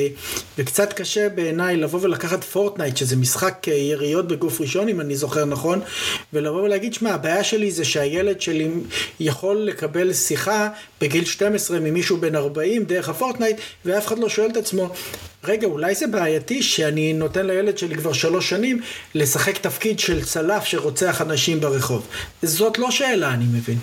וקצת 0.57 0.93
קשה 0.93 1.29
בעיניי 1.29 1.77
לבוא 1.77 1.99
ולקחת 2.01 2.43
Fortnite, 2.43 2.97
שזה 2.97 3.15
משחק 3.15 3.67
יריות 3.67 4.27
בגוף 4.27 4.61
ראשון, 4.61 4.89
אם 4.89 5.01
אני 5.01 5.15
זוכר 5.15 5.45
נכון, 5.45 5.81
ולבוא 6.33 6.61
ולהגיד, 6.61 6.93
שמע, 6.93 7.13
הבעיה 7.13 7.43
שלי 7.43 7.71
זה 7.71 7.85
שהילד 7.85 8.41
שלי 8.41 8.74
יכול 9.19 9.57
לקבל 9.57 10.13
שיחה 10.13 10.69
בגיל 11.01 11.25
12 11.25 11.79
ממישהו 11.79 12.17
בן 12.17 12.35
40 12.35 12.85
דרך 12.85 13.09
הפורטנייט, 13.09 13.57
ואף 13.85 14.07
אחד 14.07 14.19
לא 14.19 14.29
שואל 14.29 14.49
את 14.51 14.57
עצמו, 14.57 14.89
רגע, 15.43 15.67
אולי 15.67 15.95
זה 15.95 16.07
בעייתי 16.07 16.63
שאני 16.63 17.13
נותן 17.13 17.47
לילד 17.47 17.77
שלי 17.77 17.95
כבר 17.95 18.13
שלוש 18.13 18.49
שנים 18.49 18.81
לשחק 19.15 19.57
תפקיד 19.57 19.99
של 19.99 20.25
צלף 20.25 20.63
שרוצח 20.63 21.21
אנשים 21.21 21.59
ברחוב. 21.59 22.07
זאת 22.41 22.77
לא 22.77 22.91
שאלה, 22.91 23.33
אני 23.33 23.45
מבין. 23.45 23.77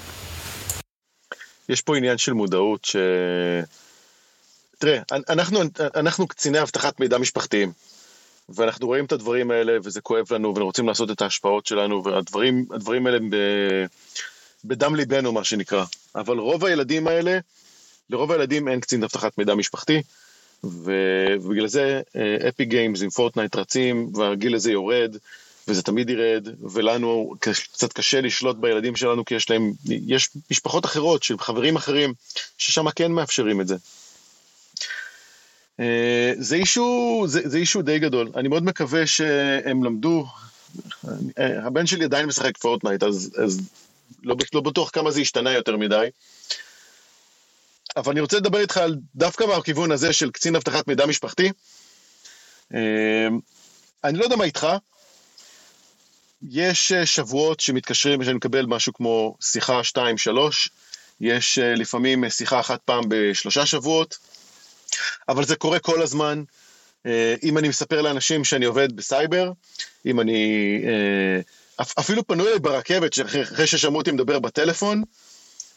יש 1.69 1.81
פה 1.81 1.97
עניין 1.97 2.19
של 2.19 2.33
מודעות 2.33 2.85
ש... 2.85 2.97
תראה, 4.79 4.99
אנחנו, 5.29 5.61
אנחנו 5.97 6.27
קציני 6.27 6.63
אבטחת 6.63 7.01
מידע 7.01 7.19
משפחתיים, 7.19 7.73
ואנחנו 8.49 8.87
רואים 8.87 9.05
את 9.05 9.13
הדברים 9.13 9.51
האלה, 9.51 9.79
וזה 9.85 10.01
כואב 10.01 10.33
לנו, 10.33 10.55
ורוצים 10.57 10.89
לעשות 10.89 11.11
את 11.11 11.23
ההשפעות 11.23 11.67
שלנו, 11.67 12.05
והדברים 12.05 13.07
האלה 13.07 13.19
ב... 13.31 13.37
בדם 14.65 14.95
ליבנו, 14.95 15.33
מה 15.33 15.45
שנקרא. 15.45 15.85
אבל 16.15 16.39
רוב 16.39 16.65
הילדים 16.65 17.07
האלה, 17.07 17.39
לרוב 18.11 18.33
הילדים 18.33 18.69
אין 18.69 18.81
קצין 18.81 19.03
אבטחת 19.03 19.39
מידע 19.39 19.55
משפחתי, 19.55 20.03
ובגלל 20.65 21.67
זה 21.67 22.01
Epic 22.49 22.65
Games 22.65 23.03
עם 23.03 23.11
Fortnite 23.11 23.57
רצים, 23.57 24.11
והגיל 24.15 24.55
הזה 24.55 24.73
יורד, 24.73 25.17
וזה 25.69 25.83
תמיד 25.83 26.11
ירד, 26.11 26.49
ולנו 26.73 27.35
קצת 27.73 27.93
קשה 27.93 28.21
לשלוט 28.21 28.57
בילדים 28.57 28.97
שלנו, 28.97 29.25
כי 29.25 29.35
יש 29.35 29.51
להם, 29.51 29.73
יש 29.87 30.31
משפחות 30.51 30.85
אחרות 30.85 31.23
של 31.23 31.39
חברים 31.39 31.77
אחרים, 31.77 32.15
ששם 32.59 32.91
כן 32.91 33.13
מאפשרים 33.13 33.61
את 33.61 33.69
זה. 33.69 33.77
אה, 35.81 36.33
זה 36.39 36.57
אישו, 36.57 37.25
זה, 37.27 37.41
זה 37.45 37.59
אישו 37.59 37.83
די 37.83 37.99
גדול. 37.99 38.29
אני 38.37 38.49
מאוד 38.49 38.65
מקווה 38.65 39.07
שהם 39.07 39.85
למדו, 39.85 40.27
אה, 41.39 41.67
הבן 41.67 41.87
שלי 41.87 42.05
עדיין 42.05 42.27
משחק 42.27 42.59
פורטנייט, 42.59 43.03
אז, 43.03 43.31
אז 43.45 43.61
לא, 44.23 44.37
לא 44.55 44.61
בטוח 44.61 44.91
כמה 44.91 45.11
זה 45.11 45.21
השתנה 45.21 45.53
יותר 45.53 45.77
מדי. 45.77 46.09
אבל 47.97 48.13
אני 48.13 48.21
רוצה 48.21 48.37
לדבר 48.37 48.59
איתך 48.59 48.77
על 48.77 48.97
דווקא 49.15 49.45
מהכיוון 49.45 49.93
הזה 49.93 50.13
של 50.13 50.31
קצין 50.31 50.57
אבטחת 50.57 50.89
מידע 50.89 51.07
משפחתי. 51.07 51.51
אמ, 52.75 52.79
אני 54.05 54.19
לא 54.19 54.25
יודע 54.25 54.37
מה 54.37 54.45
איתך, 54.45 54.67
יש 56.51 56.93
אה, 56.93 57.07
שבועות 57.07 57.61
שמתקשרים, 57.61 58.25
שאני 58.25 58.37
מקבל 58.37 58.67
משהו 58.67 58.93
כמו 58.93 59.37
שיחה 59.41 59.81
2-3, 59.97 59.99
יש 61.21 61.59
אה, 61.59 61.75
לפעמים 61.75 62.31
שיחה 62.31 62.61
אחת 62.61 62.81
פעם 62.85 63.05
בשלושה 63.09 63.67
שבועות, 63.67 64.19
אבל 65.29 65.45
זה 65.45 65.57
קורה 65.57 65.79
כל 65.79 66.03
הזמן. 66.03 66.43
אה, 67.07 67.35
אם 67.43 67.59
אני 67.59 67.69
מספר 67.69 68.03
לאנשים 68.03 68.45
שאני 68.45 68.65
עובד 68.65 68.97
בסייבר, 68.97 69.53
אם 70.07 70.21
אני 70.21 70.81
אפילו 71.81 72.27
פנו 72.27 72.47
אליי 72.47 72.59
ברכבת, 72.59 73.13
אחרי 73.43 73.67
ששמעו 73.67 73.99
אותי 73.99 74.11
מדבר 74.11 74.39
בטלפון, 74.39 75.03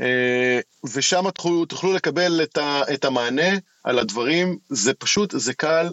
אה, 0.00 0.60
ושם 0.94 1.30
תוכלו, 1.30 1.64
תוכלו 1.64 1.92
לקבל 1.92 2.40
את, 2.42 2.56
ה, 2.56 2.82
את 2.94 3.04
המענה 3.04 3.58
על 3.84 3.98
הדברים, 3.98 4.58
זה 4.68 4.94
פשוט, 4.94 5.34
זה 5.36 5.54
קל, 5.54 5.86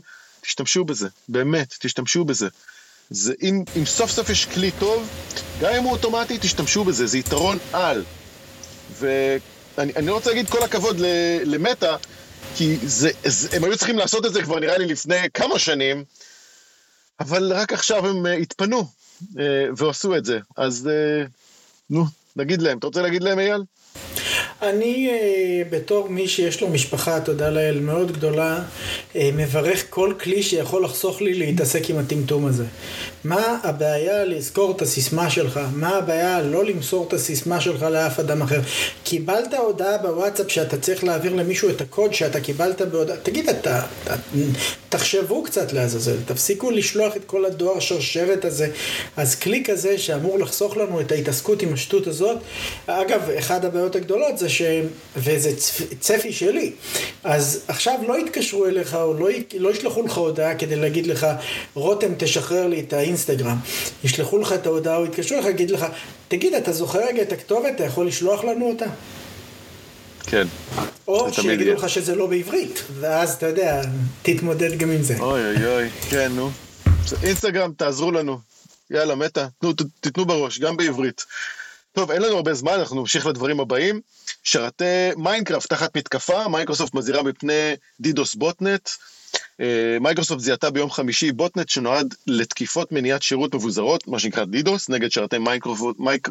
תשתמשו 0.50 0.86
בזה, 0.86 1.08
באמת, 1.30 1.76
תשתמשו 1.80 2.26
בזה. 2.26 2.48
זה, 3.10 3.34
אם, 3.42 3.64
אם 3.78 3.86
סוף 3.86 4.12
סוף 4.12 4.30
יש 4.30 4.46
כלי 4.46 4.72
טוב, 4.72 5.10
גם 5.62 5.74
אם 5.76 5.84
הוא 5.84 5.92
אוטומטי, 5.92 6.38
תשתמשו 6.42 6.84
בזה, 6.84 7.08
זה 7.08 7.18
יתרון 7.18 7.58
על. 7.74 8.04
ואני 9.00 10.06
לא 10.08 10.14
רוצה 10.14 10.30
להגיד 10.30 10.50
כל 10.50 10.64
הכבוד 10.64 10.98
למטא, 11.46 11.96
כי 12.56 12.78
זה, 12.84 13.12
זה, 13.26 13.58
הם 13.58 13.64
היו 13.64 13.78
צריכים 13.78 13.98
לעשות 13.98 14.26
את 14.26 14.34
זה 14.34 14.44
כבר 14.44 14.60
נראה 14.60 14.78
לי 14.78 14.86
לפני 14.86 15.30
כמה 15.34 15.60
שנים, 15.60 16.04
אבל 17.20 17.54
רק 17.54 17.74
עכשיו 17.74 18.08
הם 18.08 18.26
uh, 18.26 18.30
התפנו 18.30 18.88
uh, 19.22 19.38
ועשו 19.78 20.16
את 20.16 20.26
זה. 20.26 20.40
אז 20.58 20.90
uh, 20.90 21.30
נו, 21.90 22.06
נגיד 22.36 22.62
להם. 22.62 22.78
אתה 22.78 22.88
רוצה 22.88 23.02
להגיד 23.02 23.24
להם, 23.24 23.40
אייל? 23.40 23.62
אני 24.62 25.10
אה, 25.10 25.64
בתור 25.70 26.10
מי 26.10 26.28
שיש 26.28 26.62
לו 26.62 26.70
משפחה, 26.70 27.20
תודה 27.20 27.50
לאל, 27.50 27.80
מאוד 27.80 28.12
גדולה, 28.12 28.60
אה, 29.16 29.30
מברך 29.34 29.86
כל 29.90 30.14
כלי 30.20 30.44
שיכול 30.44 30.84
לחסוך 30.84 31.22
לי 31.22 31.34
להתעסק 31.34 31.90
עם 31.90 31.98
הטמטום 31.98 32.46
הזה. 32.46 32.66
מה 33.24 33.60
הבעיה 33.64 34.26
לזכור 34.26 34.72
את 34.72 34.82
הסיסמה 34.82 35.30
שלך? 35.30 35.60
מה 35.74 35.90
הבעיה 35.90 36.42
לא 36.42 36.66
למסור 36.66 37.06
את 37.08 37.14
הסיסמה 37.14 37.62
שלך 37.62 37.82
לאף 37.82 38.20
אדם 38.20 38.42
אחר? 38.42 38.60
קיבלת 39.04 39.54
הודעה 39.54 39.98
בוואטסאפ 39.98 40.52
שאתה 40.52 40.78
צריך 40.78 41.04
להעביר 41.04 41.34
למישהו 41.34 41.70
את 41.70 41.82
הקוד 41.82 42.14
שאתה 42.14 42.40
קיבלת 42.40 42.82
בהודעה, 42.82 43.18
תגיד, 43.18 43.50
אתה, 43.50 43.82
אתה 44.04 44.16
תחשבו 44.90 45.44
קצת 45.44 45.74
לעזאזל, 45.74 46.18
תפסיקו 46.26 46.72
לשלוח 46.72 47.16
את 47.16 47.26
כל 47.26 47.46
הדואר 47.46 47.80
שרשרת 47.80 48.46
הזה. 48.46 48.68
אז 49.18 49.36
כלי 49.36 49.64
כזה 49.64 49.98
שאמור 49.98 50.40
לחסוך 50.40 50.78
לנו 50.78 51.02
את 51.02 51.12
ההתעסקות 51.12 51.62
עם 51.62 51.74
השטות 51.74 52.08
הזאת, 52.08 52.38
אגב, 52.88 53.30
אחת 53.40 53.64
הבעיות 53.64 53.96
הגדולות 53.96 54.38
זה 54.38 54.49
ש... 54.50 54.62
וזה 55.18 55.52
צפי 56.00 56.34
שלי. 56.34 56.72
אז 57.24 57.62
עכשיו 57.68 58.00
לא 58.08 58.20
יתקשרו 58.20 58.66
אליך 58.66 58.96
או 58.96 59.14
לא. 59.14 59.30
לא 59.58 59.72
ישלחו 59.72 60.02
לך 60.02 60.18
הודעה 60.18 60.56
כדי 60.56 60.76
להגיד 60.76 61.08
לך, 61.08 61.28
רותם 61.74 62.12
תשחרר 62.18 62.68
לי 62.68 62.80
את 62.80 62.94
האינסטגרם. 62.94 63.58
ישלחו 64.04 64.38
לך 64.38 64.54
את 64.54 64.66
ההודעה 64.66 64.98
או 64.98 65.06
יתקשרו 65.06 65.40
לך, 65.40 65.46
יגיד 65.46 65.72
לך, 65.72 65.86
תגיד, 66.28 66.54
אתה 66.54 66.72
זוכר 66.72 67.00
רגע 67.00 67.22
את 67.22 67.32
הכתובת, 67.32 67.76
אתה 67.76 67.84
יכול 67.84 68.08
לשלוח 68.08 68.44
לנו 68.44 68.70
אותה? 68.70 68.86
כן. 70.26 70.48
או 71.08 71.34
שיגידו 71.34 71.74
לך 71.74 71.90
שזה 71.90 72.16
לא 72.16 72.28
בעברית, 72.28 72.84
ואז 73.00 73.34
אתה 73.34 73.48
יודע, 73.48 73.82
תתמודד 74.22 74.78
גם 74.78 74.92
עם 74.92 75.02
זה. 75.02 75.16
אוי 75.20 75.42
אוי 75.46 75.68
אוי, 75.68 75.90
כן, 76.10 76.32
נו. 76.32 76.50
Instagram, 77.24 77.72
תעזרו 77.78 78.12
לנו. 78.12 78.40
יאללה, 78.92 79.16
Meta, 79.16 79.48
תנו, 79.60 79.74
תתנו 80.00 80.26
בראש, 80.26 80.60
גם 80.60 80.78
בעברית. 80.78 81.26
טוב, 82.00 82.12
אין 82.12 82.22
לנו 82.22 82.36
הרבה 82.36 82.54
זמן, 82.54 82.74
אנחנו 82.74 83.00
נמשיך 83.00 83.26
לדברים 83.26 83.60
הבאים. 83.60 84.02
שרתי 84.44 84.84
Minecraft 85.18 85.70
תחת 85.70 85.98
מתקפה, 85.98 86.48
מייקרוסופט 86.48 86.94
מזהירה 86.94 87.24
מפני 87.24 87.74
DDoS 88.00 88.36
botnet. 88.36 88.90
אה, 89.62 89.98
מייקרוסופט 90.02 90.42
זיהתה 90.42 90.70
ביום 90.70 90.92
חמישי 90.92 91.32
botnet 91.32 91.70
שנועד 91.70 92.16
לתקיפות 92.28 92.92
מניעת 92.92 93.24
שירות 93.24 93.56
מבוזרות, 93.56 94.08
מה 94.08 94.20
שנקרא 94.20 94.46
DDoS, 94.46 94.90
נגד 94.90 95.12
שרתי 95.12 95.38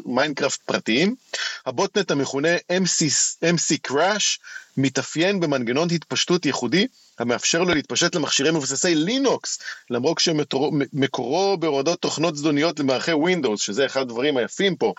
Minecraft 0.06 0.60
פרטיים. 0.62 1.14
ה 1.66 1.72
botnet 1.72 2.10
המכונה 2.10 2.56
MC, 2.56 3.06
MC 3.44 3.90
Crash 3.90 4.38
מתאפיין 4.76 5.40
במנגנון 5.40 5.88
התפשטות 5.90 6.46
ייחודי 6.46 6.86
המאפשר 7.18 7.62
לו 7.62 7.74
להתפשט 7.74 8.14
למכשירי 8.14 8.50
מבוססי 8.50 8.94
לינוקס, 8.94 9.58
למרות 9.90 10.18
שמקורו 10.18 11.56
בהורדות 11.56 12.00
תוכנות 12.00 12.36
זדוניות 12.36 12.80
למערכי 12.80 13.12
Windows, 13.12 13.56
שזה 13.56 13.86
אחד 13.86 14.00
הדברים 14.00 14.36
היפים 14.36 14.76
פה. 14.76 14.92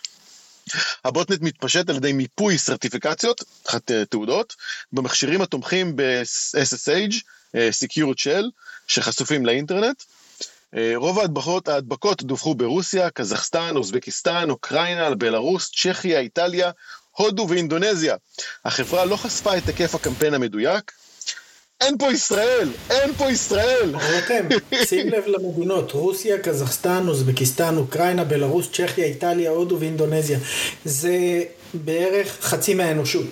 ה 1.06 1.11
botnet 1.11 1.42
מתפשט 1.42 1.90
על 1.90 1.96
ידי 1.96 2.14
מיפוי 2.14 2.58
סרטיפיקציות, 2.58 3.44
אה, 3.74 4.06
תעודות, 4.06 4.56
במכשירים 4.94 5.42
התומכים 5.42 5.96
ב-SSH, 5.96 7.16
אה, 7.56 7.70
Secured 7.84 8.18
Shell, 8.18 8.46
שחשופים 8.88 9.46
לאינטרנט. 9.46 10.04
אה, 10.76 10.94
רוב 10.96 11.20
ההדבקות, 11.20 11.68
ההדבקות 11.68 12.24
דווחו 12.24 12.56
ברוסיה, 12.56 13.10
קזחסטן, 13.10 13.76
אוזבקיסטן, 13.76 14.50
אוקראינה, 14.50 15.16
בלארוס, 15.16 15.72
צ'כיה, 15.72 16.20
איטליה, 16.20 16.72
הודו 17.12 17.48
ואינדונזיה. 17.50 18.16
החברה 18.66 19.06
לא 19.06 19.16
חשפה 19.16 19.58
את 19.58 19.68
היקף 19.68 19.96
הקמפיין 19.96 20.34
המדויק, 20.34 20.92
אין 21.82 21.98
פה 21.98 22.12
ישראל! 22.12 22.70
אין 22.90 23.14
פה 23.14 23.32
ישראל! 23.32 23.94
רותם, 23.96 24.48
שים 24.86 25.10
לב 25.10 25.24
למדינות, 25.28 25.92
רוסיה, 25.92 26.38
קזחסטן, 26.40 27.08
אוזבקיסטן, 27.08 27.78
אוקראינה, 27.78 28.24
בלרוס, 28.24 28.70
צ'כיה, 28.72 29.06
איטליה, 29.06 29.50
הודו 29.50 29.80
ואינדונזיה. 29.80 30.40
זה 30.86 31.44
בערך 31.74 32.38
חצי 32.42 32.74
מהאנושות. 32.74 33.26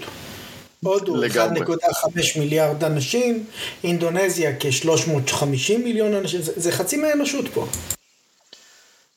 הודו 0.84 1.26
1.5 1.26 2.40
מיליארד 2.40 2.84
אנשים, 2.84 3.46
אינדונזיה 3.84 4.56
כ-350 4.60 5.78
מיליון 5.84 6.14
אנשים, 6.14 6.42
זה, 6.42 6.52
זה 6.56 6.72
חצי 6.72 6.98
מהאנושות 6.98 7.46
פה. 7.54 7.68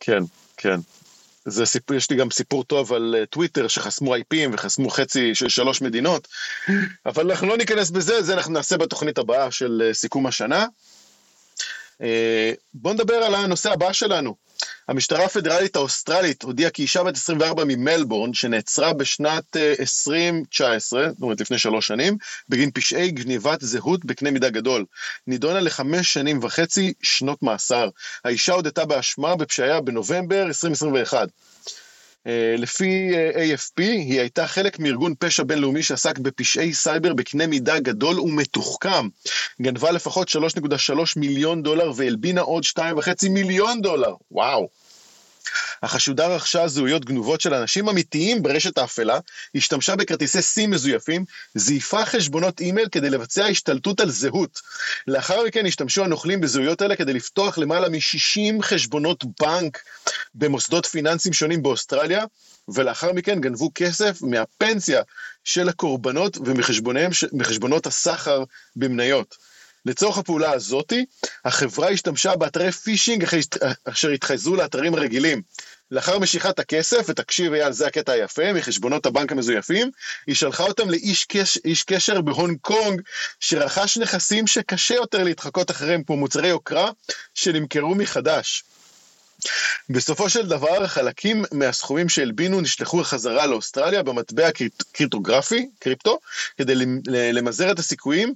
כן, 0.01 0.23
כן. 0.57 0.81
זה 1.45 1.67
סיפור, 1.67 1.97
יש 1.97 2.11
לי 2.11 2.17
גם 2.17 2.31
סיפור 2.31 2.65
טוב 2.65 2.93
על 2.93 3.15
אה, 3.19 3.27
טוויטר 3.27 3.69
שחסמו 3.69 4.17
IPים 4.17 4.49
וחסמו 4.53 4.91
חצי 4.91 5.35
של 5.35 5.49
שלוש 5.49 5.83
מדינות, 5.83 6.29
אבל 7.07 7.31
אנחנו 7.31 7.47
לא 7.47 7.57
ניכנס 7.57 7.91
בזה, 7.91 8.23
זה 8.23 8.35
אנחנו 8.35 8.53
נעשה 8.53 8.77
בתוכנית 8.77 9.19
הבאה 9.19 9.51
של 9.51 9.83
אה, 9.87 9.95
סיכום 9.95 10.27
השנה. 10.27 10.67
אה, 12.03 12.53
בואו 12.75 12.95
נדבר 12.95 13.15
על 13.15 13.35
הנושא 13.35 13.73
הבא 13.73 13.93
שלנו. 13.93 14.50
המשטרה 14.89 15.25
הפדרלית 15.25 15.77
האוסטרלית 15.77 16.43
הודיעה 16.43 16.71
כי 16.71 16.83
אישה 16.83 17.03
בת 17.03 17.17
24 17.17 17.65
ממלבורן, 17.67 18.35
שנעצרה 18.35 18.93
בשנת 18.93 19.57
2019, 19.57 21.09
זאת 21.09 21.23
אומרת 21.23 21.41
לפני 21.41 21.59
שלוש 21.59 21.87
שנים, 21.87 22.17
בגין 22.49 22.71
פשעי 22.71 23.11
גניבת 23.11 23.61
זהות 23.61 24.05
בקנה 24.05 24.31
מידה 24.31 24.51
גדול. 24.51 24.85
נידונה 25.27 25.61
לחמש 25.61 26.13
שנים 26.13 26.39
וחצי 26.43 26.93
שנות 27.03 27.43
מאסר. 27.43 27.89
האישה 28.25 28.53
הודתה 28.53 28.85
באשמה 28.85 29.37
בפשעיה 29.37 29.81
בנובמבר 29.81 30.43
2021. 30.43 31.29
אה, 32.27 32.55
לפי 32.59 33.11
אה, 33.15 33.55
AFP, 33.55 33.83
היא 33.83 34.21
הייתה 34.21 34.47
חלק 34.47 34.79
מארגון 34.79 35.15
פשע 35.19 35.43
בינלאומי 35.43 35.83
שעסק 35.83 36.19
בפשעי 36.19 36.75
סייבר 36.75 37.15
בקנה 37.15 37.47
מידה 37.47 37.81
גדול 37.81 38.21
ומתוחכם. 38.21 39.09
גנבה 39.63 39.91
לפחות 39.91 40.29
3.3 40.29 40.95
מיליון 41.17 41.63
דולר 41.63 41.93
והלבינה 41.97 42.41
עוד 42.41 42.63
2.5 42.65 43.29
מיליון 43.31 43.81
דולר. 43.83 44.15
וואו. 44.31 44.69
החשודה 45.83 46.27
רכשה 46.27 46.69
זהויות 46.69 47.05
גנובות 47.05 47.41
של 47.41 47.55
אנשים 47.55 47.89
אמיתיים 47.89 48.43
ברשת 48.43 48.79
האפלה, 48.79 49.19
השתמשה 49.55 49.97
בכרטיסי 49.97 50.43
סים 50.43 50.71
מזויפים, 50.71 51.25
זייפה 51.55 52.05
חשבונות 52.07 52.61
אימייל 52.61 52.89
כדי 52.89 53.11
לבצע 53.11 53.47
השתלטות 53.47 54.01
על 54.01 54.11
זהות. 54.11 54.61
לאחר 55.07 55.45
מכן 55.47 55.67
השתמשו 55.67 56.05
הנוכלים 56.05 56.41
בזהויות 56.41 56.83
האלה 56.83 56.97
כדי 56.97 57.13
לפתוח 57.13 57.59
למעלה 57.59 57.89
מ-60 57.89 58.63
חשבונות 58.63 59.25
בנק 59.41 59.79
במוסדות 60.35 60.87
פיננסיים 60.87 61.33
שונים 61.33 61.63
באוסטרליה, 61.63 62.25
ולאחר 62.75 63.13
מכן 63.13 63.41
גנבו 63.41 63.71
כסף 63.75 64.23
מהפנסיה 64.23 65.03
של 65.45 65.69
הקורבנות 65.69 66.39
ומחשבונות 67.33 67.87
הסחר 67.87 68.45
במניות. 68.77 69.50
לצורך 69.87 70.19
הפעולה 70.19 70.53
הזאתי, 70.53 71.05
החברה 71.45 71.89
השתמשה 71.89 72.37
באתרי 72.37 72.73
phishing 72.73 73.25
אשר 73.85 74.09
התחייזו 74.09 74.57
לאתרים 74.57 74.95
רגילים. 74.95 75.43
לאחר 75.91 76.19
משיכת 76.19 76.59
הכסף, 76.59 77.07
ותקשיב 77.09 77.53
אייל, 77.53 77.73
זה 77.73 77.87
הקטע 77.87 78.13
היפה, 78.13 78.53
מחשבונות 78.53 79.07
הבנק 79.07 79.33
המזויפים, 79.33 79.91
היא 80.27 80.35
שלחה 80.35 80.63
אותם 80.63 80.91
לאיש 80.91 81.25
קש, 81.25 81.59
קשר 81.87 82.21
בהונג 82.21 82.59
קונג, 82.61 83.01
שרכש 83.41 83.99
נכסים 83.99 84.47
שקשה 84.47 84.95
יותר 84.95 85.25
להתחקות 85.25 85.71
אחריהם, 85.71 86.03
כמו 86.05 86.17
מוצרי 86.17 86.49
יוקרה, 86.49 86.91
שנמכרו 87.35 87.95
מחדש. 87.95 88.65
בסופו 89.91 90.31
של 90.31 90.49
דבר, 90.49 90.87
חלקים 90.87 91.45
מהסכומים 91.53 92.09
שהלבינו 92.09 92.61
נשלחו 92.61 93.05
חזרה 93.05 93.47
לאוסטרליה 93.47 94.03
במטבע 94.03 94.49
קריפטוגרפי, 94.93 95.69
קריפטו, 95.79 96.19
כדי 96.59 96.75
למזער 97.07 97.73
את 97.73 97.79
הסיכויים 97.79 98.35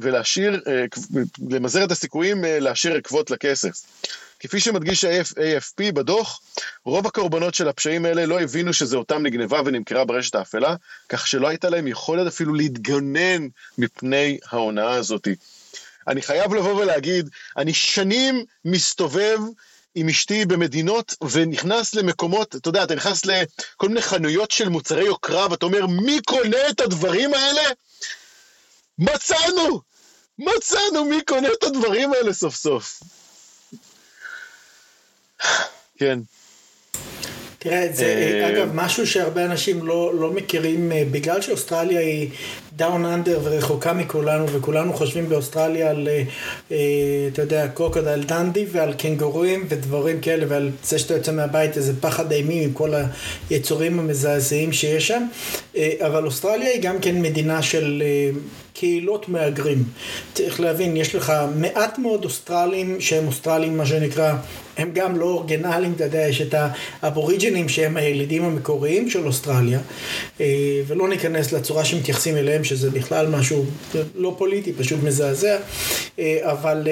ולהשאיר, 0.00 0.60
אה, 0.66 0.84
למזער 1.50 1.84
את 1.84 1.90
הסיכויים 1.90 2.44
אה, 2.44 2.58
להשאיר 2.60 2.96
עקבות 2.96 3.30
לכסף. 3.30 3.70
כפי 4.40 4.60
שמדגיש 4.60 5.04
ה-AFP 5.04 5.92
בדוח, 5.92 6.40
רוב 6.84 7.06
הקורבנות 7.06 7.54
של 7.54 7.68
הפשעים 7.68 8.04
האלה 8.04 8.26
לא 8.26 8.40
הבינו 8.40 8.72
שזה 8.72 8.96
אותם 8.96 9.22
נגנבה 9.22 9.60
ונמכרה 9.64 10.04
ברשת 10.04 10.34
האפלה, 10.34 10.74
כך 11.08 11.26
שלא 11.26 11.48
הייתה 11.48 11.70
להם 11.70 11.86
יכולת 11.86 12.26
אפילו 12.26 12.54
להתגונן 12.54 13.48
מפני 13.78 14.38
ההונאה 14.50 14.94
הזאת. 14.94 15.28
אני 16.08 16.22
חייב 16.22 16.54
לבוא 16.54 16.82
ולהגיד, 16.82 17.28
אני 17.56 17.74
שנים 17.74 18.44
מסתובב 18.64 19.38
עם 19.94 20.08
אשתי 20.08 20.44
במדינות 20.44 21.14
ונכנס 21.30 21.94
למקומות, 21.94 22.56
אתה 22.56 22.68
יודע, 22.68 22.84
אתה 22.84 22.94
נכנס 22.94 23.26
לכל 23.26 23.88
מיני 23.88 24.02
חנויות 24.02 24.50
של 24.50 24.68
מוצרי 24.68 25.04
יוקרה 25.04 25.46
ואתה 25.50 25.66
אומר, 25.66 25.86
מי 25.86 26.20
קונה 26.26 26.68
את 26.70 26.80
הדברים 26.80 27.34
האלה? 27.34 27.62
מצאנו! 28.98 29.80
מצאנו 30.38 31.04
מי 31.04 31.20
קונה 31.24 31.48
את 31.58 31.64
הדברים 31.64 32.12
האלה 32.12 32.32
סוף 32.32 32.56
סוף. 32.56 33.00
כן. 35.98 36.18
תראה, 37.62 37.86
זה 37.92 38.04
אה, 38.04 38.48
אגב 38.48 38.70
משהו 38.74 39.06
שהרבה 39.06 39.44
אנשים 39.44 39.86
לא, 39.86 40.12
לא 40.14 40.32
מכירים, 40.32 40.92
אה, 40.92 41.02
בגלל 41.10 41.40
שאוסטרליה 41.40 42.00
היא 42.00 42.28
down 42.76 43.04
under 43.04 43.40
ורחוקה 43.44 43.92
מכולנו, 43.92 44.48
וכולנו 44.52 44.92
חושבים 44.92 45.28
באוסטרליה 45.28 45.90
על, 45.90 46.08
אה, 46.72 46.76
אתה 47.32 47.42
יודע, 47.42 47.68
Crocodile 47.68 48.22
Dundee 48.22 48.66
ועל 48.72 48.92
קנגורואים 48.92 49.66
ודברים 49.68 50.20
כאלה, 50.20 50.46
ועל 50.48 50.70
זה 50.84 50.98
שאתה 50.98 51.14
יוצא 51.14 51.32
מהבית 51.32 51.76
איזה 51.76 51.92
פחד 52.00 52.32
אימים 52.32 52.62
עם 52.62 52.72
כל 52.72 52.92
היצורים 53.50 53.98
המזעזעים 53.98 54.72
שיש 54.72 55.08
שם, 55.08 55.26
אבל 56.00 56.26
אוסטרליה 56.26 56.68
היא 56.68 56.82
גם 56.82 56.98
כן 57.00 57.22
מדינה 57.22 57.62
של 57.62 58.02
קהילות 58.80 59.28
מהגרים. 59.28 59.84
צריך 60.34 60.60
להבין, 60.60 60.96
יש 60.96 61.14
לך 61.14 61.32
מעט 61.56 61.98
מאוד 61.98 62.24
אוסטרלים 62.24 63.00
שהם 63.00 63.26
אוסטרלים, 63.26 63.76
מה 63.76 63.86
שנקרא, 63.86 64.34
הם 64.76 64.90
גם 64.94 65.18
לא 65.18 65.24
אורגנליים, 65.24 65.92
אתה 65.92 66.04
יודע, 66.04 66.28
יש 66.28 66.40
את 66.40 66.54
האבוריג'ינים 67.02 67.68
שהם 67.68 67.96
הילידים 67.96 68.44
המקוריים 68.44 69.10
של 69.10 69.26
אוסטרליה, 69.26 69.78
אה, 70.40 70.46
ולא 70.86 71.08
ניכנס 71.08 71.52
לצורה 71.52 71.84
שמתייחסים 71.84 72.36
אליהם, 72.36 72.64
שזה 72.64 72.90
בכלל 72.90 73.26
משהו 73.26 73.64
לא 74.14 74.34
פוליטי, 74.38 74.72
פשוט 74.72 75.02
מזעזע, 75.02 75.56
אה, 76.18 76.38
אבל... 76.42 76.88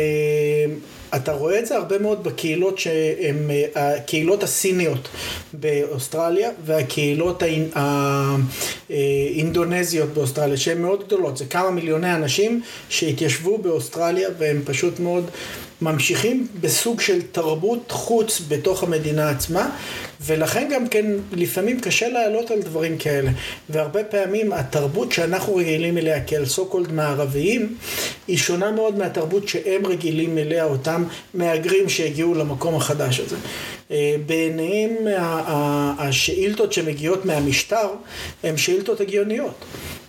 אה, 1.13 1.19
אתה 1.19 1.33
רואה 1.33 1.59
את 1.59 1.67
זה 1.67 1.77
הרבה 1.77 1.99
מאוד 1.99 2.25
בקהילות 2.25 2.79
שהן 2.79 3.37
הקהילות 3.75 4.43
הסיניות 4.43 5.09
באוסטרליה 5.53 6.51
והקהילות 6.65 7.43
האינדונזיות 8.89 10.09
באוסטרליה 10.09 10.57
שהן 10.57 10.83
מאוד 10.83 11.05
גדולות, 11.07 11.37
זה 11.37 11.45
כמה 11.45 11.71
מיליוני 11.71 12.15
אנשים 12.15 12.63
שהתיישבו 12.89 13.59
באוסטרליה 13.59 14.29
והם 14.39 14.63
פשוט 14.65 15.01
מאוד 15.01 15.31
ממשיכים 15.83 16.47
בסוג 16.61 17.01
של 17.01 17.23
תרבות 17.23 17.91
חוץ 17.91 18.43
בתוך 18.49 18.83
המדינה 18.83 19.31
עצמה 19.31 19.71
ולכן 20.21 20.69
גם 20.73 20.89
כן 20.89 21.07
לפעמים 21.33 21.81
קשה 21.81 22.09
לעלות 22.09 22.51
על 22.51 22.63
דברים 22.63 22.99
כאלה 22.99 23.31
והרבה 23.71 24.05
פעמים 24.05 24.53
התרבות 24.53 25.13
שאנחנו 25.13 25.57
רגילים 25.57 25.99
אליה 25.99 26.25
כאל 26.25 26.47
סו 26.47 26.67
קולד 26.67 26.93
מערביים 26.93 27.77
היא 28.29 28.37
שונה 28.37 28.71
מאוד 28.71 28.99
מהתרבות 28.99 29.49
שהם 29.49 29.87
רגילים 29.87 30.39
אליה 30.39 30.65
אותם 30.65 31.05
מהגרים 31.35 31.89
שהגיעו 31.89 32.35
למקום 32.35 32.75
החדש 32.75 33.21
הזה. 33.21 33.37
אה, 33.91 34.17
בעיניהם 34.27 34.97
השאילתות 35.99 36.73
שמגיעות 36.73 37.25
מהמשטר 37.25 37.89
הן 38.43 38.57
שאילתות 38.57 39.01
הגיוניות 39.01 39.65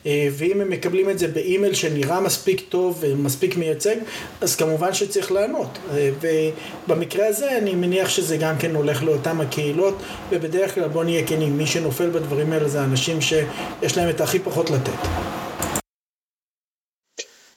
ואם 0.05 0.61
הם 0.61 0.69
מקבלים 0.69 1.09
את 1.09 1.19
זה 1.19 1.27
באימייל 1.27 1.73
שנראה 1.73 2.19
מספיק 2.19 2.61
טוב 2.69 2.97
ומספיק 2.99 3.57
מייצג, 3.57 3.95
אז 4.41 4.55
כמובן 4.55 4.93
שצריך 4.93 5.31
לענות. 5.31 5.77
אה, 5.91 6.11
ובמקרה 6.21 7.27
הזה 7.27 7.57
אני 7.57 7.75
מניח 7.75 8.09
שזה 8.09 8.37
גם 8.37 8.55
כן 8.59 8.75
הולך 8.75 9.03
לאותם 9.03 9.41
הקהילות, 9.41 9.95
ובדרך 10.29 10.75
כלל 10.75 10.87
בוא 10.87 11.03
נהיה 11.03 11.27
כנים, 11.27 11.57
מי 11.57 11.67
שנופל 11.67 12.09
בדברים 12.09 12.51
האלה 12.51 12.69
זה 12.69 12.83
אנשים 12.83 13.21
שיש 13.21 13.97
להם 13.97 14.09
את 14.09 14.21
הכי 14.21 14.39
פחות 14.39 14.69
לתת. 14.69 15.07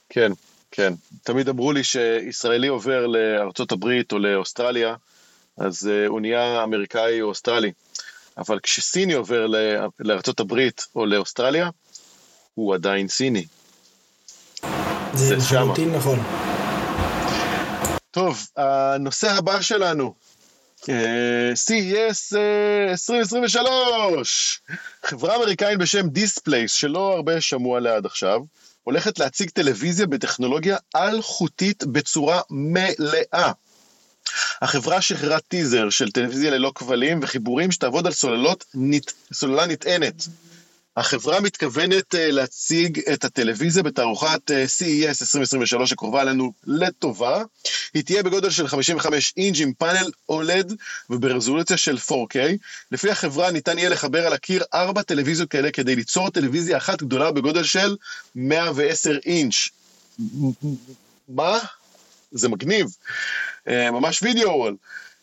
כן, 0.09 0.31
כן. 0.71 0.93
תמיד 1.23 1.49
אמרו 1.49 1.71
לי 1.71 1.83
שישראלי 1.83 2.67
עובר 2.67 3.07
לארצות 3.07 3.71
הברית 3.71 4.11
או 4.11 4.19
לאוסטרליה, 4.19 4.95
אז 5.57 5.89
אה, 5.91 6.07
הוא 6.07 6.21
נהיה 6.21 6.63
אמריקאי 6.63 7.21
או 7.21 7.27
אוסטרלי. 7.27 7.71
אבל 8.37 8.59
כשסיני 8.59 9.13
עובר 9.13 9.47
לארצות 9.99 10.39
הברית 10.39 10.85
או 10.95 11.05
לאוסטרליה, 11.05 11.69
הוא 12.53 12.73
עדיין 12.75 13.07
סיני. 13.07 13.45
זה 15.13 15.35
לחלוטין 15.35 15.95
נכון. 15.95 16.19
טוב, 18.11 18.47
הנושא 18.57 19.31
הבא 19.31 19.61
שלנו, 19.61 20.13
אה, 20.89 21.53
CES 21.53 22.35
2023, 22.89 24.61
אה, 24.69 24.75
חברה 25.03 25.35
אמריקאית 25.35 25.79
בשם 25.79 26.07
Displace, 26.07 26.73
שלא 26.73 27.13
הרבה 27.13 27.41
שמעו 27.41 27.75
עליה 27.75 27.95
עד 27.95 28.05
עכשיו, 28.05 28.39
הולכת 28.83 29.19
להציג 29.19 29.49
טלוויזיה 29.49 30.05
בטכנולוגיה 30.05 30.77
אלחוטית 30.95 31.83
בצורה 31.83 32.41
מלאה. 32.49 33.51
החברה 34.61 35.01
שחררה 35.01 35.39
טיזר 35.39 35.89
של 35.89 36.11
טלוויזיה 36.11 36.51
ללא 36.51 36.71
כבלים 36.75 37.19
וחיבורים 37.23 37.71
שתעבוד 37.71 38.07
על 38.07 38.13
סוללות, 38.13 38.65
סוללה 39.33 39.65
נטענת. 39.65 40.27
החברה 40.97 41.39
מתכוונת 41.39 42.15
אה, 42.15 42.31
להציג 42.31 42.99
את 43.13 43.23
הטלוויזיה 43.25 43.83
בתערוכת 43.83 44.51
אה, 44.51 44.65
CES 44.65 45.21
2023 45.21 45.89
שקרובה 45.89 46.21
עלינו 46.21 46.53
לטובה. 46.67 47.43
היא 47.93 48.03
תהיה 48.03 48.23
בגודל 48.23 48.49
של 48.49 48.67
55 48.67 49.33
אינג' 49.37 49.61
עם 49.61 49.73
פאנל 49.73 50.11
אולד 50.29 50.73
וברזולוציה 51.09 51.77
של 51.77 51.97
4K. 51.97 52.37
לפי 52.91 53.11
החברה 53.11 53.51
ניתן 53.51 53.77
יהיה 53.77 53.89
לחבר 53.89 54.27
על 54.27 54.33
הקיר 54.33 54.63
ארבע 54.73 55.01
טלוויזיות 55.01 55.49
כאלה 55.49 55.71
כדי 55.71 55.95
ליצור 55.95 56.29
טלוויזיה 56.29 56.77
אחת 56.77 57.03
גדולה 57.03 57.31
בגודל 57.31 57.63
של 57.63 57.95
110 58.35 59.17
אינץ'. 59.25 59.69
מה? 61.29 61.59
זה 62.31 62.49
מגניב. 62.49 62.87
אה, 63.67 63.91
ממש 63.91 64.23
וידאו 64.23 64.49
וול. 64.49 64.75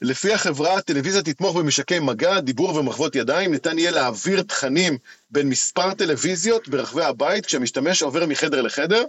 לפי 0.03 0.32
החברה, 0.32 0.76
הטלוויזיה 0.76 1.22
תתמוך 1.22 1.57
במשקי 1.57 1.98
מגע, 1.98 2.40
דיבור 2.40 2.74
ומחוות 2.74 3.16
ידיים, 3.16 3.53
ניתן 3.53 3.78
יהיה 3.78 3.90
להעביר 3.90 4.42
תכנים 4.42 4.98
בין 5.30 5.48
מספר 5.48 5.94
טלוויזיות 5.94 6.68
ברחבי 6.68 7.05
הבית 7.05 7.46
כשהמשתמש 7.46 8.03
עובר 8.03 8.26
מחדר 8.26 8.62
לחדר, 8.62 9.05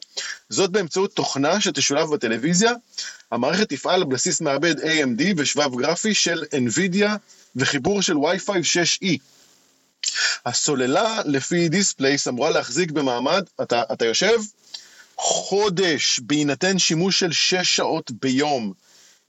זאת 0.50 0.70
באמצעות 0.70 1.14
תוכנה 1.16 1.62
שתשולב 1.62 2.10
בטלוויזיה. 2.10 2.72
המערכת 3.32 3.70
תפעל 3.70 3.96
על 3.96 4.04
בסיס 4.04 4.42
מעבד 4.42 4.80
AMD 4.80 5.24
ושבב 5.38 5.76
גרפי 5.82 6.14
של 6.14 6.44
NVIDIA 6.44 7.10
וחיבור 7.56 8.02
של 8.02 8.16
Wi-Fi 8.16 8.52
6E. 8.52 9.18
הסוללה, 10.46 11.22
לפי 11.26 11.70
Displace, 11.70 12.28
אמורה 12.28 12.50
להחזיק 12.50 12.92
במעמד, 12.92 13.44
אתה, 13.62 13.84
אתה 13.94 14.06
יושב? 14.06 14.40
חודש, 15.16 16.20
בהינתן 16.20 16.80
שימוש 16.80 17.20
של 17.20 17.32
6 17.32 17.56
שעות 17.56 18.12
ביום. 18.12 18.74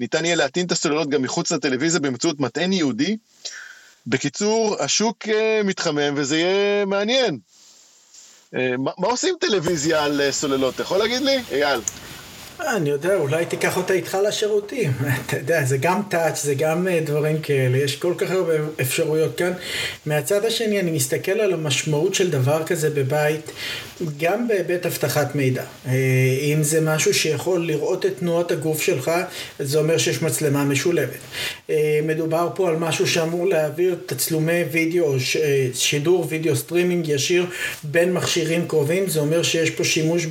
ניתן 0.03 0.25
יהיה 0.25 0.37
להטעין 0.37 0.67
את 0.67 0.73
הסוללות 0.73 1.09
גם 1.09 1.23
מחוץ 1.23 1.53
לטלוויזיה 1.53 2.01
באמצעות 2.01 2.41
מטען 2.41 2.73
ייעודי. 2.73 3.17
בקיצור, 4.07 4.77
השוק 4.81 5.29
אה, 5.29 5.61
מתחמם 5.65 6.15
וזה 6.17 6.39
יהיה 6.39 6.85
מעניין. 6.85 7.39
אה, 8.55 8.77
מה, 8.79 8.91
מה 8.99 9.07
עושים 9.07 9.35
טלוויזיה 9.41 10.05
על 10.05 10.21
אה, 10.21 10.33
סוללות? 10.33 10.75
אתה 10.75 10.83
יכול 10.83 10.99
להגיד 10.99 11.23
לי? 11.23 11.43
אייל. 11.51 11.81
אני 12.61 12.91
יודע, 12.91 13.15
אולי 13.15 13.47
תיקח 13.47 13.77
אותה 13.77 13.93
איתך 13.93 14.19
לשירותים. 14.29 14.93
אתה 15.27 15.37
יודע, 15.37 15.65
זה 15.65 15.77
גם 15.79 16.03
touch, 16.09 16.43
זה 16.43 16.55
גם 16.55 16.89
אה, 16.89 17.01
דברים 17.05 17.41
כאלה, 17.41 17.79
יש 17.79 17.97
כל 17.97 18.15
כך 18.19 18.31
הרבה 18.31 18.53
אפשרויות 18.81 19.37
כאן. 19.39 19.53
מהצד 20.07 20.45
השני, 20.45 20.81
אני 20.81 20.91
מסתכל 20.91 21.33
על 21.33 21.53
המשמעות 21.53 22.15
של 22.15 22.31
דבר 22.31 22.63
כזה 22.67 22.91
בבית, 22.91 23.51
גם 24.19 24.49
בהיבט 24.49 24.87
אבטחת 24.87 25.35
מידע. 25.35 25.63
אה, 25.87 25.93
אם 26.41 26.63
זה 26.63 26.81
משהו 26.81 27.15
שיכול 27.15 27.67
לראות 27.67 28.07
את 28.07 28.19
תנועות 28.19 28.51
הגוף 28.51 28.83
שלך, 28.83 29.11
זה 29.59 29.79
אומר 29.79 29.99
שיש 29.99 30.23
מצלמה 30.23 30.65
משולבת. 30.65 31.19
אה, 31.71 32.01
מדובר 32.03 32.49
פה 32.55 32.69
על 32.69 32.77
משהו 32.77 33.07
שאמור 33.07 33.47
להעביר 33.47 33.97
תצלומי 34.07 34.63
וידאו, 34.73 35.15
שידור 35.75 36.27
וידאו 36.29 36.57
סטרימינג 36.57 37.09
ישיר 37.09 37.47
בין 37.85 38.13
מכשירים 38.13 38.69
קרובים, 38.69 39.09
זה 39.09 39.21
אומר 39.21 39.43
שיש 39.43 39.71
פה 39.71 39.85
שימוש 39.85 40.27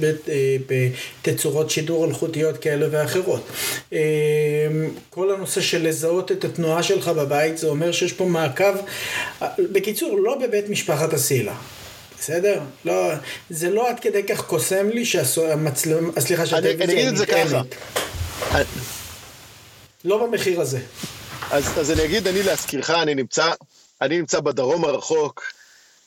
בתצורות 1.21 1.69
שידור 1.69 2.03
אלחוטיות 2.11 2.57
כאלה 2.57 2.87
ואחרות. 2.91 3.49
כל 5.09 5.33
הנושא 5.33 5.61
של 5.61 5.87
לזהות 5.87 6.31
את 6.31 6.43
התנועה 6.45 6.83
שלך 6.83 7.07
בבית, 7.07 7.57
זה 7.57 7.67
אומר 7.67 7.91
שיש 7.91 8.13
פה 8.13 8.25
מעקב, 8.25 8.73
בקיצור, 9.59 10.19
לא 10.19 10.37
בבית 10.39 10.69
משפחת 10.69 11.13
אסילה. 11.13 11.55
בסדר? 12.19 12.59
לא, 12.85 13.11
זה 13.49 13.69
לא 13.69 13.89
עד 13.89 13.99
כדי 13.99 14.23
כך 14.23 14.45
קוסם 14.45 14.89
לי 14.89 15.05
שהמצלמה, 15.05 16.21
סליחה, 16.21 16.45
שהטלוויזיה 16.45 16.85
אני 16.85 16.93
אגיד 16.93 17.07
את 17.07 17.17
זה 17.17 17.25
ככה. 17.25 17.61
לא 20.05 20.27
במחיר 20.27 20.61
הזה. 20.61 20.79
אז, 21.51 21.79
אז 21.79 21.91
אני 21.91 22.05
אגיד, 22.05 22.27
אני 22.27 22.43
להזכירך, 22.43 22.89
אני 22.89 23.15
נמצא, 23.15 23.51
אני 24.01 24.17
נמצא 24.17 24.39
בדרום 24.39 24.85
הרחוק, 24.85 25.43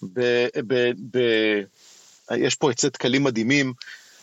ב, 0.03 0.47
ב, 0.67 0.91
ב, 1.11 1.19
יש 2.37 2.55
פה 2.55 2.71
עצי 2.71 2.89
דקלים 2.89 3.25
מדהימים, 3.25 3.73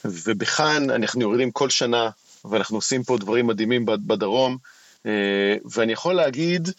ובכאן 0.06 0.90
אנחנו 0.90 1.22
יורדים 1.22 1.52
כל 1.52 1.70
שנה, 1.70 2.10
ואנחנו 2.46 2.78
עושים 2.78 3.04
פה 3.04 3.18
דברים 3.18 3.48
מדהימים 3.48 3.86
בדרום, 3.86 4.58
אה, 5.06 5.12
ואני 5.66 5.94
יכול 5.94 6.14
להגיד, 6.16 6.70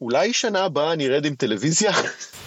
אולי 0.00 0.32
שנה 0.32 0.64
הבאה 0.64 0.92
אני 0.92 1.06
ארד 1.06 1.24
עם 1.24 1.34
טלוויזיה? 1.34 1.92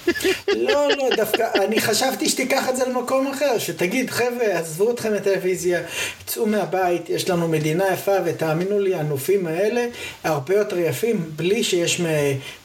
לא, 0.68 0.90
לא, 0.90 1.16
דווקא, 1.16 1.44
אני 1.56 1.82
חשבתי 1.82 2.30
שתיקח 2.30 2.70
את 2.70 2.78
זה 2.78 2.86
למקום 2.86 3.28
אחר, 3.28 3.60
שתגיד, 3.60 4.10
חבר'ה, 4.10 4.60
עזבו 4.60 4.92
אתכם 4.92 5.14
מטלוויזיה, 5.14 5.82
צאו 6.26 6.46
מהבית, 6.46 7.10
יש 7.10 7.30
לנו 7.30 7.48
מדינה 7.48 7.88
יפה, 7.94 8.16
ותאמינו 8.26 8.80
לי, 8.80 8.96
הנופים 8.96 9.48
האלה 9.48 9.88
הרבה 10.24 10.56
יותר 10.56 10.78
יפים, 10.78 11.32
בלי 11.36 11.64
שיש 11.64 12.02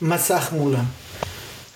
מסך 0.03 0.49
מולם. 0.53 0.85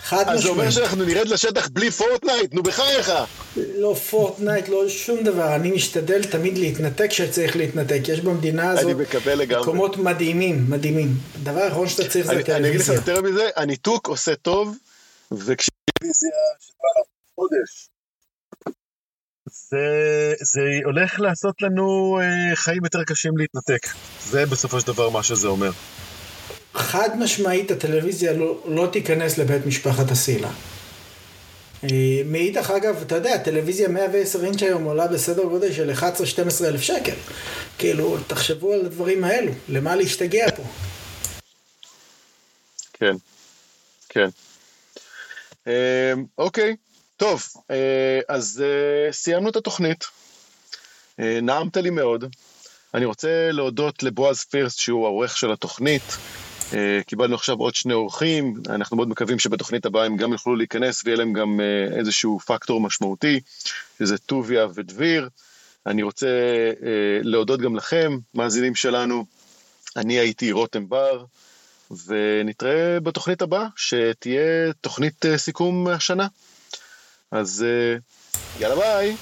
חד 0.06 0.16
משמעית. 0.16 0.38
אז 0.38 0.42
זה 0.42 0.48
אומר 0.48 0.70
שאנחנו 0.70 1.04
נרד 1.04 1.28
לשטח 1.28 1.68
בלי 1.68 1.90
פורטנייט? 1.90 2.54
נו 2.54 2.62
בחייך. 2.62 3.12
לא 3.56 3.94
פורטנייט, 4.10 4.68
לא 4.68 4.88
שום 4.88 5.22
דבר. 5.22 5.54
אני 5.54 5.70
משתדל 5.70 6.24
תמיד 6.24 6.58
להתנתק 6.58 7.06
כשצריך 7.10 7.56
להתנתק. 7.56 8.00
יש 8.08 8.20
במדינה 8.20 8.70
הזאת... 8.70 8.84
אני 8.84 8.94
מקבל 8.94 9.34
לגמרי. 9.34 9.62
מקומות 9.62 9.96
מדהימים, 9.96 10.64
מדהימים. 10.68 11.08
הדבר 11.34 11.60
האחרון 11.60 11.88
שאתה 11.88 12.08
צריך 12.08 12.26
זה 12.26 12.32
טלוויזיה. 12.32 12.56
אני 12.56 12.68
אגיד 12.68 12.80
לך 12.80 12.88
יותר 12.88 13.22
מזה, 13.22 13.48
הניתוק 13.56 14.08
עושה 14.08 14.34
טוב, 14.34 14.76
וכשטלוויזיה 15.32 16.30
שבאה 16.60 17.04
חודש, 17.34 17.88
זה, 19.70 20.34
זה 20.40 20.60
הולך 20.84 21.20
לעשות 21.20 21.62
לנו 21.62 22.18
אה, 22.22 22.56
חיים 22.56 22.84
יותר 22.84 23.04
קשים 23.04 23.32
להתנתק. 23.36 23.86
זה 24.24 24.46
בסופו 24.46 24.80
של 24.80 24.86
דבר 24.86 25.10
מה 25.10 25.22
שזה 25.22 25.48
אומר. 25.48 25.70
חד 26.76 27.18
משמעית 27.18 27.70
הטלוויזיה 27.70 28.32
לא, 28.32 28.62
לא 28.66 28.88
תיכנס 28.92 29.38
לבית 29.38 29.66
משפחת 29.66 30.12
אסילה. 30.12 30.50
אה, 31.84 32.22
מאידך 32.24 32.70
אגב, 32.70 33.02
אתה 33.02 33.14
יודע, 33.14 33.38
טלוויזיה 33.38 33.88
110 33.88 34.44
אינץ' 34.44 34.62
היום 34.62 34.84
עולה 34.84 35.06
בסדר 35.06 35.44
גודל 35.44 35.72
של 35.72 35.90
11-12 35.90 36.04
אלף 36.64 36.80
שקל. 36.80 37.14
כאילו, 37.78 38.16
תחשבו 38.26 38.72
על 38.72 38.86
הדברים 38.86 39.24
האלו, 39.24 39.52
למה 39.68 39.96
להשתגע 39.96 40.46
פה? 40.56 40.62
כן, 42.92 43.16
כן. 44.08 44.28
אה, 45.66 46.12
אוקיי, 46.38 46.76
טוב, 47.16 47.42
אה, 47.70 48.20
אז 48.28 48.64
סיימנו 49.10 49.50
את 49.50 49.56
התוכנית. 49.56 50.04
נעמת 51.18 51.76
לי 51.76 51.90
מאוד. 51.90 52.24
אני 52.94 53.04
רוצה 53.04 53.50
להודות 53.52 54.02
לבועז 54.02 54.44
פירסט, 54.44 54.78
שהוא 54.78 55.06
העורך 55.06 55.36
של 55.36 55.52
התוכנית. 55.52 56.02
אה, 56.74 57.00
קיבלנו 57.06 57.34
עכשיו 57.34 57.56
עוד 57.56 57.74
שני 57.74 57.94
אורחים, 57.94 58.54
אנחנו 58.68 58.96
מאוד 58.96 59.08
מקווים 59.08 59.38
שבתוכנית 59.38 59.86
הבאה 59.86 60.04
הם 60.04 60.16
גם 60.16 60.32
יוכלו 60.32 60.56
להיכנס 60.56 61.02
ויהיה 61.04 61.16
להם 61.16 61.32
גם 61.32 61.60
אה, 61.60 61.98
איזשהו 61.98 62.38
פקטור 62.38 62.80
משמעותי, 62.80 63.40
שזה 63.98 64.18
טוביה 64.18 64.66
ודביר. 64.74 65.28
אני 65.86 66.02
רוצה 66.02 66.26
אה, 66.82 67.20
להודות 67.22 67.60
גם 67.60 67.76
לכם, 67.76 68.18
מאזינים 68.34 68.74
שלנו. 68.74 69.24
אני 69.96 70.14
הייתי 70.18 70.52
רותם 70.52 70.88
בר, 70.88 71.24
ונתראה 72.06 73.00
בתוכנית 73.00 73.42
הבאה, 73.42 73.66
שתהיה 73.76 74.72
תוכנית 74.80 75.24
סיכום 75.36 75.88
השנה. 75.88 76.26
אז 77.30 77.64
יאללה 78.60 78.76
ביי. 78.76 79.16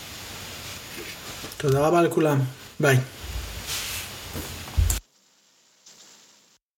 תודה 1.56 1.86
רבה 1.86 2.02
לכולם, 2.02 2.40
ביי. 2.80 2.96